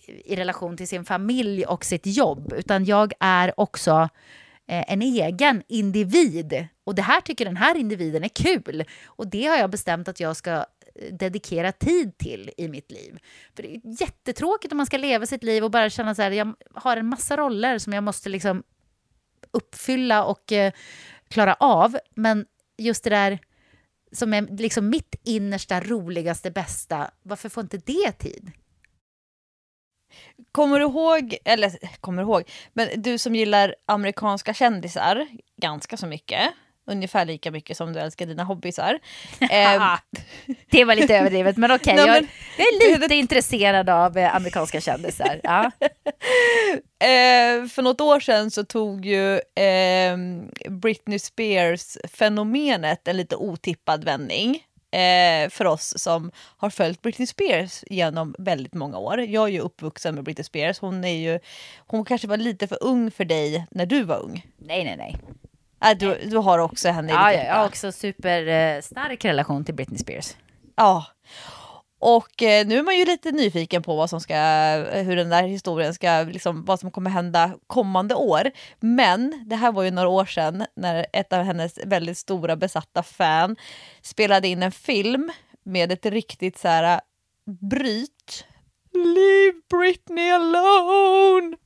i 0.07 0.36
relation 0.36 0.78
till 0.78 0.88
sin 0.88 1.05
familj 1.05 1.66
och 1.66 1.86
sitt 1.86 2.05
jobb, 2.05 2.53
utan 2.57 2.86
jag 2.86 3.14
är 3.20 3.59
också 3.59 4.09
Eh, 4.68 4.93
en 4.93 5.01
egen 5.01 5.64
individ. 5.68 6.68
Och 6.84 6.95
det 6.95 7.01
här 7.01 7.22
tycker 7.22 7.45
den 7.45 7.57
här 7.57 7.76
individen 7.76 8.24
är 8.24 8.28
kul. 8.28 8.84
Och 9.05 9.28
det 9.28 9.45
har 9.45 9.57
jag 9.57 9.70
bestämt 9.70 10.07
att 10.07 10.20
jag 10.20 10.36
ska 10.36 10.51
eh, 10.51 11.14
dedikera 11.14 11.72
tid 11.72 12.18
till 12.18 12.51
i 12.57 12.68
mitt 12.68 12.91
liv. 12.91 13.20
För 13.55 13.64
det 13.64 13.76
är 13.76 14.01
jättetråkigt 14.01 14.72
om 14.72 14.78
man 14.78 14.86
ska 14.86 14.97
leva 14.97 15.26
sitt 15.26 15.43
liv 15.43 15.64
och 15.64 15.72
bara 15.72 15.89
känna 15.89 16.16
så 16.16 16.22
här, 16.22 16.32
jag 16.32 16.53
har 16.74 16.97
en 16.97 17.05
massa 17.05 17.38
roller 17.38 17.78
som 17.78 17.93
jag 17.93 18.03
måste 18.03 18.30
liksom 18.30 18.64
uppfylla 19.51 20.26
och 20.26 20.51
eh, 20.51 20.72
klara 21.28 21.53
av. 21.53 21.97
Men 22.16 22.45
just 22.78 23.03
det 23.03 23.09
där 23.09 23.39
som 24.11 24.34
är 24.34 24.57
liksom 24.57 24.89
mitt 24.89 25.16
innersta, 25.24 25.82
roligaste, 25.82 26.51
bästa, 26.51 27.11
varför 27.24 27.49
får 27.49 27.64
inte 27.64 27.78
det 27.78 28.11
tid? 28.11 28.51
Kommer 30.54 30.80
du 30.80 30.86
ihåg, 30.86 31.38
eller 31.45 31.72
kommer 32.01 32.24
du 32.24 32.30
ihåg, 32.30 32.43
men 32.74 32.88
du 32.95 33.18
som 33.18 33.36
gillar 33.36 33.76
amerikanska 33.86 34.54
kändisar 34.54 35.28
ganska 35.62 35.97
så 35.97 36.08
mycket, 36.08 36.41
ungefär 36.88 37.26
lika 37.26 37.51
mycket 37.51 37.78
som 37.78 37.93
du 37.93 37.99
älskar 37.99 38.26
dina 38.26 38.43
hobbysar. 38.43 38.99
eh, 39.39 39.97
det 40.72 40.86
var 40.86 40.95
lite 40.95 41.18
överdrivet, 41.18 41.58
men 41.58 41.72
okej, 41.72 41.93
okay, 42.04 42.08
jag, 42.08 42.28
jag, 42.58 42.93
är 42.93 42.99
lite 42.99 43.16
intresserad 43.26 43.89
av 43.89 44.18
eh, 44.18 44.36
amerikanska 44.36 44.82
kändisar. 44.82 45.39
Ja. 45.43 45.72
eh, 47.08 47.68
för 47.68 47.82
något 47.82 48.01
år 48.01 48.20
sedan 48.20 48.51
så 48.51 48.64
tog 48.64 49.06
ju 49.06 49.34
eh, 49.36 50.18
Britney 50.70 51.20
Spears-fenomenet 51.20 53.08
en 53.08 53.18
lite 53.18 53.36
otippad 53.36 54.04
vändning 54.04 54.64
eh, 54.94 55.50
för 55.50 55.66
oss 55.66 55.94
som 55.98 56.32
har 56.36 56.70
följt 56.70 57.02
Britney 57.02 57.28
Spears 57.28 57.84
genom 57.88 58.36
väldigt 58.38 58.74
många 58.74 58.98
år. 58.98 59.20
Jag 59.20 59.44
är 59.44 59.52
ju 59.52 59.60
uppvuxen 59.60 60.16
med 60.16 60.24
Britney 60.24 60.44
Spears. 60.44 60.80
Hon, 60.80 61.04
är 61.04 61.16
ju, 61.16 61.39
hon 61.78 62.06
kanske 62.06 62.28
var 62.28 62.38
lite 62.38 62.68
för 62.68 62.78
ung 62.82 63.12
för 63.12 63.26
dig 63.26 63.68
när 63.72 63.86
du 63.86 64.04
var 64.04 64.18
ung. 64.18 64.48
Nej, 64.58 64.84
nej, 64.84 64.98
nej. 64.98 65.18
Äh, 65.91 65.98
du, 65.98 66.30
du 66.30 66.38
har 66.38 66.60
också 66.60 66.89
henne 66.89 67.12
i 67.12 67.16
ja, 67.16 67.32
ditt 67.32 67.48
Jag 67.48 67.56
har 67.56 67.66
också 67.66 67.91
superstark 67.91 69.26
relation 69.26 69.66
till 69.66 69.76
Britney 69.76 69.98
Spears. 69.98 70.36
Ja. 70.76 71.06
Och 72.06 72.43
eh, 72.43 72.68
nu 72.68 72.78
är 72.78 72.84
man 72.84 72.97
ju 72.97 73.06
lite 73.06 73.32
nyfiken 73.32 73.84
på 73.84 73.95
vad 73.95 74.10
som 74.10 74.22
ska, 74.22 74.36
hur 74.91 75.16
den 75.16 75.30
där 75.30 75.43
historien 75.43 75.93
ska, 75.93 76.22
liksom, 76.22 76.66
vad 76.66 76.80
som 76.80 76.91
kommer 76.91 77.10
hända 77.10 77.58
kommande 77.68 78.16
år. 78.16 78.51
Men 78.80 79.43
det 79.45 79.56
här 79.56 79.72
var 79.72 79.84
ju 79.84 79.91
några 79.91 80.08
år 80.08 80.26
sedan 80.26 80.66
när 80.76 81.06
ett 81.14 81.34
av 81.34 81.43
hennes 81.43 81.80
väldigt 81.86 82.18
stora 82.18 82.56
besatta 82.56 83.04
fan 83.04 83.56
spelade 84.01 84.47
in 84.47 84.64
en 84.64 84.72
film 84.72 85.32
med 85.66 85.91
ett 85.91 86.06
riktigt 86.06 86.58
så 86.58 86.68
här 86.68 87.01
bryt. 87.70 88.45
Leave 88.93 89.60
Britney 89.70 90.30
alone! 90.30 91.58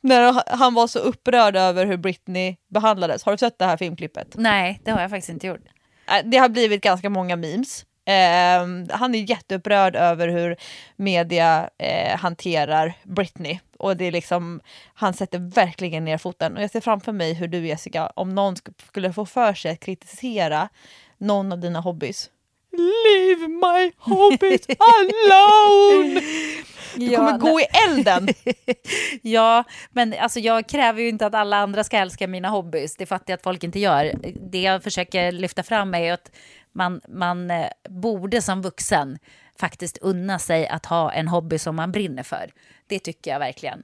När 0.00 0.42
han 0.56 0.74
var 0.74 0.86
så 0.86 0.98
upprörd 0.98 1.56
över 1.56 1.86
hur 1.86 1.96
Britney 1.96 2.56
behandlades. 2.68 3.24
Har 3.24 3.32
du 3.32 3.38
sett 3.38 3.58
det 3.58 3.64
här 3.64 3.76
filmklippet? 3.76 4.34
Nej, 4.36 4.80
det 4.84 4.90
har 4.90 5.00
jag 5.00 5.10
faktiskt 5.10 5.30
inte 5.30 5.46
gjort. 5.46 5.64
Äh, 6.08 6.24
det 6.24 6.38
har 6.38 6.48
blivit 6.48 6.82
ganska 6.82 7.10
många 7.10 7.36
memes. 7.36 7.84
Eh, 8.06 8.66
han 8.90 9.14
är 9.14 9.30
jätteupprörd 9.30 9.96
över 9.96 10.28
hur 10.28 10.56
media 10.96 11.70
eh, 11.78 12.16
hanterar 12.16 12.94
Britney. 13.02 13.58
Och 13.78 13.96
det 13.96 14.04
är 14.04 14.12
liksom, 14.12 14.60
han 14.94 15.14
sätter 15.14 15.38
verkligen 15.38 16.04
ner 16.04 16.18
foten. 16.18 16.56
Och 16.56 16.62
jag 16.62 16.70
ser 16.70 16.80
framför 16.80 17.12
mig 17.12 17.34
hur 17.34 17.48
du 17.48 17.66
Jessica, 17.66 18.06
om 18.06 18.34
någon 18.34 18.56
skulle 18.88 19.12
få 19.12 19.26
för 19.26 19.54
sig 19.54 19.72
att 19.72 19.80
kritisera 19.80 20.68
någon 21.18 21.52
av 21.52 21.58
dina 21.58 21.80
hobbys. 21.80 22.30
Leave 22.72 23.48
my 23.48 23.92
hobbies 23.98 24.66
alone! 24.78 26.20
Du 26.96 27.16
kommer 27.16 27.30
ja, 27.30 27.36
gå 27.36 27.60
i 27.60 27.66
elden! 27.88 28.28
ja, 29.22 29.64
men 29.90 30.14
alltså 30.20 30.40
jag 30.40 30.68
kräver 30.68 31.02
ju 31.02 31.08
inte 31.08 31.26
att 31.26 31.34
alla 31.34 31.56
andra 31.56 31.84
ska 31.84 31.98
älska 31.98 32.26
mina 32.26 32.48
hobbys. 32.48 32.96
Det 32.96 33.06
fattar 33.06 33.32
jag 33.32 33.36
att 33.36 33.42
folk 33.42 33.64
inte 33.64 33.78
gör. 33.78 34.12
Det 34.50 34.62
jag 34.62 34.82
försöker 34.82 35.32
lyfta 35.32 35.62
fram 35.62 35.94
är 35.94 36.12
att 36.12 36.30
man, 36.76 37.00
man 37.08 37.50
eh, 37.50 37.68
borde 37.88 38.42
som 38.42 38.62
vuxen 38.62 39.18
faktiskt 39.58 39.98
unna 39.98 40.38
sig 40.38 40.68
att 40.68 40.86
ha 40.86 41.12
en 41.12 41.28
hobby 41.28 41.58
som 41.58 41.76
man 41.76 41.92
brinner 41.92 42.22
för. 42.22 42.52
Det 42.86 42.98
tycker 42.98 43.30
jag 43.30 43.38
verkligen. 43.38 43.82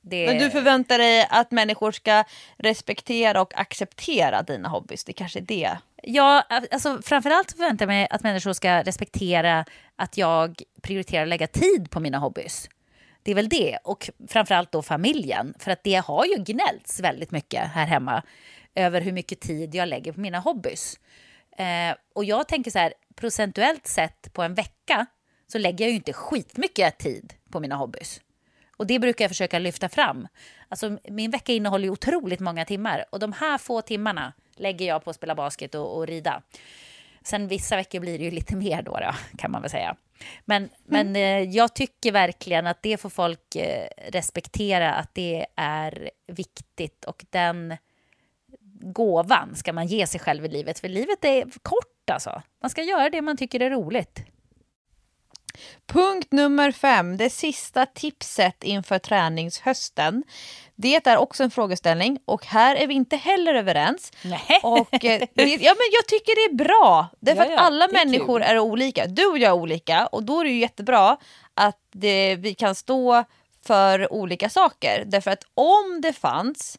Det... 0.00 0.26
Men 0.26 0.38
du 0.38 0.50
förväntar 0.50 0.98
dig 0.98 1.26
att 1.30 1.50
människor 1.50 1.92
ska 1.92 2.24
respektera 2.56 3.40
och 3.40 3.58
acceptera 3.58 4.42
dina 4.42 4.68
hobbys? 4.68 5.04
Det 5.04 5.12
kanske 5.12 5.38
är 5.38 5.42
det? 5.42 5.78
Ja, 6.02 6.42
alltså 6.70 7.02
framförallt 7.02 7.52
förväntar 7.52 7.82
jag 7.82 7.88
mig 7.88 8.08
att 8.10 8.22
människor 8.22 8.52
ska 8.52 8.82
respektera 8.82 9.64
att 9.96 10.16
jag 10.16 10.62
prioriterar 10.82 11.22
att 11.22 11.28
lägga 11.28 11.46
tid 11.46 11.90
på 11.90 12.00
mina 12.00 12.18
hobbys. 12.18 12.68
Det 13.22 13.30
är 13.30 13.34
väl 13.34 13.48
det. 13.48 13.78
Och 13.84 14.10
framförallt 14.28 14.72
då 14.72 14.82
familjen. 14.82 15.54
För 15.58 15.70
att 15.70 15.84
det 15.84 15.94
har 15.94 16.24
ju 16.24 16.36
gnällts 16.36 17.00
väldigt 17.00 17.30
mycket 17.30 17.60
här 17.60 17.86
hemma 17.86 18.22
över 18.74 19.00
hur 19.00 19.12
mycket 19.12 19.40
tid 19.40 19.74
jag 19.74 19.88
lägger 19.88 20.12
på 20.12 20.20
mina 20.20 20.38
hobbys. 20.38 20.98
Eh, 21.56 21.96
och 22.14 22.24
jag 22.24 22.48
tänker 22.48 22.70
så 22.70 22.78
här, 22.78 22.94
procentuellt 23.14 23.86
sett 23.86 24.32
på 24.32 24.42
en 24.42 24.54
vecka 24.54 25.06
så 25.46 25.58
lägger 25.58 25.84
jag 25.84 25.90
ju 25.90 25.96
inte 25.96 26.12
skitmycket 26.12 26.98
tid 26.98 27.34
på 27.50 27.60
mina 27.60 27.76
hobbys. 27.76 28.20
Och 28.76 28.86
det 28.86 28.98
brukar 28.98 29.24
jag 29.24 29.30
försöka 29.30 29.58
lyfta 29.58 29.88
fram. 29.88 30.28
Alltså, 30.68 30.98
min 31.08 31.30
vecka 31.30 31.52
innehåller 31.52 31.84
ju 31.84 31.90
otroligt 31.90 32.40
många 32.40 32.64
timmar 32.64 33.04
och 33.12 33.18
de 33.18 33.32
här 33.32 33.58
få 33.58 33.82
timmarna 33.82 34.32
lägger 34.56 34.86
jag 34.86 35.04
på 35.04 35.10
att 35.10 35.16
spela 35.16 35.34
basket 35.34 35.74
och, 35.74 35.96
och 35.96 36.06
rida. 36.06 36.42
Sen 37.22 37.48
vissa 37.48 37.76
veckor 37.76 38.00
blir 38.00 38.18
det 38.18 38.24
ju 38.24 38.30
lite 38.30 38.56
mer 38.56 38.82
då, 38.82 38.98
då 38.98 39.14
kan 39.38 39.50
man 39.50 39.62
väl 39.62 39.70
säga. 39.70 39.96
Men, 40.44 40.62
mm. 40.62 40.72
men 40.84 41.16
eh, 41.16 41.50
jag 41.50 41.74
tycker 41.74 42.12
verkligen 42.12 42.66
att 42.66 42.82
det 42.82 42.96
får 42.96 43.10
folk 43.10 43.56
eh, 43.56 43.88
respektera, 44.08 44.94
att 44.94 45.14
det 45.14 45.46
är 45.56 46.10
viktigt 46.26 47.04
och 47.04 47.24
den 47.30 47.76
gåvan 48.92 49.56
ska 49.56 49.72
man 49.72 49.86
ge 49.86 50.06
sig 50.06 50.20
själv 50.20 50.44
i 50.44 50.48
livet. 50.48 50.78
För 50.78 50.88
livet 50.88 51.24
är 51.24 51.44
kort 51.62 52.10
alltså. 52.10 52.42
Man 52.62 52.70
ska 52.70 52.82
göra 52.82 53.10
det 53.10 53.22
man 53.22 53.36
tycker 53.36 53.60
är 53.60 53.70
roligt. 53.70 54.20
Punkt 55.86 56.32
nummer 56.32 56.72
fem, 56.72 57.16
det 57.16 57.30
sista 57.30 57.86
tipset 57.86 58.64
inför 58.64 58.98
träningshösten. 58.98 60.24
Det 60.74 61.06
är 61.06 61.16
också 61.16 61.44
en 61.44 61.50
frågeställning 61.50 62.18
och 62.24 62.46
här 62.46 62.76
är 62.76 62.86
vi 62.86 62.94
inte 62.94 63.16
heller 63.16 63.54
överens. 63.54 64.12
Nej. 64.24 64.60
Och, 64.62 65.04
eh, 65.04 65.20
ja, 65.34 65.74
men 65.74 65.88
jag 65.92 66.06
tycker 66.06 66.48
det 66.48 66.54
är 66.54 66.64
bra, 66.64 67.06
därför 67.20 67.44
ja, 67.44 67.50
ja, 67.50 67.54
att 67.54 67.66
alla 67.66 67.84
är 67.84 67.92
människor 67.92 68.40
kul. 68.40 68.50
är 68.50 68.58
olika. 68.58 69.06
Du 69.06 69.26
och 69.26 69.38
jag 69.38 69.48
är 69.48 69.54
olika 69.54 70.06
och 70.06 70.22
då 70.22 70.40
är 70.40 70.44
det 70.44 70.50
ju 70.50 70.60
jättebra 70.60 71.16
att 71.54 71.78
det, 71.92 72.36
vi 72.36 72.54
kan 72.54 72.74
stå 72.74 73.24
för 73.66 74.12
olika 74.12 74.48
saker. 74.48 75.04
Därför 75.06 75.30
att 75.30 75.44
om 75.54 76.00
det 76.02 76.12
fanns 76.12 76.78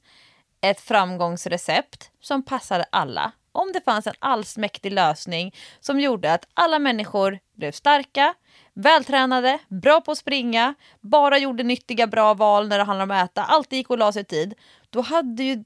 ett 0.70 0.82
framgångsrecept 0.82 2.12
som 2.22 2.44
passade 2.44 2.86
alla. 2.90 3.32
Om 3.52 3.72
det 3.74 3.82
fanns 3.82 4.08
en 4.08 4.14
allsmäktig 4.20 4.92
lösning 4.92 5.56
som 5.80 6.00
gjorde 6.00 6.34
att 6.34 6.48
alla 6.54 6.80
människor 6.80 7.40
blev 7.56 7.72
starka, 7.72 8.34
vältränade, 8.74 9.60
bra 9.68 10.02
på 10.02 10.12
att 10.12 10.18
springa, 10.18 10.74
bara 11.02 11.38
gjorde 11.38 11.64
nyttiga 11.64 12.08
bra 12.08 12.34
val 12.34 12.68
när 12.68 12.78
det 12.78 12.84
handlar 12.84 13.04
om 13.04 13.12
att 13.12 13.32
äta, 13.32 13.44
alltid 13.44 13.78
gick 13.78 13.90
och 13.90 13.98
la 13.98 14.12
sig 14.12 14.26
tid. 14.26 14.54
Då 14.90 15.02
hade 15.02 15.44
ju 15.44 15.64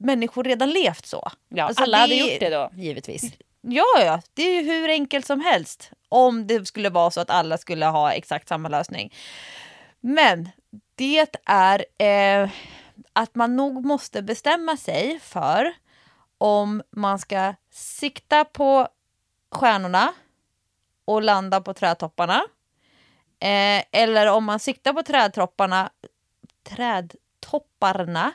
människor 0.00 0.44
redan 0.44 0.70
levt 0.70 1.06
så. 1.06 1.30
Ja, 1.48 1.64
alltså 1.64 1.82
alla 1.82 1.96
det... 1.96 2.00
hade 2.00 2.14
gjort 2.14 2.40
det 2.40 2.50
då, 2.50 2.70
givetvis. 2.74 3.32
Ja, 3.60 3.84
ja, 4.04 4.22
det 4.34 4.42
är 4.42 4.62
ju 4.62 4.70
hur 4.70 4.88
enkelt 4.88 5.26
som 5.26 5.40
helst. 5.40 5.90
Om 6.08 6.46
det 6.46 6.66
skulle 6.66 6.90
vara 6.90 7.10
så 7.10 7.20
att 7.20 7.30
alla 7.30 7.58
skulle 7.58 7.86
ha 7.86 8.12
exakt 8.12 8.48
samma 8.48 8.68
lösning. 8.68 9.12
Men 10.00 10.48
det 10.94 11.36
är 11.44 11.84
eh, 11.98 12.50
att 13.12 13.34
man 13.34 13.56
nog 13.56 13.84
måste 13.84 14.22
bestämma 14.22 14.76
sig 14.76 15.18
för 15.22 15.74
om 16.38 16.82
man 16.90 17.18
ska 17.18 17.54
sikta 17.70 18.44
på 18.44 18.88
stjärnorna 19.50 20.12
och 21.04 21.22
landa 21.22 21.60
på 21.60 21.74
trädtopparna. 21.74 22.42
Eh, 23.40 23.84
eller 23.92 24.26
om 24.26 24.44
man 24.44 24.60
siktar 24.60 24.92
på 24.92 25.02
trädtopparna, 25.02 25.90
trädtopparna 26.62 28.32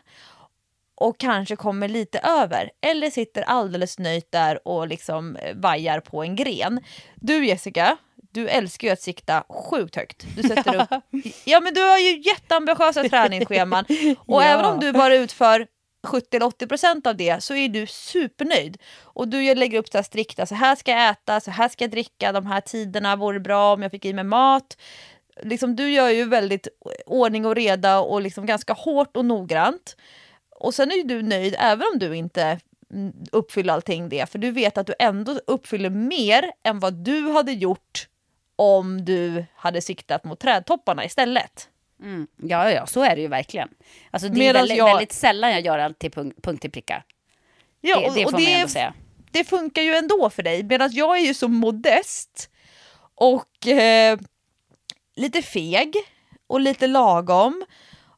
och 0.96 1.18
kanske 1.18 1.56
kommer 1.56 1.88
lite 1.88 2.20
över. 2.20 2.72
Eller 2.82 3.10
sitter 3.10 3.42
alldeles 3.42 4.00
nöjt 4.00 4.32
där 4.32 4.68
och 4.68 4.88
liksom 4.88 5.36
eh, 5.36 5.56
vajar 5.56 6.00
på 6.00 6.24
en 6.24 6.36
gren. 6.36 6.84
Du 7.16 7.46
Jessica, 7.46 7.98
du 8.36 8.50
älskar 8.50 8.88
ju 8.88 8.92
att 8.94 9.02
sikta 9.02 9.44
sjukt 9.50 9.96
högt. 9.96 10.26
Du 10.36 10.44
sätter 10.48 10.76
upp... 10.76 11.04
Ja 11.46 11.60
men 11.60 11.74
du 11.74 11.82
har 11.82 11.98
ju 11.98 12.22
jätteambitiösa 12.22 13.04
träningsscheman. 13.10 13.86
Och 14.26 14.42
ja. 14.42 14.46
även 14.46 14.66
om 14.66 14.80
du 14.80 14.94
bara 14.94 15.16
utför 15.16 15.68
70-80% 16.08 17.08
av 17.08 17.18
det 17.18 17.44
så 17.44 17.56
är 17.56 17.70
du 17.70 17.88
supernöjd. 17.88 18.78
Och 19.02 19.28
du 19.28 19.56
lägger 19.56 19.80
upp 19.80 19.88
så 19.88 19.98
här 19.98 20.04
strikta, 20.04 20.46
så 20.46 20.56
här 20.56 20.76
ska 20.76 20.92
jag 20.92 21.10
äta, 21.10 21.40
så 21.40 21.52
här 21.52 21.70
ska 21.70 21.84
jag 21.84 21.92
dricka, 21.92 22.32
de 22.32 22.46
här 22.46 22.62
tiderna 22.62 23.16
vore 23.16 23.40
bra 23.40 23.74
om 23.74 23.82
jag 23.82 23.92
fick 23.92 24.06
i 24.06 24.14
mig 24.14 24.24
mat. 24.24 24.78
Liksom, 25.44 25.76
du 25.76 25.92
gör 25.92 26.10
ju 26.10 26.26
väldigt 26.26 26.68
ordning 27.06 27.46
och 27.46 27.56
reda 27.56 28.00
och 28.00 28.22
liksom 28.22 28.46
ganska 28.46 28.74
hårt 28.74 29.18
och 29.18 29.26
noggrant. 29.26 29.96
Och 30.56 30.74
sen 30.74 30.92
är 30.92 31.04
du 31.04 31.22
nöjd 31.22 31.56
även 31.60 31.86
om 31.94 32.00
du 32.00 32.16
inte 32.16 32.60
uppfyller 33.32 33.74
allting 33.74 34.10
det, 34.10 34.30
för 34.32 34.40
du 34.40 34.52
vet 34.52 34.78
att 34.78 34.88
du 34.88 34.94
ändå 35.00 35.40
uppfyller 35.48 35.90
mer 35.90 36.52
än 36.64 36.80
vad 36.80 36.94
du 36.94 37.32
hade 37.32 37.52
gjort 37.52 38.08
om 38.56 39.06
du 39.06 39.45
hade 39.56 39.82
siktat 39.82 40.24
mot 40.24 40.39
trädtopparna 40.39 41.06
istället. 41.06 41.70
Mm. 42.01 42.28
Ja, 42.38 42.72
ja, 42.72 42.86
så 42.86 43.03
är 43.03 43.16
det 43.16 43.22
ju 43.22 43.28
verkligen. 43.28 43.70
Alltså, 44.12 44.30
det 44.30 44.47
är 44.47 44.53
väldigt, 44.53 44.78
jag... 44.78 44.86
väldigt 44.86 45.14
sällan 45.14 45.51
jag 45.51 45.62
gör 45.62 45.80
allt 45.80 45.99
till 45.99 46.12
punkt, 46.12 46.38
punkt 46.43 46.62
till 46.62 46.72
pricka. 46.72 47.03
Ja, 47.82 47.99
det, 47.99 48.06
det 48.06 48.14
får 48.14 48.26
och 48.26 48.32
man 48.32 48.41
det, 48.41 48.53
ändå 48.53 48.68
säga. 48.68 48.93
Det 49.32 49.43
funkar 49.43 49.82
ju 49.82 49.95
ändå 49.95 50.30
för 50.30 50.43
dig, 50.43 50.64
medan 50.64 50.91
jag 50.93 51.18
är 51.18 51.22
ju 51.22 51.34
så 51.34 51.47
modest 51.47 52.49
Och 53.16 53.68
eh, 53.68 54.20
lite 55.16 55.41
feg 55.41 55.95
och 56.47 56.60
lite 56.60 56.88
lagom 56.88 57.66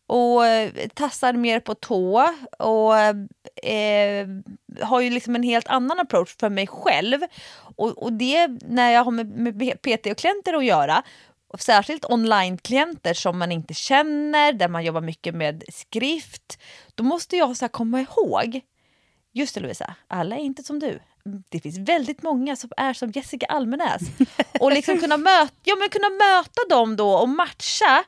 och 0.08 0.46
eh, 0.46 0.88
tassar 0.94 1.34
mer 1.34 1.60
på 1.60 1.76
tå 1.76 2.30
och 2.60 2.98
eh, 3.68 4.28
har 4.82 5.02
ju 5.02 5.10
liksom 5.10 5.36
en 5.36 5.44
helt 5.44 5.68
annan 5.68 6.00
approach 6.00 6.36
för 6.40 6.50
mig 6.50 6.68
själv. 6.68 7.20
Och, 7.76 8.04
och 8.04 8.14
det 8.14 8.48
när 8.48 8.92
jag 8.92 9.04
har 9.04 9.12
med, 9.12 9.28
med 9.28 9.82
PT 9.82 10.08
och 10.12 10.18
klienter 10.18 10.54
att 10.54 10.66
göra, 10.66 11.04
och 11.48 11.62
särskilt 11.62 12.06
online-klienter 12.06 13.14
som 13.14 13.40
man 13.40 13.52
inte 13.52 13.74
känner, 13.74 14.54
där 14.54 14.68
man 14.68 14.86
jobbar 14.86 15.02
mycket 15.02 15.36
med 15.36 15.64
skrift, 15.74 16.60
då 16.96 17.04
måste 17.04 17.38
jag 17.38 17.58
så 17.58 17.68
komma 17.68 18.02
ihåg, 18.02 18.62
just 19.34 19.56
det 19.56 19.62
Lovisa, 19.62 19.96
alla 20.08 20.36
är 20.36 20.40
inte 20.40 20.64
som 20.64 20.80
du. 20.80 21.00
Det 21.50 21.60
finns 21.60 21.78
väldigt 21.78 22.24
många 22.24 22.56
som 22.56 22.70
är 22.78 22.94
som 22.94 23.12
Jessica 23.12 23.46
Almenäs. 23.46 24.02
Och 24.60 24.72
liksom 24.72 25.00
kunna, 25.00 25.18
möta, 25.18 25.54
ja, 25.64 25.76
men 25.76 25.90
kunna 25.90 26.10
möta 26.10 26.62
dem 26.70 26.96
då 26.96 27.12
och 27.12 27.30
matcha 27.30 28.04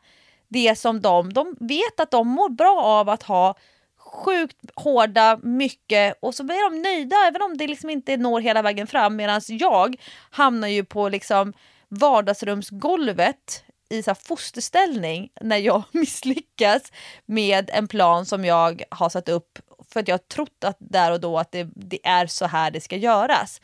det 0.49 0.79
som 0.79 1.01
de, 1.01 1.33
de 1.33 1.55
vet 1.59 1.99
att 1.99 2.11
de 2.11 2.27
mår 2.27 2.49
bra 2.49 2.81
av 2.83 3.09
att 3.09 3.23
ha 3.23 3.55
sjukt 3.97 4.57
hårda, 4.75 5.39
mycket 5.43 6.17
och 6.21 6.35
så 6.35 6.43
blir 6.43 6.69
de 6.69 6.81
nöjda 6.81 7.15
även 7.27 7.41
om 7.41 7.57
det 7.57 7.67
liksom 7.67 7.89
inte 7.89 8.17
når 8.17 8.41
hela 8.41 8.61
vägen 8.61 8.87
fram 8.87 9.15
medan 9.15 9.41
jag 9.47 9.95
hamnar 10.29 10.67
ju 10.67 10.85
på 10.85 11.09
liksom 11.09 11.53
vardagsrumsgolvet 11.89 13.63
i 13.89 14.03
så 14.03 14.15
fosterställning 14.15 15.29
när 15.41 15.57
jag 15.57 15.83
misslyckas 15.91 16.91
med 17.25 17.69
en 17.73 17.87
plan 17.87 18.25
som 18.25 18.45
jag 18.45 18.83
har 18.91 19.09
satt 19.09 19.29
upp 19.29 19.59
för 19.93 19.99
att 19.99 20.07
jag 20.07 20.13
har 20.13 20.27
trott 20.27 20.63
att 20.63 20.77
där 20.79 21.11
och 21.11 21.19
då 21.19 21.37
att 21.37 21.51
det, 21.51 21.67
det 21.75 22.07
är 22.07 22.27
så 22.27 22.45
här 22.45 22.71
det 22.71 22.81
ska 22.81 22.95
göras. 22.95 23.61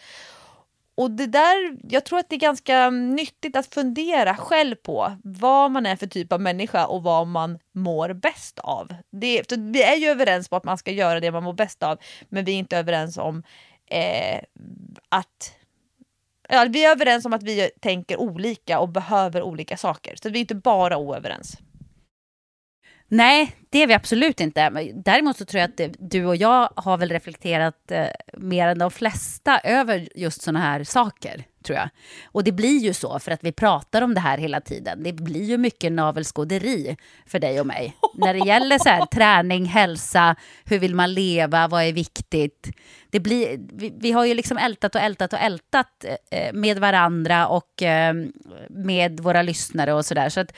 Och 0.98 1.12
det 1.12 1.28
där, 1.28 1.78
jag 1.90 2.06
tror 2.06 2.20
att 2.20 2.30
det 2.30 2.36
är 2.36 2.40
ganska 2.40 2.90
nyttigt 2.90 3.56
att 3.56 3.74
fundera 3.74 4.36
själv 4.36 4.76
på 4.76 5.18
vad 5.24 5.72
man 5.72 5.86
är 5.86 5.96
för 5.96 6.08
typ 6.08 6.34
av 6.34 6.42
människa 6.42 6.86
och 6.86 7.04
vad 7.04 7.28
man 7.28 7.60
mår 7.74 8.14
bäst 8.14 8.60
av. 8.60 8.96
Det, 9.12 9.52
vi 9.58 9.84
är 9.84 9.96
ju 9.96 10.08
överens 10.08 10.48
om 10.52 10.58
att 10.58 10.64
man 10.64 10.78
ska 10.78 10.92
göra 10.92 11.20
det 11.20 11.32
man 11.32 11.44
mår 11.44 11.54
bäst 11.54 11.84
av, 11.84 11.98
men 12.30 12.46
vi 12.46 12.52
är 12.52 12.58
inte 12.58 12.78
överens 12.78 13.18
om 13.18 13.44
eh, 13.86 14.42
att 15.10 15.56
Ja, 16.50 16.66
vi 16.70 16.86
är 16.86 16.92
överens 16.92 17.26
om 17.26 17.34
att 17.34 17.44
vi 17.44 17.70
tänker 17.82 18.20
olika 18.20 18.80
och 18.80 18.90
behöver 18.90 19.42
olika 19.42 19.78
saker. 19.78 20.16
Så 20.24 20.30
vi 20.30 20.40
är 20.40 20.42
inte 20.42 20.56
bara 20.56 20.98
oöverens. 20.98 21.58
Nej, 23.08 23.56
det 23.70 23.84
är 23.84 23.88
vi 23.88 23.94
absolut 23.94 24.40
inte. 24.40 24.92
Däremot 24.94 25.38
så 25.38 25.46
tror 25.46 25.62
jag 25.62 25.70
att 25.70 25.96
du 26.00 26.26
och 26.26 26.36
jag 26.36 26.70
har 26.76 26.98
väl 26.98 27.10
reflekterat 27.10 27.92
eh, 27.92 28.06
mer 28.34 28.68
än 28.68 28.80
de 28.80 28.92
flesta 28.92 29.60
över 29.60 30.10
just 30.16 30.42
sådana 30.42 30.60
här 30.60 30.84
saker, 30.84 31.44
tror 31.64 31.78
jag. 31.78 31.90
Och 32.26 32.44
det 32.44 32.52
blir 32.52 32.80
ju 32.80 32.94
så, 32.94 33.20
för 33.20 33.32
att 33.32 33.44
vi 33.44 33.52
pratar 33.52 34.02
om 34.02 34.14
det 34.14 34.20
här 34.20 34.38
hela 34.38 34.62
tiden. 34.62 35.04
Det 35.04 35.14
blir 35.14 35.44
ju 35.44 35.58
mycket 35.58 35.92
navelskåderi 35.92 36.98
för 37.26 37.40
dig 37.40 37.60
och 37.60 37.68
mig. 37.68 37.96
När 38.16 38.34
det 38.34 38.48
gäller 38.48 38.80
så 38.80 38.90
här, 38.90 39.06
träning, 39.12 39.66
hälsa, 39.66 40.36
hur 40.66 40.80
vill 40.80 40.96
man 40.96 41.14
leva, 41.14 41.68
vad 41.68 41.84
är 41.84 41.94
viktigt? 41.94 42.70
Det 43.10 43.20
blir, 43.20 43.60
vi, 43.74 43.94
vi 43.98 44.12
har 44.12 44.26
ju 44.26 44.34
liksom 44.34 44.58
ältat 44.58 44.96
och 44.96 45.02
ältat 45.02 45.34
och 45.34 45.40
ältat 45.40 46.06
eh, 46.32 46.54
med 46.54 46.80
varandra 46.80 47.48
och 47.48 47.84
eh, 47.84 48.14
med 48.70 49.20
våra 49.20 49.42
lyssnare 49.42 49.94
och 49.94 50.06
sådär. 50.06 50.30
Så 50.30 50.40
att 50.40 50.54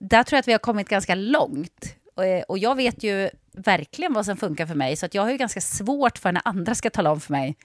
där 0.00 0.22
tror 0.22 0.36
jag 0.36 0.40
att 0.40 0.48
vi 0.48 0.52
har 0.52 0.58
kommit 0.58 0.88
ganska 0.88 1.14
långt. 1.14 1.94
Eh, 2.16 2.42
och 2.48 2.58
jag 2.58 2.74
vet 2.74 3.02
ju 3.02 3.30
verkligen 3.52 4.12
vad 4.12 4.24
som 4.24 4.36
funkar 4.36 4.66
för 4.66 4.74
mig, 4.74 4.96
så 4.96 5.06
att 5.06 5.14
jag 5.14 5.22
har 5.22 5.30
ju 5.30 5.36
ganska 5.36 5.60
svårt 5.60 6.18
för 6.18 6.32
när 6.32 6.42
andra 6.44 6.74
ska 6.74 6.90
tala 6.90 7.10
om 7.10 7.20
för 7.20 7.32
mig 7.32 7.56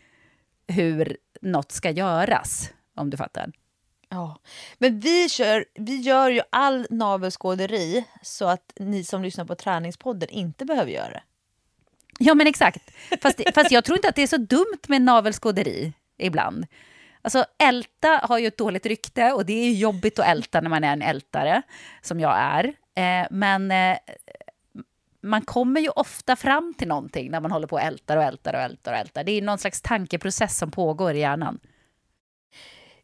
hur 0.67 1.17
något 1.41 1.71
ska 1.71 1.89
göras, 1.89 2.69
om 2.95 3.09
du 3.09 3.17
fattar. 3.17 3.51
Ja, 4.09 4.39
men 4.77 4.99
vi, 4.99 5.29
kör, 5.29 5.65
vi 5.75 5.95
gör 5.95 6.29
ju 6.29 6.41
all 6.49 6.87
navelskåderi 6.89 8.05
så 8.21 8.45
att 8.45 8.73
ni 8.79 9.03
som 9.03 9.23
lyssnar 9.23 9.45
på 9.45 9.55
träningspodden 9.55 10.29
inte 10.29 10.65
behöver 10.65 10.91
göra 10.91 11.09
det. 11.09 11.23
Ja, 12.19 12.33
men 12.33 12.47
exakt. 12.47 12.91
Fast, 13.21 13.41
fast 13.53 13.71
jag 13.71 13.83
tror 13.83 13.97
inte 13.97 14.09
att 14.09 14.15
det 14.15 14.23
är 14.23 14.27
så 14.27 14.37
dumt 14.37 14.81
med 14.87 15.01
navelskåderi 15.01 15.93
ibland. 16.17 16.65
Alltså 17.23 17.45
älta 17.63 18.19
har 18.23 18.37
ju 18.37 18.47
ett 18.47 18.57
dåligt 18.57 18.85
rykte 18.85 19.31
och 19.31 19.45
det 19.45 19.53
är 19.53 19.71
jobbigt 19.71 20.19
att 20.19 20.25
älta 20.25 20.61
när 20.61 20.69
man 20.69 20.83
är 20.83 20.93
en 20.93 21.01
ältare, 21.01 21.61
som 22.01 22.19
jag 22.19 22.35
är. 22.37 22.65
Eh, 22.95 23.27
men 23.31 23.71
eh, 23.71 23.97
man 25.21 25.41
kommer 25.41 25.81
ju 25.81 25.89
ofta 25.89 26.35
fram 26.35 26.73
till 26.77 26.87
någonting 26.87 27.31
när 27.31 27.39
man 27.39 27.51
håller 27.51 27.67
på 27.67 27.75
och 27.75 27.81
ältar 27.81 28.17
och 28.17 28.23
ältar 28.23 28.53
och 28.53 28.59
ältar 28.59 28.91
och 28.91 28.97
ältar. 28.97 29.23
Det 29.23 29.31
är 29.31 29.41
någon 29.41 29.57
slags 29.57 29.81
tankeprocess 29.81 30.57
som 30.57 30.71
pågår 30.71 31.13
i 31.13 31.19
hjärnan. 31.19 31.59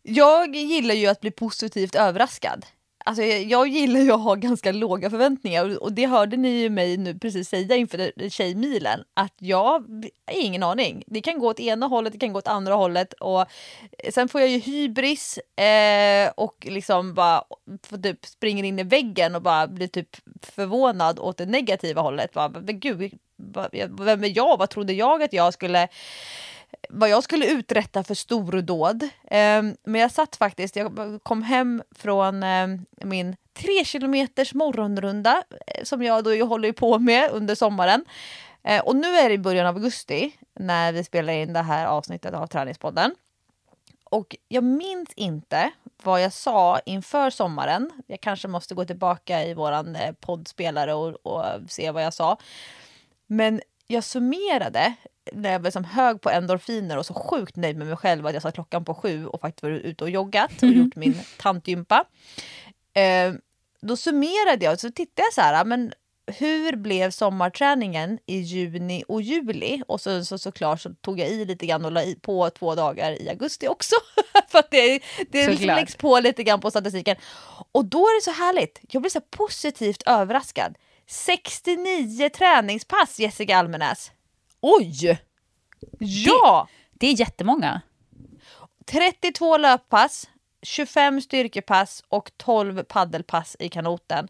Jag 0.01 0.55
gillar 0.55 0.95
ju 0.95 1.07
att 1.07 1.21
bli 1.21 1.31
positivt 1.31 1.95
överraskad. 1.95 2.65
Alltså 3.05 3.23
jag 3.23 3.67
gillar 3.67 3.99
ju 3.99 4.11
att 4.11 4.23
ha 4.23 4.35
ganska 4.35 4.71
låga 4.71 5.09
förväntningar 5.09 5.83
och 5.83 5.93
det 5.93 6.05
hörde 6.05 6.37
ni 6.37 6.49
ju 6.49 6.69
mig 6.69 6.97
nu 6.97 7.19
precis 7.19 7.49
säga 7.49 7.75
inför 7.75 8.29
Tjejmilen 8.29 9.03
att 9.13 9.33
jag 9.37 9.63
har 9.63 9.83
ingen 10.31 10.63
aning. 10.63 11.03
Det 11.07 11.21
kan 11.21 11.39
gå 11.39 11.47
åt 11.47 11.59
ena 11.59 11.87
hållet, 11.87 12.13
det 12.13 12.19
kan 12.19 12.33
gå 12.33 12.39
åt 12.39 12.47
andra 12.47 12.73
hållet 12.73 13.13
och 13.13 13.41
eh, 13.41 14.11
sen 14.11 14.29
får 14.29 14.41
jag 14.41 14.49
ju 14.49 14.57
hybris 14.57 15.39
eh, 15.55 16.31
och 16.37 16.67
liksom 16.69 17.13
bara 17.13 17.43
typ 18.03 18.25
springer 18.25 18.63
in 18.63 18.79
i 18.79 18.83
väggen 18.83 19.35
och 19.35 19.41
bara 19.41 19.67
blir 19.67 19.87
typ 19.87 20.17
förvånad 20.41 21.19
åt 21.19 21.37
det 21.37 21.45
negativa 21.45 22.01
hållet. 22.01 22.33
Bara, 22.33 22.49
men 22.49 22.79
gud, 22.79 23.11
vem 23.99 24.23
är 24.23 24.37
jag? 24.37 24.57
Vad 24.57 24.69
trodde 24.69 24.93
jag 24.93 25.23
att 25.23 25.33
jag 25.33 25.53
skulle 25.53 25.87
vad 26.89 27.09
jag 27.09 27.23
skulle 27.23 27.51
uträtta 27.51 28.03
för 28.03 28.15
stordåd. 28.15 29.03
Eh, 29.23 29.63
men 29.83 30.01
jag 30.01 30.11
satt 30.11 30.35
faktiskt, 30.35 30.75
jag 30.75 31.19
kom 31.23 31.43
hem 31.43 31.83
från 31.95 32.43
eh, 32.43 32.67
min 33.03 33.35
tre 33.53 33.85
kilometers 33.85 34.53
morgonrunda 34.53 35.43
eh, 35.67 35.83
som 35.83 36.03
jag 36.03 36.23
då 36.23 36.45
håller 36.45 36.71
på 36.71 36.99
med 36.99 37.31
under 37.31 37.55
sommaren. 37.55 38.05
Eh, 38.63 38.81
och 38.81 38.95
nu 38.95 39.07
är 39.07 39.29
det 39.29 39.35
i 39.35 39.39
början 39.39 39.67
av 39.67 39.75
augusti 39.75 40.31
när 40.55 40.91
vi 40.91 41.03
spelar 41.03 41.33
in 41.33 41.53
det 41.53 41.61
här 41.61 41.85
avsnittet 41.85 42.33
av 42.33 42.47
Träningspodden. 42.47 43.15
Och 44.03 44.35
jag 44.47 44.63
minns 44.63 45.09
inte 45.15 45.71
vad 46.03 46.23
jag 46.23 46.33
sa 46.33 46.79
inför 46.85 47.29
sommaren. 47.29 47.91
Jag 48.07 48.21
kanske 48.21 48.47
måste 48.47 48.75
gå 48.75 48.85
tillbaka 48.85 49.43
i 49.43 49.53
våran 49.53 49.95
eh, 49.95 50.11
poddspelare 50.11 50.93
och, 50.93 51.25
och 51.25 51.45
se 51.67 51.91
vad 51.91 52.03
jag 52.03 52.13
sa. 52.13 52.37
Men 53.27 53.61
jag 53.87 54.03
summerade 54.03 54.93
när 55.33 55.51
jag 55.51 55.59
var 55.59 55.63
liksom 55.63 55.83
hög 55.83 56.21
på 56.21 56.29
endorfiner 56.29 56.97
och 56.97 57.05
så 57.05 57.13
sjukt 57.13 57.55
nöjd 57.55 57.77
med 57.77 57.87
mig 57.87 57.97
själv 57.97 58.25
att 58.25 58.33
jag 58.33 58.41
satt 58.41 58.53
klockan 58.53 58.85
på 58.85 58.93
sju 58.93 59.25
och 59.27 59.41
faktiskt 59.41 59.63
var 59.63 59.69
ute 59.69 60.03
och 60.03 60.09
joggat 60.09 60.63
och 60.63 60.69
gjort 60.69 60.95
min 60.95 61.21
tantgympa. 61.37 62.05
Eh, 62.93 63.33
då 63.81 63.97
summerade 63.97 64.65
jag 64.65 64.73
och 64.73 64.79
så 64.79 64.91
tittade 64.91 65.25
jag 65.25 65.33
så 65.33 65.41
här, 65.41 65.65
men 65.65 65.93
hur 66.37 66.75
blev 66.75 67.11
sommarträningen 67.11 68.19
i 68.25 68.39
juni 68.39 69.03
och 69.07 69.21
juli? 69.21 69.83
Och 69.87 70.01
så, 70.01 70.25
så 70.25 70.37
såklart 70.37 70.81
så 70.81 70.93
tog 71.01 71.19
jag 71.19 71.29
i 71.29 71.45
lite 71.45 71.65
grann 71.65 71.85
och 71.85 71.91
la 71.91 72.03
i 72.03 72.15
på 72.15 72.49
två 72.49 72.75
dagar 72.75 73.21
i 73.21 73.29
augusti 73.29 73.67
också. 73.67 73.95
För 74.47 74.59
att 74.59 74.71
det, 74.71 74.99
det 75.29 75.47
liksom 75.47 75.67
läggs 75.67 75.95
på 75.95 76.19
lite 76.19 76.43
grann 76.43 76.59
på 76.59 76.71
statistiken. 76.71 77.15
Och 77.71 77.85
då 77.85 77.99
är 77.99 78.19
det 78.19 78.23
så 78.23 78.43
härligt. 78.43 78.79
Jag 78.89 79.01
blir 79.01 79.09
så 79.09 79.21
positivt 79.21 80.03
överraskad. 80.05 80.75
69 81.07 82.29
träningspass 82.29 83.19
Jessica 83.19 83.57
Almenäs. 83.57 84.11
Oj! 84.61 85.19
Ja! 85.99 86.67
Det, 86.91 86.97
det 86.99 87.07
är 87.07 87.19
jättemånga. 87.19 87.81
32 88.85 89.57
löppass, 89.57 90.29
25 90.61 91.21
styrkepass 91.21 92.03
och 92.09 92.31
12 92.37 92.83
paddelpass 92.83 93.55
i 93.59 93.69
kanoten 93.69 94.27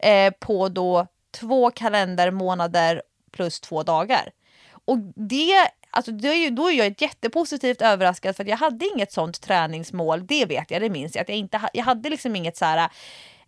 eh, 0.00 0.32
på 0.40 0.68
då 0.68 1.06
två 1.30 1.70
kalendermånader 1.70 3.02
plus 3.30 3.60
två 3.60 3.82
dagar. 3.82 4.30
Och 4.84 4.98
det, 5.14 5.70
alltså 5.90 6.12
det 6.12 6.28
är 6.28 6.34
ju, 6.34 6.50
då 6.50 6.70
är 6.70 6.74
jag 6.74 7.02
jättepositivt 7.02 7.82
överraskad 7.82 8.36
för 8.36 8.44
jag 8.44 8.56
hade 8.56 8.86
inget 8.94 9.12
sånt 9.12 9.40
träningsmål, 9.40 10.26
det 10.26 10.46
vet 10.46 10.70
jag, 10.70 10.82
det 10.82 10.90
minns 10.90 11.14
jag. 11.14 11.22
Att 11.22 11.28
jag, 11.28 11.38
inte, 11.38 11.60
jag 11.72 11.84
hade 11.84 12.10
liksom 12.10 12.36
inget 12.36 12.56
så 12.56 12.64
här 12.64 12.90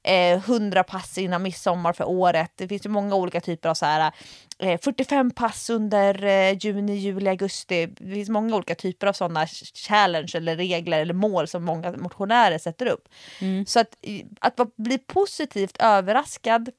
100 0.03 0.83
pass 0.83 1.19
innan 1.19 1.43
midsommar 1.43 1.93
för 1.93 2.09
året. 2.09 2.53
Det 2.57 2.69
finns 2.69 2.87
ju 2.87 2.91
många 2.91 3.15
olika 3.15 3.41
typer 3.41 3.69
av 3.69 3.75
så 3.75 3.87
här 3.87 4.13
eh, 4.59 4.81
45 4.81 5.31
pass 5.31 5.71
under 5.71 6.25
eh, 6.25 6.59
juni, 6.61 6.95
juli, 6.97 7.31
augusti. 7.31 7.87
Det 7.87 8.15
finns 8.15 8.29
många 8.29 8.57
olika 8.57 8.75
typer 8.75 9.07
av 9.07 9.13
sådana 9.13 9.47
challenge 9.75 10.33
eller 10.35 10.57
regler 10.57 11.01
eller 11.01 11.15
mål 11.15 11.49
som 11.49 11.65
många 11.65 11.93
motionärer 11.93 12.59
sätter 12.59 12.87
upp. 12.87 13.09
Mm. 13.41 13.67
Så 13.67 13.81
att, 13.81 13.97
att 14.39 14.77
bli 14.77 14.99
positivt 14.99 15.77
överraskad 15.81 16.71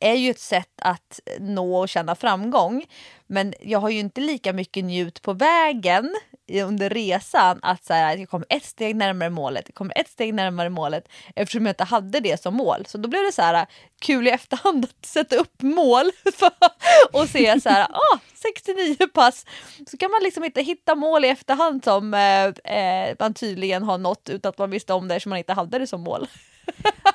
är 0.00 0.14
ju 0.14 0.30
ett 0.30 0.40
sätt 0.40 0.72
att 0.82 1.20
nå 1.38 1.76
och 1.76 1.88
känna 1.88 2.14
framgång. 2.14 2.84
Men 3.26 3.54
jag 3.60 3.78
har 3.78 3.90
ju 3.90 3.98
inte 3.98 4.20
lika 4.20 4.52
mycket 4.52 4.84
njut 4.84 5.22
på 5.22 5.32
vägen 5.32 6.16
under 6.62 6.90
resan 6.90 7.58
att 7.62 7.84
så 7.84 7.94
här, 7.94 8.16
jag 8.16 8.28
kommer 8.28 8.46
ett 8.48 8.64
steg 8.64 8.96
närmare 8.96 9.30
målet, 9.30 9.64
jag 9.66 9.74
kommer 9.74 9.98
ett 9.98 10.08
steg 10.08 10.34
närmare 10.34 10.70
målet 10.70 11.08
eftersom 11.34 11.66
jag 11.66 11.70
inte 11.70 11.84
hade 11.84 12.20
det 12.20 12.42
som 12.42 12.54
mål. 12.54 12.86
Så 12.86 12.98
då 12.98 13.08
blev 13.08 13.22
det 13.22 13.32
så 13.32 13.42
här 13.42 13.66
kul 14.00 14.28
i 14.28 14.30
efterhand 14.30 14.84
att 14.84 15.06
sätta 15.06 15.36
upp 15.36 15.62
mål 15.62 16.10
och 17.12 17.28
se 17.28 17.60
så 17.60 17.68
här, 17.68 17.82
ah, 17.92 18.18
69 18.34 18.96
pass. 19.14 19.46
Så 19.90 19.96
kan 19.96 20.10
man 20.10 20.22
liksom 20.22 20.44
inte 20.44 20.62
hitta 20.62 20.94
mål 20.94 21.24
i 21.24 21.28
efterhand 21.28 21.84
som 21.84 22.14
eh, 22.14 22.76
eh, 22.76 23.16
man 23.18 23.34
tydligen 23.34 23.82
har 23.82 23.98
nått 23.98 24.28
utan 24.28 24.50
att 24.50 24.58
man 24.58 24.70
visste 24.70 24.92
om 24.92 25.08
det 25.08 25.14
eftersom 25.14 25.30
man 25.30 25.38
inte 25.38 25.52
hade 25.52 25.78
det 25.78 25.86
som 25.86 26.00
mål. 26.00 26.26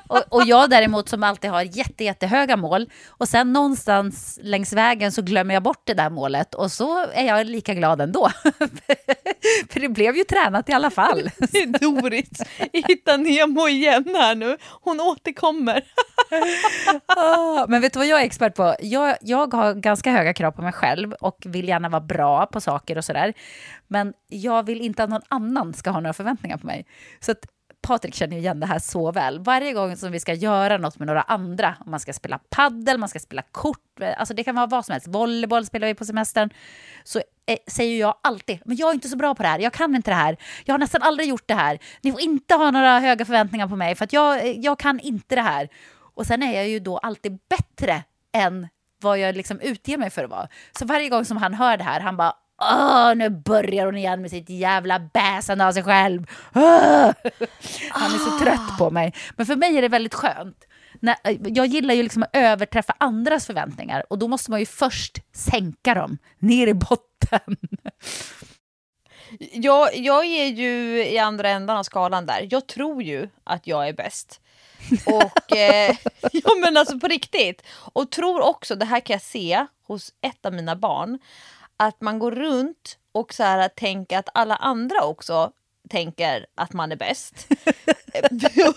Och, 0.08 0.22
och, 0.28 0.42
jag 0.46 0.70
däremot 0.70 1.08
som 1.08 1.22
alltid 1.22 1.50
har 1.50 1.62
jätte, 1.62 2.04
jättehöga 2.04 2.56
mål 2.56 2.90
och 3.08 3.28
sen 3.28 3.52
någonstans 3.52 4.38
längs 4.42 4.72
vägen 4.72 5.12
så 5.12 5.22
glömmer 5.22 5.54
jag 5.54 5.62
bort 5.62 5.82
det 5.84 5.94
där 5.94 6.10
målet 6.10 6.54
och 6.54 6.72
så 6.72 6.98
är 7.12 7.26
jag 7.26 7.46
lika 7.46 7.74
glad 7.74 8.00
ändå. 8.00 8.28
För 9.70 9.80
det 9.80 9.88
blev 9.88 10.16
ju 10.16 10.24
tränat 10.24 10.68
i 10.68 10.72
alla 10.72 10.90
fall. 10.90 11.30
Doris 11.80 12.42
Hitta 12.72 13.16
Nemo 13.16 13.68
igen 13.68 14.04
här 14.16 14.34
nu. 14.34 14.56
Hon 14.80 15.00
återkommer. 15.00 15.82
Ah, 17.06 17.66
men 17.68 17.80
vet 17.80 17.92
du 17.92 17.98
vad 17.98 18.06
jag 18.06 18.20
är 18.20 18.24
expert 18.24 18.54
på? 18.54 18.74
Jag, 18.80 19.16
jag 19.20 19.54
har 19.54 19.74
ganska 19.74 20.12
höga 20.12 20.34
krav 20.34 20.50
på 20.50 20.62
mig 20.62 20.72
själv 20.72 21.12
och 21.12 21.36
vill 21.46 21.68
gärna 21.68 21.88
vara 21.88 22.00
bra 22.00 22.46
på 22.46 22.60
saker 22.60 22.98
och 22.98 23.04
sådär. 23.04 23.34
Men 23.88 24.12
jag 24.28 24.66
vill 24.66 24.80
inte 24.80 25.02
att 25.02 25.10
någon 25.10 25.22
annan 25.28 25.74
ska 25.74 25.90
ha 25.90 26.00
några 26.00 26.12
förväntningar 26.12 26.56
på 26.56 26.66
mig. 26.66 26.86
Så 27.20 27.32
att 27.32 27.38
Patrik 27.82 28.14
känner 28.14 28.36
ju 28.36 28.42
igen 28.42 28.60
det 28.60 28.66
här 28.66 28.78
så 28.78 29.12
väl. 29.12 29.40
Varje 29.40 29.72
gång 29.72 29.96
som 29.96 30.12
vi 30.12 30.20
ska 30.20 30.34
göra 30.34 30.78
något 30.78 30.98
med 30.98 31.06
några 31.06 31.22
andra, 31.22 31.76
om 31.80 31.90
man 31.90 32.00
ska 32.00 32.12
spela 32.12 32.38
paddel, 32.38 32.98
man 32.98 33.08
ska 33.08 33.18
spela 33.18 33.42
kort, 33.42 34.00
eh, 34.00 34.20
alltså 34.20 34.34
det 34.34 34.44
kan 34.44 34.54
vara 34.54 34.66
vad 34.66 34.84
som 34.84 34.92
helst, 34.92 35.08
volleyboll 35.08 35.66
spelar 35.66 35.86
vi 35.86 35.94
på 35.94 36.04
semestern, 36.04 36.50
så 37.04 37.18
eh, 37.46 37.58
säger 37.66 38.00
jag 38.00 38.14
alltid, 38.22 38.58
men 38.64 38.76
jag 38.76 38.90
är 38.90 38.94
inte 38.94 39.08
så 39.08 39.16
bra 39.16 39.34
på 39.34 39.42
det 39.42 39.48
här, 39.48 39.58
jag 39.58 39.72
kan 39.72 39.94
inte 39.94 40.10
det 40.10 40.14
här, 40.14 40.36
jag 40.64 40.74
har 40.74 40.78
nästan 40.78 41.02
aldrig 41.02 41.28
gjort 41.28 41.48
det 41.48 41.54
här, 41.54 41.78
ni 42.02 42.12
får 42.12 42.20
inte 42.20 42.54
ha 42.54 42.70
några 42.70 42.98
höga 42.98 43.24
förväntningar 43.24 43.68
på 43.68 43.76
mig 43.76 43.94
för 43.94 44.04
att 44.04 44.12
jag, 44.12 44.46
eh, 44.46 44.52
jag 44.60 44.78
kan 44.78 45.00
inte 45.00 45.34
det 45.34 45.42
här. 45.42 45.68
Och 46.14 46.26
sen 46.26 46.42
är 46.42 46.54
jag 46.54 46.68
ju 46.68 46.78
då 46.80 46.98
alltid 46.98 47.38
bättre 47.48 48.04
än 48.32 48.68
vad 49.00 49.18
jag 49.18 49.36
liksom 49.36 49.60
utger 49.60 49.98
mig 49.98 50.10
för 50.10 50.24
att 50.24 50.30
vara. 50.30 50.48
Så 50.78 50.86
varje 50.86 51.08
gång 51.08 51.24
som 51.24 51.36
han 51.36 51.54
hör 51.54 51.76
det 51.76 51.84
här, 51.84 52.00
han 52.00 52.16
bara 52.16 52.32
Åh, 52.60 53.14
nu 53.14 53.30
börjar 53.30 53.86
hon 53.86 53.96
igen 53.96 54.22
med 54.22 54.30
sitt 54.30 54.50
jävla 54.50 54.98
bäsande 54.98 55.66
av 55.66 55.72
sig 55.72 55.82
själv. 55.82 56.26
Åh! 56.54 57.10
Han 57.90 58.14
är 58.14 58.18
så 58.18 58.44
trött 58.44 58.78
på 58.78 58.90
mig. 58.90 59.14
Men 59.36 59.46
för 59.46 59.56
mig 59.56 59.78
är 59.78 59.82
det 59.82 59.88
väldigt 59.88 60.14
skönt. 60.14 60.64
Jag 61.44 61.66
gillar 61.66 61.94
ju 61.94 62.02
liksom 62.02 62.22
att 62.22 62.30
överträffa 62.32 62.94
andras 62.98 63.46
förväntningar 63.46 64.04
och 64.10 64.18
då 64.18 64.28
måste 64.28 64.50
man 64.50 64.60
ju 64.60 64.66
först 64.66 65.18
sänka 65.34 65.94
dem 65.94 66.18
ner 66.38 66.66
i 66.66 66.74
botten. 66.74 67.56
Jag, 69.52 69.96
jag 69.96 70.24
är 70.24 70.46
ju 70.46 71.04
i 71.06 71.18
andra 71.18 71.48
ändan 71.48 71.76
av 71.76 71.82
skalan 71.82 72.26
där. 72.26 72.48
Jag 72.50 72.66
tror 72.66 73.02
ju 73.02 73.28
att 73.44 73.66
jag 73.66 73.88
är 73.88 73.92
bäst. 73.92 74.40
Och 75.06 75.56
eh, 75.56 75.96
ja 76.32 76.50
men 76.62 76.76
alltså 76.76 76.98
på 76.98 77.08
riktigt. 77.08 77.62
Och 77.92 78.10
tror 78.10 78.40
också, 78.40 78.74
det 78.74 78.84
här 78.84 79.00
kan 79.00 79.14
jag 79.14 79.22
se 79.22 79.66
hos 79.86 80.12
ett 80.20 80.46
av 80.46 80.52
mina 80.52 80.76
barn, 80.76 81.18
att 81.78 82.00
man 82.00 82.18
går 82.18 82.30
runt 82.30 82.98
och 83.12 83.34
så 83.34 83.42
här 83.42 83.68
tänker 83.68 84.18
att 84.18 84.28
alla 84.34 84.56
andra 84.56 85.04
också 85.04 85.52
tänker 85.88 86.46
att 86.54 86.72
man 86.72 86.92
är 86.92 86.96
bäst. 86.96 87.48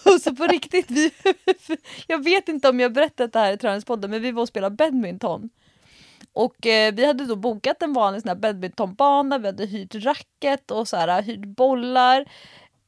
så 0.23 0.35
på 0.35 0.47
riktigt, 0.47 0.91
vi, 0.91 1.11
jag 2.07 2.23
vet 2.23 2.49
inte 2.49 2.69
om 2.69 2.79
jag 2.79 2.93
berättat 2.93 3.33
det 3.33 3.39
här 3.39 3.53
i 3.53 3.57
Träningspodden 3.57 4.11
men 4.11 4.21
vi 4.21 4.31
var 4.31 4.41
och 4.41 4.47
spelade 4.47 4.75
badminton. 4.75 5.49
Och 6.33 6.67
eh, 6.67 6.93
vi 6.93 7.05
hade 7.05 7.25
då 7.25 7.35
bokat 7.35 7.81
en 7.81 7.93
vanlig 7.93 8.21
sån 8.21 8.29
här 8.29 8.35
badmintonbana, 8.35 9.37
vi 9.37 9.45
hade 9.45 9.65
hyrt 9.65 9.95
racket 9.95 10.71
och 10.71 10.87
så 10.87 10.97
här, 10.97 11.21
hyrt 11.21 11.45
bollar. 11.45 12.25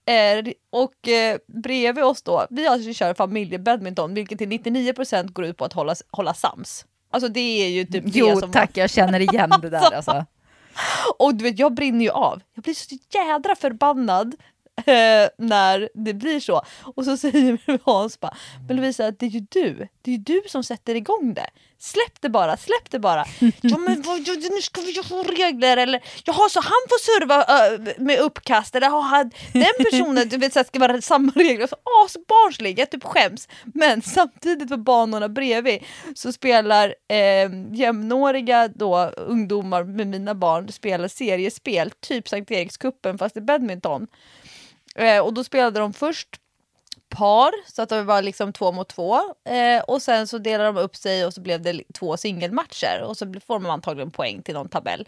Eh, 0.05 0.53
och 0.69 1.07
eh, 1.07 1.37
bredvid 1.47 2.03
oss 2.03 2.21
då, 2.21 2.47
vi 2.49 2.67
alltså 2.67 2.93
kör 2.93 3.13
familjebadminton 3.13 4.13
vilket 4.13 4.37
till 4.37 4.49
99% 4.49 5.31
går 5.31 5.45
ut 5.45 5.57
på 5.57 5.65
att 5.65 5.73
hålla, 5.73 5.95
hålla 6.11 6.33
sams. 6.33 6.85
Alltså 7.13 7.29
det 7.29 7.65
är 7.65 7.69
ju 7.69 7.85
typ 7.85 8.03
jo, 8.07 8.27
det 8.27 8.37
som... 8.37 8.51
tack, 8.51 8.77
jag 8.77 8.89
känner 8.89 9.19
igen 9.19 9.53
det 9.61 9.69
där 9.69 9.91
alltså. 9.95 10.25
Och 11.19 11.35
du 11.35 11.43
vet, 11.43 11.59
jag 11.59 11.73
brinner 11.73 12.05
ju 12.05 12.11
av. 12.11 12.41
Jag 12.53 12.63
blir 12.63 12.73
så 12.73 12.95
jädra 13.09 13.55
förbannad 13.55 14.35
eh, 14.85 15.29
när 15.37 15.89
det 15.93 16.13
blir 16.13 16.39
så. 16.39 16.61
Och 16.95 17.05
så 17.05 17.17
säger 17.23 17.79
Hans 17.83 18.19
bara, 18.19 18.37
men 18.67 18.75
Lovisa 18.77 19.11
det 19.11 19.25
är 19.25 19.29
ju 19.29 19.45
du, 19.49 19.87
det 20.01 20.11
är 20.11 20.15
ju 20.15 20.17
du 20.17 20.41
som 20.47 20.63
sätter 20.63 20.95
igång 20.95 21.33
det. 21.33 21.49
Släpp 21.79 22.21
det 22.21 22.29
bara, 22.29 22.57
släpp 22.57 22.91
det 22.91 22.99
bara. 22.99 23.25
ja 23.61 23.77
men 23.77 24.01
vad, 24.01 24.19
nu 24.51 24.61
ska 24.61 24.81
vi 24.81 25.01
ha 25.09 25.23
regler 25.23 25.77
eller 25.77 26.03
jaha 26.23 26.49
så 26.49 26.59
han 26.59 26.83
får 26.89 26.99
serva 26.99 27.39
uh, 27.39 27.93
med 27.97 28.19
uppkast 28.19 28.75
eller 28.75 28.87
jaha 28.87 29.29
den 29.53 29.73
personen 29.77 30.29
du 30.29 30.37
vet, 30.37 30.53
så 30.53 30.63
ska 30.63 30.79
vara 30.79 31.01
samma 31.01 31.31
regler. 31.31 31.67
Så, 31.67 31.75
asbarnslig, 32.05 32.79
jag 32.79 32.91
typ 32.91 33.03
skäms. 33.03 33.47
Men 33.63 34.01
samtidigt 34.01 34.69
på 34.69 34.77
banorna 34.77 35.29
bredvid 35.29 35.83
så 36.15 36.31
spelar 36.31 36.95
eh, 37.07 37.49
jämnåriga 37.71 38.67
då, 38.67 38.97
ungdomar 39.17 39.83
med 39.83 40.07
mina 40.07 40.35
barn 40.35 40.71
spelar 40.71 41.07
seriespel, 41.07 41.91
typ 41.91 42.29
Sankt 42.29 42.51
Erikskuppen 42.51 43.17
fast 43.17 43.37
i 43.37 43.41
badminton. 43.41 44.07
Eh, 44.95 45.19
och 45.19 45.33
då 45.33 45.43
spelade 45.43 45.79
de 45.79 45.93
först 45.93 46.39
par, 47.09 47.71
så 47.71 47.81
att 47.81 47.89
det 47.89 48.03
var 48.03 48.21
liksom 48.21 48.53
två 48.53 48.71
mot 48.71 48.89
två. 48.89 49.15
Eh, 49.45 49.83
och 49.87 50.01
sen 50.01 50.27
så 50.27 50.37
delade 50.37 50.69
de 50.71 50.77
upp 50.77 50.95
sig 50.95 51.25
och 51.25 51.33
så 51.33 51.41
blev 51.41 51.61
det 51.61 51.83
två 51.93 52.17
singelmatcher. 52.17 53.01
Och 53.01 53.17
så 53.17 53.33
får 53.47 53.59
man 53.59 53.71
antagligen 53.71 54.11
poäng 54.11 54.41
till 54.41 54.53
någon 54.53 54.69
tabell. 54.69 55.07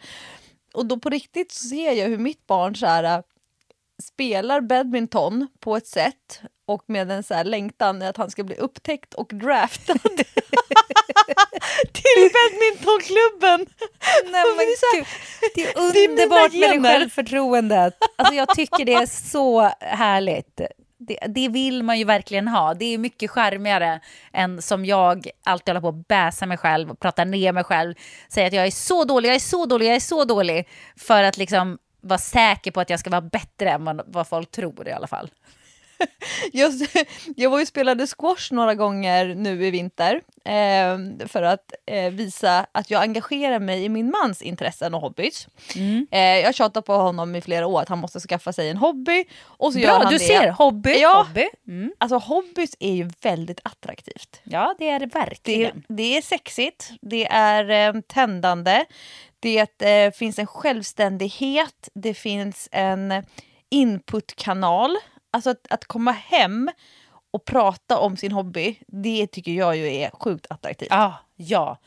Och 0.74 0.86
då 0.86 1.00
på 1.00 1.10
riktigt 1.10 1.52
så 1.52 1.68
ser 1.68 1.92
jag 1.92 2.08
hur 2.08 2.18
mitt 2.18 2.48
barn 2.48 2.76
så 2.76 2.86
här, 2.86 3.04
eh, 3.04 3.24
spelar 4.04 4.62
badminton 4.62 5.48
på 5.60 5.78
ett 5.78 5.88
sätt 5.88 6.42
och 6.66 6.84
med 6.88 7.12
en 7.12 7.24
så 7.24 7.34
här 7.34 7.44
längtan 7.44 8.02
att 8.02 8.18
han 8.18 8.32
ska 8.32 8.44
bli 8.44 8.56
upptäckt 8.56 9.14
och 9.14 9.28
draftad 9.34 9.94
till 11.94 12.32
badmintonklubben. 12.34 13.66
Nej, 14.26 14.44
men 14.58 14.66
det, 14.66 15.06
det 15.56 15.64
är 15.64 15.78
underbart 15.78 16.52
det 16.52 16.66
är 16.66 16.80
med 16.80 16.92
det 16.92 17.00
självförtroendet. 17.00 17.98
Alltså, 18.16 18.34
jag 18.34 18.50
tycker 18.56 18.86
det 18.86 18.94
är 18.94 19.06
så 19.06 19.72
härligt. 19.80 20.62
Det, 20.98 21.20
det, 21.28 21.50
vill 21.50 21.84
man 21.84 22.00
ju 22.00 22.04
verkligen 22.04 22.48
ha. 22.48 22.74
Det 22.74 22.86
är 22.86 22.98
mycket 22.98 23.32
charmigare 23.32 24.00
än 24.34 24.62
som 24.62 24.86
jag 24.86 25.30
alltid 25.44 25.76
håller 25.76 25.82
på 25.82 26.00
att 26.00 26.08
bäsa 26.08 26.46
mig 26.46 26.58
själv 26.58 26.92
och 26.92 27.00
prata 27.00 27.24
ner 27.24 27.52
mig 27.52 27.64
själv. 27.64 27.94
Säga 28.30 28.48
att 28.48 28.54
jag 28.54 28.66
är 28.66 28.72
så 28.72 29.04
dålig, 29.04 29.30
jag 29.30 29.36
är 29.36 29.40
så 29.40 29.66
dålig, 29.66 29.88
jag 29.88 29.96
är 29.96 30.00
så 30.00 30.26
dålig. 30.26 30.68
För 30.98 31.24
att 31.24 31.38
liksom 31.38 31.78
vara 32.02 32.20
säker 32.20 32.72
på 32.72 32.80
att 32.80 32.90
jag 32.90 33.00
ska 33.00 33.10
vara 33.10 33.22
bättre 33.22 33.70
än 33.70 33.86
vad, 33.86 34.02
vad 34.08 34.28
folk 34.28 34.52
tror 34.52 34.88
i 34.88 34.92
alla 34.92 35.08
fall. 35.08 35.30
jag, 36.52 36.72
jag 37.36 37.50
var 37.50 37.60
ju 37.60 37.66
spelade 37.66 38.08
squash 38.08 38.52
några 38.52 38.76
gånger 38.76 39.36
nu 39.36 39.66
i 39.66 39.72
vinter 39.72 40.22
eh, 40.46 41.28
för 41.28 41.42
att 41.42 41.74
eh, 41.86 42.12
visa 42.12 42.66
att 42.72 42.90
jag 42.92 43.02
engagerar 43.02 43.60
mig 43.60 43.84
i 43.84 43.90
min 43.90 44.12
mans 44.12 44.42
intressen 44.42 44.94
och 44.94 45.02
hobbys. 45.02 45.48
Mm. 45.76 46.08
Eh, 46.12 46.20
jag 46.20 46.56
tjatar 46.56 46.82
på 46.82 46.94
honom 46.94 47.36
i 47.36 47.42
flera 47.42 47.68
år 47.68 47.82
att 47.82 47.90
han 47.90 48.00
måste 48.00 48.20
skaffa 48.20 48.54
sig 48.54 48.70
en 48.70 48.78
hobby. 48.78 49.26
Och 49.44 49.74
så 49.74 49.80
Bra, 49.80 49.88
gör 49.88 50.00
han 50.00 50.12
du 50.12 50.18
det. 50.18 50.24
ser! 50.24 50.50
Hobby, 50.50 51.00
ja, 51.02 51.26
hobby. 51.28 51.50
Mm. 51.68 51.94
Alltså 51.98 52.18
hobbys 52.18 52.76
är 52.80 52.94
ju 52.94 53.10
väldigt 53.22 53.60
attraktivt. 53.64 54.42
Ja, 54.44 54.76
det 54.80 54.90
är 54.90 55.00
det 55.00 55.06
verkligen. 55.06 55.84
Det, 55.88 55.96
det 55.96 56.18
är 56.18 56.22
sexigt, 56.22 56.92
det 57.02 57.28
är 57.32 57.96
eh, 57.96 58.02
tändande, 58.02 58.86
det 59.40 59.82
eh, 59.82 60.12
finns 60.12 60.40
en 60.40 60.48
självständighet, 60.48 61.90
det 61.94 62.14
finns 62.14 62.70
en 62.72 63.24
inputkanal 63.70 64.98
alltså 65.36 65.50
att, 65.50 65.68
att 65.70 65.86
komma 65.86 66.12
hem 66.12 66.72
och 67.32 67.46
prata 67.46 67.98
om 67.98 68.18
sin 68.18 68.32
hobby, 68.32 68.80
det 68.88 69.28
tycker 69.28 69.52
jag 69.52 69.78
ju 69.78 69.96
är 69.96 70.10
sjukt 70.10 70.46
attraktivt. 70.50 70.90
Ja, 70.92 71.14
ja. 71.36 71.78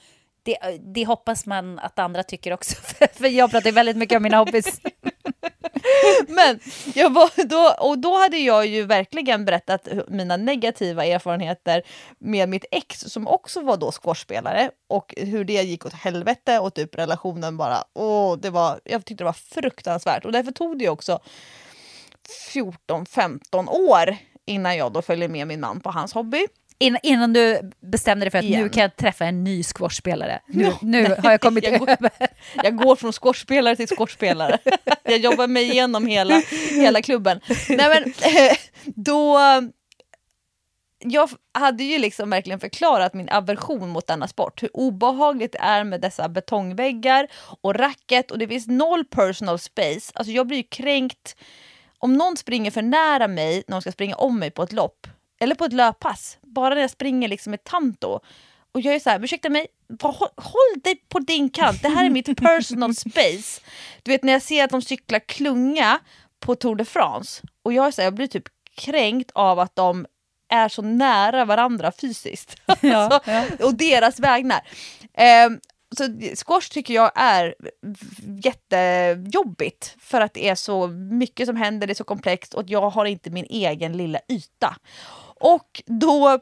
Det, 0.42 0.58
det 0.80 1.04
hoppas 1.04 1.46
man 1.46 1.78
att 1.78 1.98
andra 1.98 2.22
tycker 2.22 2.52
också, 2.52 2.76
för 3.14 3.26
jag 3.26 3.50
pratar 3.50 3.72
väldigt 3.72 3.96
mycket 3.96 4.16
om 4.16 4.22
mina 4.22 4.38
hobbys. 4.38 4.80
Men 6.28 6.60
jag 6.94 7.12
var, 7.12 7.44
då, 7.44 7.88
och 7.88 7.98
då 7.98 8.18
hade 8.18 8.38
jag 8.38 8.66
ju 8.66 8.84
verkligen 8.84 9.44
berättat 9.44 9.88
mina 10.08 10.36
negativa 10.36 11.04
erfarenheter 11.04 11.82
med 12.18 12.48
mitt 12.48 12.64
ex 12.70 13.00
som 13.00 13.28
också 13.28 13.60
var 13.60 13.76
då 13.76 13.92
squashspelare 13.92 14.70
och 14.88 15.14
hur 15.16 15.44
det 15.44 15.62
gick 15.62 15.86
åt 15.86 15.92
helvete 15.92 16.58
och 16.58 16.74
typ 16.74 16.94
relationen 16.94 17.56
bara, 17.56 17.84
åh, 17.94 18.38
det 18.38 18.50
var, 18.50 18.80
jag 18.84 19.04
tyckte 19.04 19.24
det 19.24 19.26
var 19.28 19.32
fruktansvärt 19.32 20.24
och 20.24 20.32
därför 20.32 20.52
tog 20.52 20.78
det 20.78 20.88
också 20.88 21.20
14-15 22.52 23.68
år 23.68 24.16
innan 24.46 24.76
jag 24.76 24.92
då 24.92 25.02
följde 25.02 25.28
med 25.28 25.46
min 25.46 25.60
man 25.60 25.80
på 25.80 25.90
hans 25.90 26.12
hobby. 26.12 26.46
In, 26.80 26.98
innan 27.02 27.32
du 27.32 27.70
bestämde 27.80 28.24
dig 28.24 28.30
för 28.30 28.38
att 28.38 28.44
Igen. 28.44 28.62
nu 28.62 28.68
kan 28.68 28.82
jag 28.82 28.96
träffa 28.96 29.24
en 29.24 29.44
ny 29.44 29.62
squashspelare. 29.62 30.40
Nu, 30.46 30.64
ja, 30.64 30.78
nu 30.82 31.16
har 31.18 31.30
jag 31.30 31.40
kommit 31.40 31.64
jag 31.64 31.74
över. 31.74 31.96
Går, 31.96 32.10
jag 32.54 32.76
går 32.76 32.96
från 32.96 33.12
squashspelare 33.12 33.76
till 33.76 33.88
squashspelare. 33.88 34.58
jag 35.04 35.18
jobbar 35.18 35.46
mig 35.46 35.62
igenom 35.62 36.06
hela, 36.06 36.42
hela 36.70 37.02
klubben. 37.02 37.40
Nej, 37.68 37.88
men, 37.88 38.12
då, 38.84 39.38
jag 40.98 41.30
hade 41.54 41.84
ju 41.84 41.98
liksom 41.98 42.30
verkligen 42.30 42.60
förklarat 42.60 43.14
min 43.14 43.28
aversion 43.28 43.88
mot 43.88 44.06
denna 44.06 44.28
sport. 44.28 44.62
Hur 44.62 44.76
obehagligt 44.76 45.52
det 45.52 45.58
är 45.58 45.84
med 45.84 46.00
dessa 46.00 46.28
betongväggar 46.28 47.28
och 47.60 47.74
racket 47.74 48.30
och 48.30 48.38
det 48.38 48.48
finns 48.48 48.66
noll 48.66 49.04
personal 49.04 49.58
space. 49.58 50.12
Alltså 50.14 50.32
jag 50.32 50.46
blir 50.46 50.58
ju 50.58 50.62
kränkt 50.70 51.36
om 51.98 52.14
någon 52.14 52.36
springer 52.36 52.70
för 52.70 52.82
nära 52.82 53.28
mig 53.28 53.64
när 53.66 53.76
de 53.76 53.80
ska 53.80 53.92
springa 53.92 54.16
om 54.16 54.38
mig 54.38 54.50
på 54.50 54.62
ett 54.62 54.72
lopp 54.72 55.06
eller 55.40 55.54
på 55.54 55.64
ett 55.64 55.72
löppass. 55.72 56.38
Bara 56.42 56.74
när 56.74 56.80
jag 56.80 56.90
springer 56.90 57.28
liksom 57.28 57.50
med 57.50 57.64
tanto. 57.64 58.20
Och 58.72 58.80
jag 58.80 58.94
är 58.94 59.00
så 59.00 59.10
här, 59.10 59.24
ursäkta 59.24 59.48
mig, 59.48 59.66
håll, 60.02 60.28
håll 60.36 60.80
dig 60.84 60.96
på 61.08 61.18
din 61.18 61.50
kant, 61.50 61.82
det 61.82 61.88
här 61.88 62.04
är 62.04 62.10
mitt 62.10 62.40
personal 62.40 62.94
space. 62.94 63.60
Du 64.02 64.10
vet 64.10 64.22
när 64.22 64.32
jag 64.32 64.42
ser 64.42 64.64
att 64.64 64.70
de 64.70 64.82
cyklar 64.82 65.18
klunga 65.18 65.98
på 66.40 66.54
Tour 66.54 66.74
de 66.76 66.84
France 66.84 67.42
och 67.62 67.72
jag, 67.72 67.86
är 67.86 67.90
så 67.90 68.00
här, 68.00 68.06
jag 68.06 68.14
blir 68.14 68.26
typ 68.26 68.48
kränkt 68.76 69.30
av 69.34 69.58
att 69.58 69.76
de 69.76 70.06
är 70.48 70.68
så 70.68 70.82
nära 70.82 71.44
varandra 71.44 71.92
fysiskt. 72.00 72.56
Ja, 72.80 72.96
alltså, 72.96 73.30
ja. 73.30 73.44
Och 73.66 73.74
deras 73.74 74.20
vägnar. 74.20 74.60
Ehm, 75.14 75.60
så 75.96 76.04
squash 76.46 76.68
tycker 76.70 76.94
jag 76.94 77.12
är 77.14 77.54
jättejobbigt 78.44 79.96
för 80.00 80.20
att 80.20 80.34
det 80.34 80.48
är 80.48 80.54
så 80.54 80.86
mycket 80.88 81.46
som 81.46 81.56
händer, 81.56 81.86
det 81.86 81.92
är 81.92 81.94
så 81.94 82.04
komplext 82.04 82.54
och 82.54 82.64
jag 82.66 82.90
har 82.90 83.04
inte 83.04 83.30
min 83.30 83.46
egen 83.50 83.96
lilla 83.96 84.20
yta. 84.28 84.76
Och 85.40 85.82
då 85.86 86.40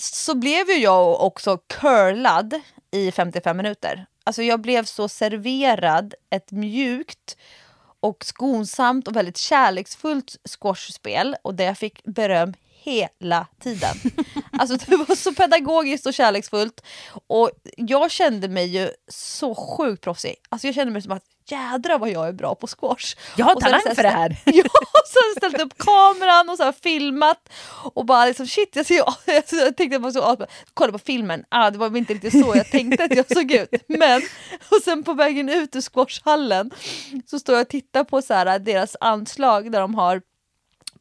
så 0.00 0.34
blev 0.34 0.68
ju 0.68 0.76
jag 0.76 1.20
också 1.20 1.58
curlad 1.66 2.60
i 2.90 3.12
55 3.12 3.56
minuter. 3.56 4.06
Alltså 4.24 4.42
jag 4.42 4.60
blev 4.60 4.84
så 4.84 5.08
serverad 5.08 6.14
ett 6.30 6.50
mjukt 6.50 7.36
och 8.00 8.24
skonsamt 8.24 9.08
och 9.08 9.16
väldigt 9.16 9.36
kärleksfullt 9.36 10.36
squashspel 10.44 11.36
och 11.42 11.54
det 11.54 11.64
jag 11.64 11.78
fick 11.78 12.04
beröm 12.04 12.54
hela 12.82 13.46
tiden. 13.60 13.94
Alltså 14.58 14.76
det 14.76 14.96
var 14.96 15.14
så 15.16 15.32
pedagogiskt 15.32 16.06
och 16.06 16.14
kärleksfullt 16.14 16.84
och 17.26 17.50
jag 17.76 18.10
kände 18.10 18.48
mig 18.48 18.66
ju 18.66 18.90
så 19.08 19.54
sjukt 19.54 20.04
proffsig. 20.04 20.34
Alltså 20.48 20.66
jag 20.66 20.74
kände 20.74 20.92
mig 20.92 21.02
som 21.02 21.12
att 21.12 21.24
jädra 21.46 21.98
vad 21.98 22.10
jag 22.10 22.28
är 22.28 22.32
bra 22.32 22.54
på 22.54 22.66
squash. 22.66 23.16
Jag 23.36 23.46
har 23.46 23.52
sen 23.52 23.60
talang 23.60 23.94
för 23.94 24.02
det 24.02 24.08
här. 24.08 24.36
Ja, 24.44 24.64
och 24.64 25.08
har 25.12 25.28
jag 25.28 25.36
ställt 25.36 25.60
upp 25.60 25.78
kameran 25.78 26.50
och 26.50 26.56
så 26.56 26.72
filmat 26.72 27.48
och 27.94 28.06
bara 28.06 28.26
liksom 28.26 28.46
shit, 28.46 28.76
jag, 28.76 28.86
ser, 28.86 28.96
jag 29.26 29.76
tänkte 29.76 29.84
jag 29.84 30.00
var 30.00 30.10
så 30.10 30.46
kolla 30.74 30.92
på 30.92 30.98
filmen, 30.98 31.44
ah, 31.48 31.70
det 31.70 31.78
var 31.78 31.96
inte 31.96 32.14
riktigt 32.14 32.44
så 32.44 32.52
jag 32.56 32.70
tänkte 32.70 33.04
att 33.04 33.16
jag 33.16 33.32
såg 33.32 33.52
ut. 33.52 33.70
Men, 33.86 34.22
och 34.70 34.82
sen 34.84 35.02
på 35.02 35.14
vägen 35.14 35.48
ut 35.48 35.76
ur 35.76 35.80
squashhallen 35.80 36.70
så 37.26 37.38
står 37.38 37.54
jag 37.54 37.62
och 37.62 37.68
tittar 37.68 38.04
på 38.04 38.22
så 38.22 38.34
här, 38.34 38.58
deras 38.58 38.96
anslag 39.00 39.72
där 39.72 39.80
de 39.80 39.94
har 39.94 40.22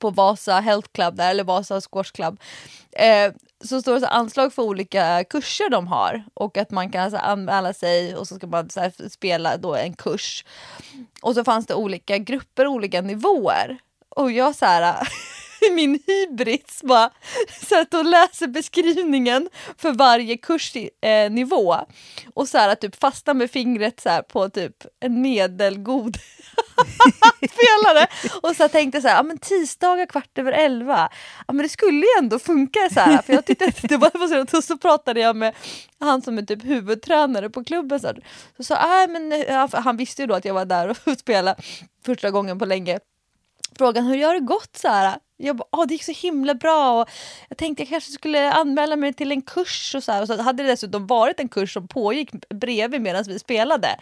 på 0.02 0.10
Vasa 0.10 0.60
Health 0.60 0.90
Club 0.92 1.16
där, 1.16 1.30
eller 1.30 1.44
Vasa 1.44 1.82
Squash 1.82 2.12
Club. 2.12 2.40
Eh, 2.92 3.34
så 3.64 3.82
står 3.82 3.94
det 3.94 4.00
så 4.00 4.06
anslag 4.06 4.54
för 4.54 4.62
olika 4.62 5.24
kurser 5.24 5.70
de 5.70 5.88
har 5.88 6.24
och 6.34 6.58
att 6.58 6.72
man 6.72 6.92
kan 6.92 7.12
så 7.12 7.18
anmäla 7.18 7.74
sig 7.74 8.16
och 8.16 8.28
så 8.28 8.36
ska 8.36 8.48
man 8.48 8.70
så 8.70 8.92
spela 9.10 9.58
då 9.58 9.76
en 9.76 9.94
kurs. 9.94 10.46
Och 11.22 11.36
så 11.36 11.44
fanns 11.44 11.68
det 11.68 11.74
olika 11.74 12.18
grupper, 12.18 12.68
olika 12.68 13.02
nivåer. 13.02 13.78
Och 14.10 14.32
jag 14.32 14.56
så 14.56 14.66
här 14.66 14.96
i 15.68 15.72
min 15.72 16.00
hybris 16.08 16.82
bara 16.84 17.12
satt 17.70 17.94
och 17.94 18.06
läser 18.06 18.48
beskrivningen 18.48 19.50
för 19.78 19.92
varje 19.92 20.38
kursnivå. 20.38 21.74
Eh, 21.74 21.82
och 22.34 22.48
så 22.48 22.58
här 22.58 22.76
typ 22.76 22.96
fasta 22.96 23.34
med 23.34 23.52
fingret 23.52 24.00
så 24.00 24.10
här, 24.10 24.22
på 24.22 24.50
typ 24.50 24.86
en 25.00 25.22
medelgod 25.22 26.18
spelare. 27.38 28.08
Och 28.42 28.56
så 28.56 28.68
tänkte 28.68 28.96
jag 28.96 29.04
så 29.04 29.08
här, 29.08 29.16
ja 29.16 29.24
men 29.24 29.38
tisdagar 29.38 30.06
kvart 30.06 30.38
över 30.38 30.52
elva, 30.52 31.10
ja 31.48 31.54
men 31.54 31.64
det 31.64 31.70
skulle 31.70 32.00
ju 32.00 32.20
ändå 32.20 32.40
funka 32.40 32.80
så 32.94 33.00
här. 33.00 33.22
För 33.22 33.34
jag 33.34 33.46
tyckte 33.46 33.66
att 33.66 33.90
det 33.90 33.98
var 33.98 34.46
så 34.48 34.58
och 34.58 34.64
så 34.64 34.78
pratade 34.78 35.20
jag 35.20 35.36
med 35.36 35.56
han 36.00 36.22
som 36.22 36.38
är 36.38 36.42
typ 36.42 36.66
huvudtränare 36.66 37.50
på 37.50 37.64
klubben. 37.64 38.00
Så, 38.00 38.08
här. 38.08 38.24
så 38.58 38.64
sa, 38.64 39.04
äh, 39.04 39.10
men 39.10 39.34
eh, 39.34 39.70
han 39.74 39.98
visste 39.98 40.22
ju 40.22 40.28
då 40.28 40.34
att 40.34 40.46
jag 40.46 40.54
var 40.54 40.66
där 40.66 40.90
och 40.90 40.98
spelade 41.20 41.62
första 42.06 42.32
gången 42.32 42.60
på 42.60 42.66
länge. 42.66 43.00
Frågan 43.82 44.06
hur 44.06 44.26
har 44.26 44.34
det 44.34 44.40
gått 44.40 44.78
så 44.78 44.88
här? 44.88 45.20
Jag 45.38 45.56
bara, 45.56 45.68
åh, 45.72 45.86
det 45.88 45.94
gick 45.94 46.04
så 46.04 46.12
himla 46.12 46.54
bra 46.54 47.02
och 47.02 47.10
jag 47.50 47.58
tänkte 47.58 47.84
jag 47.84 47.90
kanske 47.90 48.12
skulle 48.12 48.52
anmäla 48.52 48.96
mig 48.96 49.14
till 49.14 49.32
en 49.32 49.42
kurs 49.42 49.96
och 49.96 50.04
så 50.04 50.12
här. 50.12 50.22
Och 50.22 50.28
så 50.28 50.42
hade 50.42 50.64
det 50.64 50.70
dessutom 50.70 51.08
varit 51.08 51.40
en 51.40 51.50
kurs 51.50 51.74
som 51.74 51.88
pågick 51.88 52.32
bredvid 52.50 53.02
medan 53.02 53.24
vi 53.28 53.40
spelade. 53.40 54.00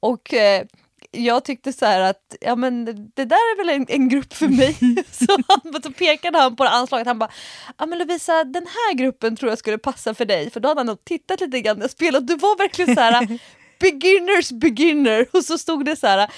Och 0.00 0.34
eh, 0.34 0.64
jag 1.10 1.44
tyckte 1.44 1.72
så 1.72 1.86
här 1.86 2.00
att 2.00 2.36
ja, 2.40 2.56
men 2.56 2.84
det 2.84 3.24
där 3.24 3.36
är 3.36 3.56
väl 3.56 3.68
en, 3.68 3.86
en 3.88 4.08
grupp 4.08 4.32
för 4.32 4.48
mig. 4.48 4.74
så, 5.10 5.38
han, 5.48 5.82
så 5.82 5.92
pekade 5.92 6.38
han 6.38 6.56
på 6.56 6.64
anslaget. 6.64 7.06
Han 7.06 7.18
bara, 7.18 7.30
ja 7.78 7.86
men 7.86 7.98
Lovisa 7.98 8.44
den 8.44 8.66
här 8.66 8.94
gruppen 8.94 9.36
tror 9.36 9.50
jag 9.50 9.58
skulle 9.58 9.78
passa 9.78 10.14
för 10.14 10.24
dig. 10.24 10.50
För 10.50 10.60
då 10.60 10.68
hade 10.68 10.80
han 10.80 10.86
nog 10.86 11.04
tittat 11.04 11.40
lite 11.40 11.60
grann 11.60 11.76
när 11.76 11.84
jag 11.84 11.90
spelade. 11.90 12.26
Du 12.26 12.36
var 12.36 12.58
verkligen 12.58 12.94
så 12.94 13.00
här 13.00 13.38
beginners 13.80 14.50
beginner 14.52 15.26
och 15.32 15.44
så 15.44 15.58
stod 15.58 15.84
det 15.84 15.96
så 15.96 16.06
här 16.06 16.30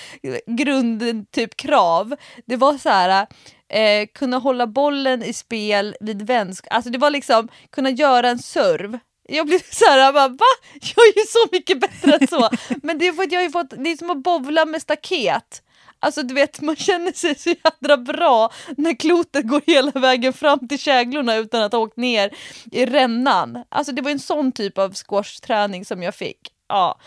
grunden 0.47 1.27
typ 1.27 1.57
krav. 1.57 2.15
Det 2.47 2.57
var 2.57 2.79
så 2.79 2.89
här 2.89 3.27
eh, 3.69 4.07
kunna 4.15 4.39
hålla 4.39 4.67
bollen 4.67 5.23
i 5.23 5.33
spel 5.33 5.97
vid 6.01 6.23
vänskap. 6.23 6.75
Alltså 6.75 6.91
det 6.91 6.99
var 6.99 7.11
liksom 7.11 7.49
kunna 7.71 7.91
göra 7.91 8.29
en 8.29 8.39
serv 8.39 8.99
jag 9.29 9.47
blev 9.47 9.61
så 9.71 9.85
här, 9.85 9.99
jag 9.99 10.15
bara, 10.15 10.29
va? 10.29 10.47
Jag 10.73 11.07
är 11.07 11.17
ju 11.17 11.25
så 11.27 11.49
mycket 11.53 11.81
bättre 11.81 12.17
än 12.17 12.29
så. 12.29 12.51
Men 12.83 12.99
det 12.99 13.07
är 13.07 13.13
för 13.13 13.23
att 13.23 13.33
jag 13.33 13.41
har 13.41 13.45
ju 13.45 13.51
fått, 13.51 13.71
det 13.71 13.91
är 13.91 13.97
som 13.97 14.11
att 14.11 14.23
bowla 14.23 14.65
med 14.65 14.83
staket. 14.83 15.63
Alltså 16.01 16.23
du 16.23 16.35
vet, 16.35 16.61
man 16.61 16.77
känner 16.77 17.13
sig 17.13 17.35
så 17.35 17.55
jädra 17.65 17.97
bra 17.97 18.53
när 18.77 18.95
klotet 18.95 19.47
går 19.47 19.63
hela 19.67 19.91
vägen 19.91 20.33
fram 20.33 20.69
till 20.69 20.79
käglorna 20.79 21.37
utan 21.37 21.63
att 21.63 21.73
ha 21.73 21.79
åkt 21.79 21.97
ner 21.97 22.35
i 22.73 22.87
rännan. 22.87 23.65
Alltså 23.69 23.93
det 23.93 24.03
var 24.03 24.11
en 24.11 24.19
sån 24.19 24.53
typ 24.53 24.79
av 24.79 24.95
squashträning 24.95 25.85
som 25.85 26.03
jag 26.03 26.15
fick. 26.15 26.39
Ja. 26.69 26.99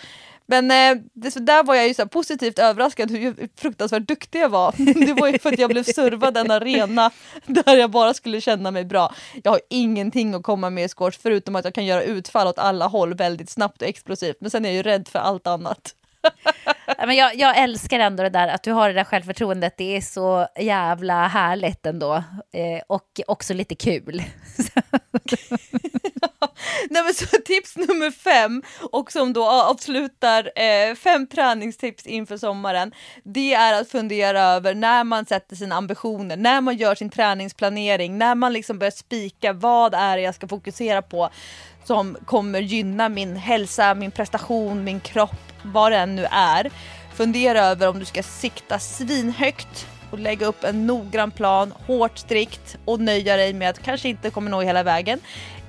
Men 0.48 0.72
eh, 0.72 1.04
det, 1.14 1.32
så 1.32 1.40
där 1.40 1.64
var 1.64 1.76
jag 1.76 1.88
ju 1.88 1.94
så 1.94 2.08
positivt 2.08 2.60
överraskad 2.60 3.12
hur 3.12 3.50
fruktansvärt 3.58 4.08
duktig 4.08 4.40
jag 4.42 4.50
var. 4.50 4.74
Det 5.06 5.14
var 5.14 5.28
ju 5.28 5.40
för 5.40 5.54
att 5.54 5.60
jag 5.60 5.70
blev 5.70 5.84
servad 5.84 6.38
en 6.38 6.52
arena 6.52 7.12
där 7.46 7.78
jag 7.78 7.92
bara 7.92 8.14
skulle 8.14 8.42
känna 8.42 8.72
mig 8.72 8.86
bra. 8.86 9.14
Jag 9.44 9.52
har 9.52 9.62
ingenting 9.70 10.34
att 10.34 10.44
komma 10.44 10.70
med 10.70 10.86
i 10.86 10.88
squash 10.88 11.18
förutom 11.22 11.56
att 11.56 11.66
jag 11.66 11.74
kan 11.74 11.86
göra 11.86 12.04
utfall 12.04 12.48
åt 12.48 12.60
alla 12.60 12.88
håll 12.88 13.14
väldigt 13.14 13.50
snabbt 13.50 13.82
och 13.82 13.88
explosivt. 13.88 14.38
Men 14.40 14.52
sen 14.52 14.66
är 14.66 14.70
jag 14.70 14.76
ju 14.76 14.84
rädd 14.84 15.08
för 15.08 15.20
allt 15.20 15.48
annat. 15.48 15.96
Men 16.97 17.15
jag, 17.15 17.35
jag, 17.35 17.57
älskar 17.57 17.99
ändå 17.99 18.23
det 18.23 18.30
där 18.30 18.47
att 18.47 18.64
du 18.64 18.72
har 18.72 18.88
det 18.88 18.93
där 18.93 19.03
självförtroendet. 19.03 19.77
Det 19.77 19.97
är 19.97 20.02
så 20.02 20.47
jävla 20.60 21.27
härligt 21.27 21.85
ändå. 21.85 22.14
Eh, 22.53 22.81
och 22.88 23.22
också 23.27 23.53
lite 23.53 23.76
kul. 23.76 24.23
Nej, 26.89 27.03
men 27.03 27.14
så 27.14 27.26
tips 27.45 27.76
nummer 27.76 28.11
fem, 28.11 28.64
och 28.91 29.11
som 29.11 29.34
då 29.34 29.45
avslutar 29.45 30.52
eh, 30.56 30.95
fem 30.95 31.27
träningstips 31.27 32.06
inför 32.06 32.38
sommaren, 32.38 32.91
det 33.23 33.53
är 33.53 33.81
att 33.81 33.89
fundera 33.89 34.41
över 34.41 34.76
när 34.76 35.03
man 35.03 35.26
sätter 35.26 35.56
sina 35.56 35.76
ambitioner, 35.76 36.38
när 36.38 36.61
man 36.61 36.77
gör 36.77 36.95
sin 36.95 37.10
träningsplanering, 37.10 38.18
när 38.18 38.35
man 38.35 38.53
liksom 38.53 38.80
börjar 38.80 38.91
spika 38.91 39.53
vad 39.53 39.93
är 39.93 40.18
det 40.18 40.23
jag 40.23 40.35
ska 40.35 40.47
fokusera 40.47 41.02
på 41.02 41.30
som 41.86 42.18
kommer 42.26 42.60
gynna 42.60 43.10
min 43.10 43.36
hälsa, 43.36 43.94
min 43.94 44.12
prestation, 44.12 44.84
min 44.84 44.99
kropp, 44.99 45.53
vad 45.64 45.91
det 45.91 45.98
än 45.98 46.16
nu 46.16 46.26
är. 46.32 46.72
Fundera 47.16 47.62
över 47.62 47.88
om 47.90 47.99
du 47.99 48.06
ska 48.06 48.24
sikta 48.24 48.80
svinhögt 48.80 49.88
och 50.12 50.20
lägga 50.20 50.45
upp 50.45 50.64
en 50.64 50.88
noggrann 50.88 51.32
plan, 51.32 51.74
hårt 51.88 52.18
strikt 52.18 52.78
och 52.86 52.99
nöja 52.99 53.38
dig 53.38 53.53
med 53.53 53.70
att 53.70 53.84
kanske 53.84 54.10
inte 54.10 54.30
kommer 54.30 54.52
nå 54.52 54.62
hela 54.62 54.84
vägen. 54.84 55.20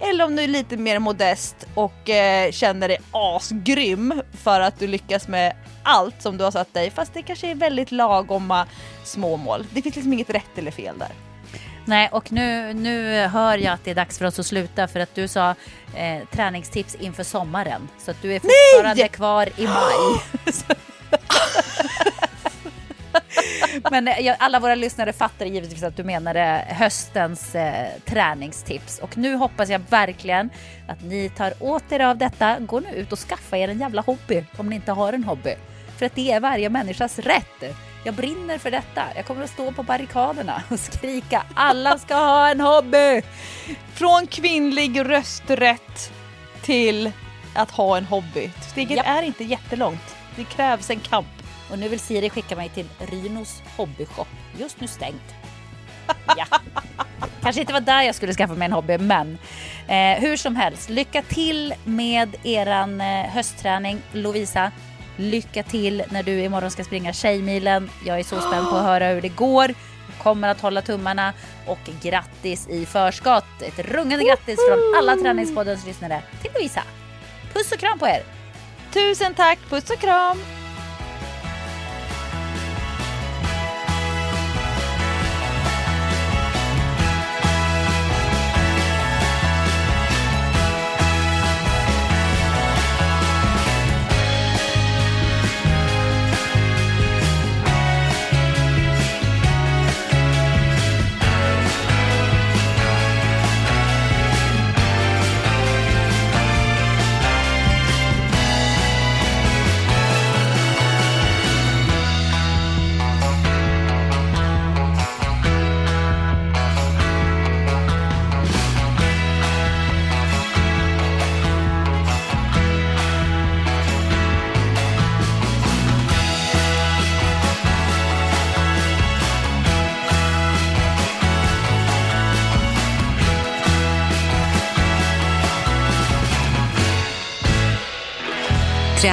Eller 0.01 0.25
om 0.25 0.37
du 0.37 0.43
är 0.43 0.49
lite 0.49 0.77
mer 0.77 0.99
modest 0.99 1.67
och 1.75 2.11
eh, 2.11 2.53
känner 2.53 2.89
dig 2.89 2.99
asgrym 3.11 4.23
för 4.33 4.61
att 4.61 4.79
du 4.79 4.87
lyckas 4.87 5.29
med 5.29 5.57
allt 5.83 6.23
som 6.23 6.37
du 6.39 6.45
har 6.45 6.51
satt 6.51 6.75
dig 6.75 6.91
fast 6.91 7.15
det 7.15 7.23
kanske 7.23 7.51
är 7.51 7.55
väldigt 7.55 7.93
lagomma 7.93 8.67
små 9.05 9.37
mål. 9.37 9.67
Det 9.71 9.83
finns 9.83 9.95
liksom 9.95 10.13
inget 10.13 10.31
rätt 10.31 10.59
eller 10.59 10.71
fel 10.71 10.99
där. 10.99 11.11
Nej, 11.89 12.09
och 12.13 12.33
nu, 12.33 12.75
nu 12.75 13.27
hör 13.27 13.59
jag 13.59 13.73
att 13.73 13.85
det 13.85 13.91
är 13.91 13.95
dags 13.95 14.19
för 14.19 14.25
oss 14.25 14.39
att 14.39 14.47
sluta 14.47 14.89
för 14.89 15.01
att 15.01 15.15
du 15.15 15.29
sa 15.29 15.55
eh, 15.97 16.29
träningstips 16.31 16.95
inför 16.95 17.23
sommaren. 17.23 17.89
Så 17.99 18.11
att 18.11 18.23
du 18.23 18.33
är 18.35 18.41
fortfarande 18.41 19.03
Nej! 19.03 19.09
kvar 19.09 19.49
i 19.57 19.67
maj. 19.67 20.23
Men 23.91 24.09
eh, 24.09 24.35
alla 24.39 24.61
våra 24.61 24.75
lyssnare 24.75 25.13
fattar 25.13 25.47
givetvis 25.47 25.83
att 25.83 25.97
du 25.97 26.05
menade 26.05 26.65
höstens 26.69 27.55
eh, 27.55 27.89
träningstips. 28.05 28.99
Och 28.99 29.17
nu 29.19 29.35
hoppas 29.35 29.69
jag 29.69 29.81
verkligen 29.91 30.51
att 30.89 31.03
ni 31.03 31.29
tar 31.29 31.53
åt 31.61 31.93
er 31.93 32.01
av 32.01 32.17
detta. 32.19 32.57
Gå 32.61 32.81
nu 32.81 32.89
ut 32.89 33.13
och 33.13 33.19
skaffa 33.19 33.57
er 33.57 33.69
en 33.69 33.79
jävla 33.79 34.03
hobby 34.03 34.45
om 34.57 34.71
ni 34.71 34.77
inte 34.77 34.93
har 34.93 35.13
en 35.13 35.25
hobby. 35.25 35.55
För 35.99 36.07
att 36.07 36.15
det 36.15 36.33
är 36.33 36.41
varje 36.41 36.71
människas 36.71 37.19
rätt. 37.19 37.77
Jag 38.07 38.15
brinner 38.15 38.59
för 38.59 38.71
detta. 38.71 39.03
Jag 39.17 39.27
kommer 39.27 39.45
att 39.45 39.51
stå 39.51 39.73
på 39.73 39.83
barrikaderna 39.83 40.63
och 40.71 40.81
skrika 40.81 41.43
alla 41.55 41.99
ska 41.99 42.15
ha 42.15 42.49
en 42.49 42.61
hobby. 42.61 43.23
Från 43.95 44.27
kvinnlig 44.27 45.01
rösträtt 45.01 46.13
till 46.63 47.13
att 47.55 47.71
ha 47.71 47.97
en 47.97 48.05
hobby. 48.05 48.51
Steget 48.71 48.97
Japp. 48.97 49.07
är 49.07 49.23
inte 49.23 49.45
jättelångt. 49.45 50.17
Det 50.37 50.45
krävs 50.45 50.91
en 50.91 51.01
kamp. 51.01 51.27
Och 51.71 51.79
nu 51.79 51.89
vill 51.89 52.01
Siri 52.01 52.31
skicka 52.31 52.57
mig 52.57 52.69
till 52.69 52.89
Rynos 52.99 53.63
hobbyshop. 53.77 54.29
Just 54.59 54.81
nu 54.81 54.87
stängt. 54.87 55.35
Ja. 56.37 56.47
Kanske 57.43 57.61
inte 57.61 57.73
var 57.73 57.81
där 57.81 58.03
jag 58.03 58.15
skulle 58.15 58.35
skaffa 58.35 58.55
mig 58.55 58.67
en 58.67 58.73
hobby, 58.73 58.99
men 58.99 59.39
eh, 59.89 60.21
hur 60.21 60.37
som 60.37 60.57
helst. 60.57 60.89
Lycka 60.91 61.23
till 61.23 61.75
med 61.85 62.37
eran 62.43 63.01
eh, 63.01 63.07
höstträning, 63.07 64.03
Lovisa. 64.13 64.73
Lycka 65.17 65.63
till 65.63 66.03
när 66.11 66.23
du 66.23 66.41
imorgon 66.41 66.71
ska 66.71 66.85
springa 66.85 67.13
Tjejmilen. 67.13 67.91
Jag 68.05 68.19
är 68.19 68.25
så 68.25 68.41
spänd 68.41 68.69
på 68.69 68.77
att 68.77 68.85
höra 68.85 69.09
hur 69.09 69.23
det 69.23 69.29
går. 69.29 69.75
Kommer 70.23 70.49
att 70.49 70.61
hålla 70.61 70.83
tummarna 70.83 71.33
och 71.67 71.79
grattis 72.03 72.69
i 72.69 72.87
förskott. 72.87 73.45
Ett 73.63 73.79
rungande 73.79 74.25
grattis 74.25 74.59
från 74.69 74.79
alla 74.99 75.17
Träningspoddens 75.17 75.87
lyssnare 75.87 76.23
till 76.43 76.51
Lovisa. 76.55 76.83
Puss 77.53 77.73
och 77.73 77.79
kram 77.79 77.99
på 77.99 78.07
er! 78.07 78.23
Tusen 78.93 79.35
tack, 79.35 79.59
puss 79.71 79.91
och 79.91 79.99
kram! 79.99 80.56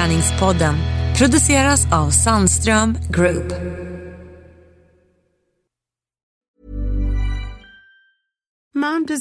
Träningspodden 0.04 0.74
produceras 1.16 1.86
av 1.92 2.10
Sandström 2.10 2.98
Group. 3.10 3.73